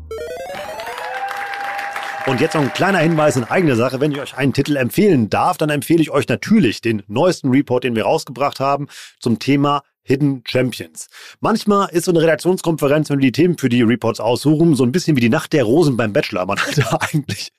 Und 2.26 2.40
jetzt 2.40 2.54
noch 2.54 2.62
ein 2.62 2.72
kleiner 2.72 2.98
Hinweis 2.98 3.36
in 3.36 3.44
eigener 3.44 3.74
Sache. 3.74 4.00
Wenn 4.00 4.12
ich 4.12 4.20
euch 4.20 4.36
einen 4.36 4.52
Titel 4.52 4.76
empfehlen 4.76 5.28
darf, 5.28 5.56
dann 5.58 5.70
empfehle 5.70 6.00
ich 6.00 6.10
euch 6.10 6.28
natürlich 6.28 6.80
den 6.80 7.02
neuesten 7.08 7.50
Report, 7.50 7.82
den 7.82 7.96
wir 7.96 8.04
rausgebracht 8.04 8.60
haben 8.60 8.86
zum 9.18 9.40
Thema 9.40 9.82
Hidden 10.04 10.42
Champions. 10.46 11.08
Manchmal 11.40 11.88
ist 11.90 12.06
so 12.06 12.10
eine 12.12 12.20
Redaktionskonferenz, 12.20 13.08
wenn 13.10 13.18
wir 13.18 13.30
die 13.30 13.32
Themen 13.32 13.56
für 13.56 13.68
die 13.68 13.82
Reports 13.82 14.20
aussuchen, 14.20 14.74
so 14.74 14.84
ein 14.84 14.92
bisschen 14.92 15.16
wie 15.16 15.20
die 15.20 15.28
Nacht 15.28 15.52
der 15.52 15.64
Rosen 15.64 15.96
beim 15.96 16.12
Bachelor. 16.12 16.44
Man 16.46 16.58
hat 16.60 16.78
da 16.78 16.98
eigentlich 17.12 17.52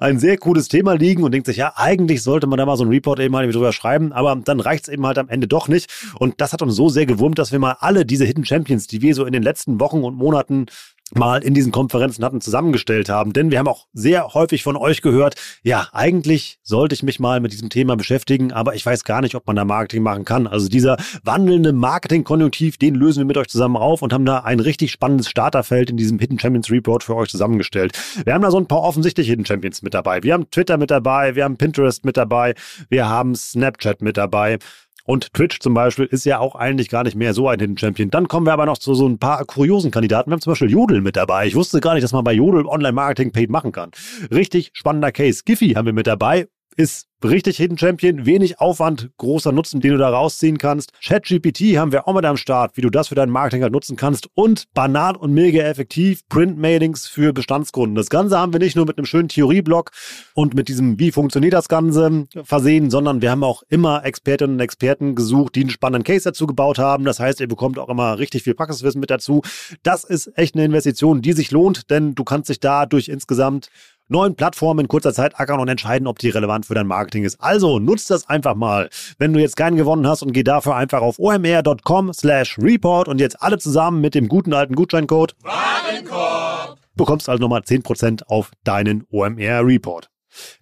ein 0.00 0.18
sehr 0.18 0.36
cooles 0.38 0.68
Thema 0.68 0.94
liegen 0.94 1.22
und 1.22 1.32
denkt 1.32 1.46
sich, 1.46 1.58
ja, 1.58 1.72
eigentlich 1.76 2.22
sollte 2.22 2.46
man 2.46 2.58
da 2.58 2.66
mal 2.66 2.76
so 2.76 2.84
einen 2.84 2.92
Report 2.92 3.20
eben 3.20 3.32
mal 3.32 3.50
drüber 3.50 3.72
schreiben, 3.72 4.12
aber 4.12 4.34
dann 4.36 4.60
reicht 4.60 4.88
es 4.88 4.92
eben 4.92 5.06
halt 5.06 5.18
am 5.18 5.28
Ende 5.28 5.46
doch 5.46 5.68
nicht. 5.68 5.92
Und 6.18 6.40
das 6.40 6.52
hat 6.52 6.62
uns 6.62 6.74
so 6.74 6.88
sehr 6.88 7.06
gewurmt, 7.06 7.38
dass 7.38 7.52
wir 7.52 7.58
mal 7.58 7.76
alle 7.80 8.06
diese 8.06 8.24
Hidden 8.24 8.44
Champions, 8.44 8.86
die 8.86 9.02
wir 9.02 9.14
so 9.14 9.24
in 9.24 9.32
den 9.32 9.42
letzten 9.42 9.78
Wochen 9.80 10.02
und 10.02 10.16
Monaten 10.16 10.66
mal 11.14 11.42
in 11.42 11.54
diesen 11.54 11.70
Konferenzen 11.70 12.24
hatten, 12.24 12.40
zusammengestellt 12.40 13.08
haben. 13.08 13.32
Denn 13.32 13.50
wir 13.50 13.58
haben 13.58 13.68
auch 13.68 13.86
sehr 13.92 14.34
häufig 14.34 14.62
von 14.62 14.76
euch 14.76 15.02
gehört, 15.02 15.36
ja, 15.62 15.88
eigentlich 15.92 16.58
sollte 16.62 16.94
ich 16.94 17.02
mich 17.02 17.20
mal 17.20 17.40
mit 17.40 17.52
diesem 17.52 17.70
Thema 17.70 17.96
beschäftigen, 17.96 18.52
aber 18.52 18.74
ich 18.74 18.84
weiß 18.84 19.04
gar 19.04 19.20
nicht, 19.20 19.34
ob 19.36 19.46
man 19.46 19.56
da 19.56 19.64
Marketing 19.64 20.02
machen 20.02 20.24
kann. 20.24 20.46
Also 20.46 20.68
dieser 20.68 20.96
wandelnde 21.22 21.72
Marketing-Konjunktiv, 21.72 22.76
den 22.76 22.96
lösen 22.96 23.20
wir 23.20 23.24
mit 23.24 23.36
euch 23.36 23.48
zusammen 23.48 23.76
auf 23.76 24.02
und 24.02 24.12
haben 24.12 24.24
da 24.24 24.40
ein 24.40 24.58
richtig 24.58 24.90
spannendes 24.90 25.28
Starterfeld 25.28 25.90
in 25.90 25.96
diesem 25.96 26.18
Hidden 26.18 26.40
Champions 26.40 26.70
Report 26.70 27.04
für 27.04 27.14
euch 27.14 27.28
zusammengestellt. 27.28 27.92
Wir 28.24 28.34
haben 28.34 28.42
da 28.42 28.50
so 28.50 28.58
ein 28.58 28.66
paar 28.66 28.82
offensichtliche 28.82 29.30
Hidden 29.30 29.46
Champions 29.46 29.82
mit 29.82 29.94
dabei. 29.94 30.22
Wir 30.24 30.34
haben 30.34 30.50
Twitter 30.50 30.76
mit 30.76 30.90
dabei, 30.90 31.36
wir 31.36 31.44
haben 31.44 31.56
Pinterest 31.56 32.04
mit 32.04 32.16
dabei, 32.16 32.54
wir 32.88 33.08
haben 33.08 33.34
Snapchat 33.36 34.02
mit 34.02 34.16
dabei. 34.16 34.58
Und 35.06 35.32
Twitch 35.32 35.60
zum 35.60 35.72
Beispiel 35.72 36.06
ist 36.06 36.24
ja 36.24 36.40
auch 36.40 36.56
eigentlich 36.56 36.88
gar 36.88 37.04
nicht 37.04 37.16
mehr 37.16 37.32
so 37.32 37.48
ein 37.48 37.60
Hidden 37.60 37.78
Champion. 37.78 38.10
Dann 38.10 38.28
kommen 38.28 38.46
wir 38.46 38.52
aber 38.52 38.66
noch 38.66 38.78
zu 38.78 38.94
so 38.94 39.08
ein 39.08 39.18
paar 39.18 39.44
kuriosen 39.44 39.90
Kandidaten. 39.90 40.30
Wir 40.30 40.34
haben 40.34 40.40
zum 40.40 40.50
Beispiel 40.52 40.70
Jodel 40.70 41.00
mit 41.00 41.16
dabei. 41.16 41.46
Ich 41.46 41.54
wusste 41.54 41.80
gar 41.80 41.94
nicht, 41.94 42.02
dass 42.02 42.12
man 42.12 42.24
bei 42.24 42.32
Jodel 42.32 42.66
Online-Marketing 42.66 43.32
paid 43.32 43.48
machen 43.48 43.72
kann. 43.72 43.92
Richtig 44.30 44.70
spannender 44.74 45.12
Case. 45.12 45.42
Giphy 45.44 45.74
haben 45.74 45.86
wir 45.86 45.92
mit 45.92 46.06
dabei. 46.06 46.48
Ist 46.76 47.06
richtig 47.24 47.56
Hidden 47.56 47.78
Champion, 47.78 48.26
wenig 48.26 48.60
Aufwand, 48.60 49.10
großer 49.16 49.50
Nutzen, 49.50 49.80
den 49.80 49.92
du 49.92 49.98
da 49.98 50.10
rausziehen 50.10 50.58
kannst. 50.58 50.92
ChatGPT 51.02 51.78
haben 51.78 51.90
wir 51.90 52.06
auch 52.06 52.14
mit 52.14 52.24
am 52.24 52.36
Start, 52.36 52.76
wie 52.76 52.82
du 52.82 52.90
das 52.90 53.08
für 53.08 53.14
dein 53.14 53.30
Marketing 53.30 53.62
halt 53.62 53.72
nutzen 53.72 53.96
kannst. 53.96 54.28
Und 54.34 54.72
banal 54.74 55.16
und 55.16 55.32
mega 55.32 55.62
effektiv 55.62 56.28
Print-Mailings 56.28 57.06
für 57.06 57.32
Bestandskunden. 57.32 57.94
Das 57.94 58.10
Ganze 58.10 58.38
haben 58.38 58.52
wir 58.52 58.60
nicht 58.60 58.76
nur 58.76 58.84
mit 58.84 58.98
einem 58.98 59.06
schönen 59.06 59.28
Theorieblock 59.28 59.90
und 60.34 60.54
mit 60.54 60.68
diesem, 60.68 60.98
wie 60.98 61.12
funktioniert 61.12 61.54
das 61.54 61.68
Ganze, 61.68 62.26
versehen, 62.44 62.90
sondern 62.90 63.22
wir 63.22 63.30
haben 63.30 63.44
auch 63.44 63.62
immer 63.68 64.04
Expertinnen 64.04 64.56
und 64.56 64.60
Experten 64.60 65.14
gesucht, 65.14 65.54
die 65.54 65.60
einen 65.60 65.70
spannenden 65.70 66.04
Case 66.04 66.24
dazu 66.24 66.46
gebaut 66.46 66.78
haben. 66.78 67.04
Das 67.04 67.20
heißt, 67.20 67.40
ihr 67.40 67.48
bekommt 67.48 67.78
auch 67.78 67.88
immer 67.88 68.18
richtig 68.18 68.42
viel 68.42 68.54
Praxiswissen 68.54 69.00
mit 69.00 69.10
dazu. 69.10 69.42
Das 69.82 70.04
ist 70.04 70.30
echt 70.36 70.54
eine 70.54 70.64
Investition, 70.66 71.22
die 71.22 71.32
sich 71.32 71.50
lohnt, 71.50 71.90
denn 71.90 72.14
du 72.14 72.24
kannst 72.24 72.50
dich 72.50 72.60
da 72.60 72.84
durch 72.86 73.08
insgesamt 73.08 73.70
neuen 74.08 74.34
Plattformen 74.34 74.80
in 74.80 74.88
kurzer 74.88 75.12
Zeit 75.12 75.38
ackern 75.38 75.60
und 75.60 75.68
entscheiden, 75.68 76.06
ob 76.06 76.18
die 76.18 76.30
relevant 76.30 76.66
für 76.66 76.74
dein 76.74 76.86
Marketing 76.86 77.24
ist. 77.24 77.40
Also 77.40 77.78
nutzt 77.78 78.10
das 78.10 78.28
einfach 78.28 78.54
mal. 78.54 78.88
Wenn 79.18 79.32
du 79.32 79.40
jetzt 79.40 79.56
keinen 79.56 79.76
gewonnen 79.76 80.06
hast 80.06 80.22
und 80.22 80.32
geh 80.32 80.42
dafür 80.42 80.76
einfach 80.76 81.02
auf 81.02 81.18
omr.com 81.18 82.12
slash 82.12 82.58
report 82.58 83.08
und 83.08 83.20
jetzt 83.20 83.42
alle 83.42 83.58
zusammen 83.58 84.00
mit 84.00 84.14
dem 84.14 84.28
guten 84.28 84.52
alten 84.52 84.74
Gutscheincode 84.74 85.34
Warenkorb 85.42 86.78
bekommst 86.96 87.28
also 87.28 87.40
nochmal 87.40 87.60
10% 87.60 88.24
auf 88.26 88.50
deinen 88.64 89.06
OMR 89.10 89.64
Report. 89.64 90.10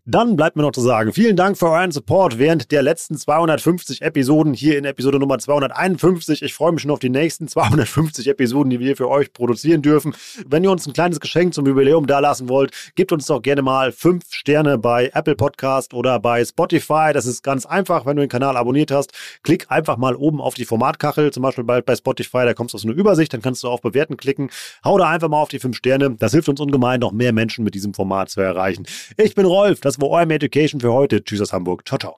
Dann 0.07 0.37
bleibt 0.37 0.55
mir 0.55 0.61
noch 0.61 0.73
zu 0.73 0.83
sagen, 0.83 1.15
vielen 1.15 1.35
Dank 1.35 1.57
für 1.57 1.71
euren 1.71 1.91
Support 1.91 2.39
während 2.39 2.71
der 2.71 2.83
letzten 2.83 3.17
250 3.17 4.03
Episoden 4.03 4.53
hier 4.53 4.77
in 4.77 4.85
Episode 4.85 5.19
Nummer 5.19 5.39
251. 5.39 6.43
Ich 6.43 6.53
freue 6.53 6.73
mich 6.73 6.83
schon 6.83 6.91
auf 6.91 6.99
die 6.99 7.09
nächsten 7.09 7.49
250 7.49 8.29
Episoden, 8.29 8.69
die 8.69 8.81
wir 8.81 8.99
für 8.99 9.09
euch 9.09 9.33
produzieren 9.33 9.81
dürfen. 9.81 10.15
Wenn 10.47 10.63
ihr 10.63 10.71
uns 10.71 10.87
ein 10.87 10.93
kleines 10.93 11.21
Geschenk 11.21 11.55
zum 11.55 11.67
Jubiläum 11.67 12.07
dalassen 12.07 12.51
wollt, 12.51 12.73
gebt 12.97 13.13
uns 13.13 13.25
doch 13.25 13.41
gerne 13.41 13.63
mal 13.63 13.93
5 13.93 14.25
Sterne 14.29 14.77
bei 14.77 15.11
Apple 15.15 15.37
Podcast 15.37 15.95
oder 15.95 16.21
bei 16.21 16.45
Spotify. 16.45 17.13
Das 17.15 17.25
ist 17.25 17.43
ganz 17.43 17.65
einfach, 17.65 18.05
wenn 18.05 18.17
du 18.17 18.25
den 18.25 18.29
Kanal 18.29 18.59
abonniert 18.59 18.91
hast. 18.91 19.13
Klick 19.43 19.71
einfach 19.71 19.97
mal 19.97 20.17
oben 20.17 20.43
auf 20.43 20.53
die 20.53 20.67
Formatkachel, 20.67 21.31
zum 21.31 21.45
Beispiel 21.45 21.65
bei, 21.65 21.81
bei 21.81 21.97
Spotify, 21.97 22.45
da 22.45 22.53
kommst 22.53 22.75
du 22.75 22.77
aus 22.77 22.85
einer 22.85 22.93
Übersicht, 22.93 23.33
dann 23.33 23.41
kannst 23.41 23.63
du 23.63 23.69
auf 23.69 23.81
Bewerten 23.81 24.19
klicken. 24.19 24.51
Hau 24.85 24.99
da 24.99 25.09
einfach 25.09 25.31
mal 25.31 25.41
auf 25.41 25.49
die 25.49 25.61
5 25.61 25.75
Sterne. 25.75 26.11
Das 26.11 26.33
hilft 26.33 26.51
uns 26.51 26.61
ungemein, 26.61 27.01
noch 27.01 27.13
mehr 27.13 27.33
Menschen 27.33 27.65
mit 27.65 27.75
diesem 27.75 27.95
Format 27.95 28.29
zu 28.29 28.43
erreichen. 28.43 28.85
Ich 29.17 29.35
bin 29.35 29.47
Rolf, 29.47 29.81
das 29.95 30.01
war 30.01 30.11
OM 30.11 30.31
Education 30.31 30.81
für 30.81 30.93
heute. 30.93 31.23
Tschüss 31.23 31.41
aus 31.41 31.53
Hamburg. 31.53 31.87
Ciao, 31.87 31.99
ciao. 31.99 32.17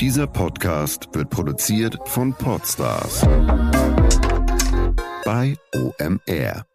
Dieser 0.00 0.26
Podcast 0.26 1.08
wird 1.12 1.28
produziert 1.28 1.98
von 2.06 2.32
Podstars 2.32 3.26
bei 5.24 5.56
OMR. 5.74 6.69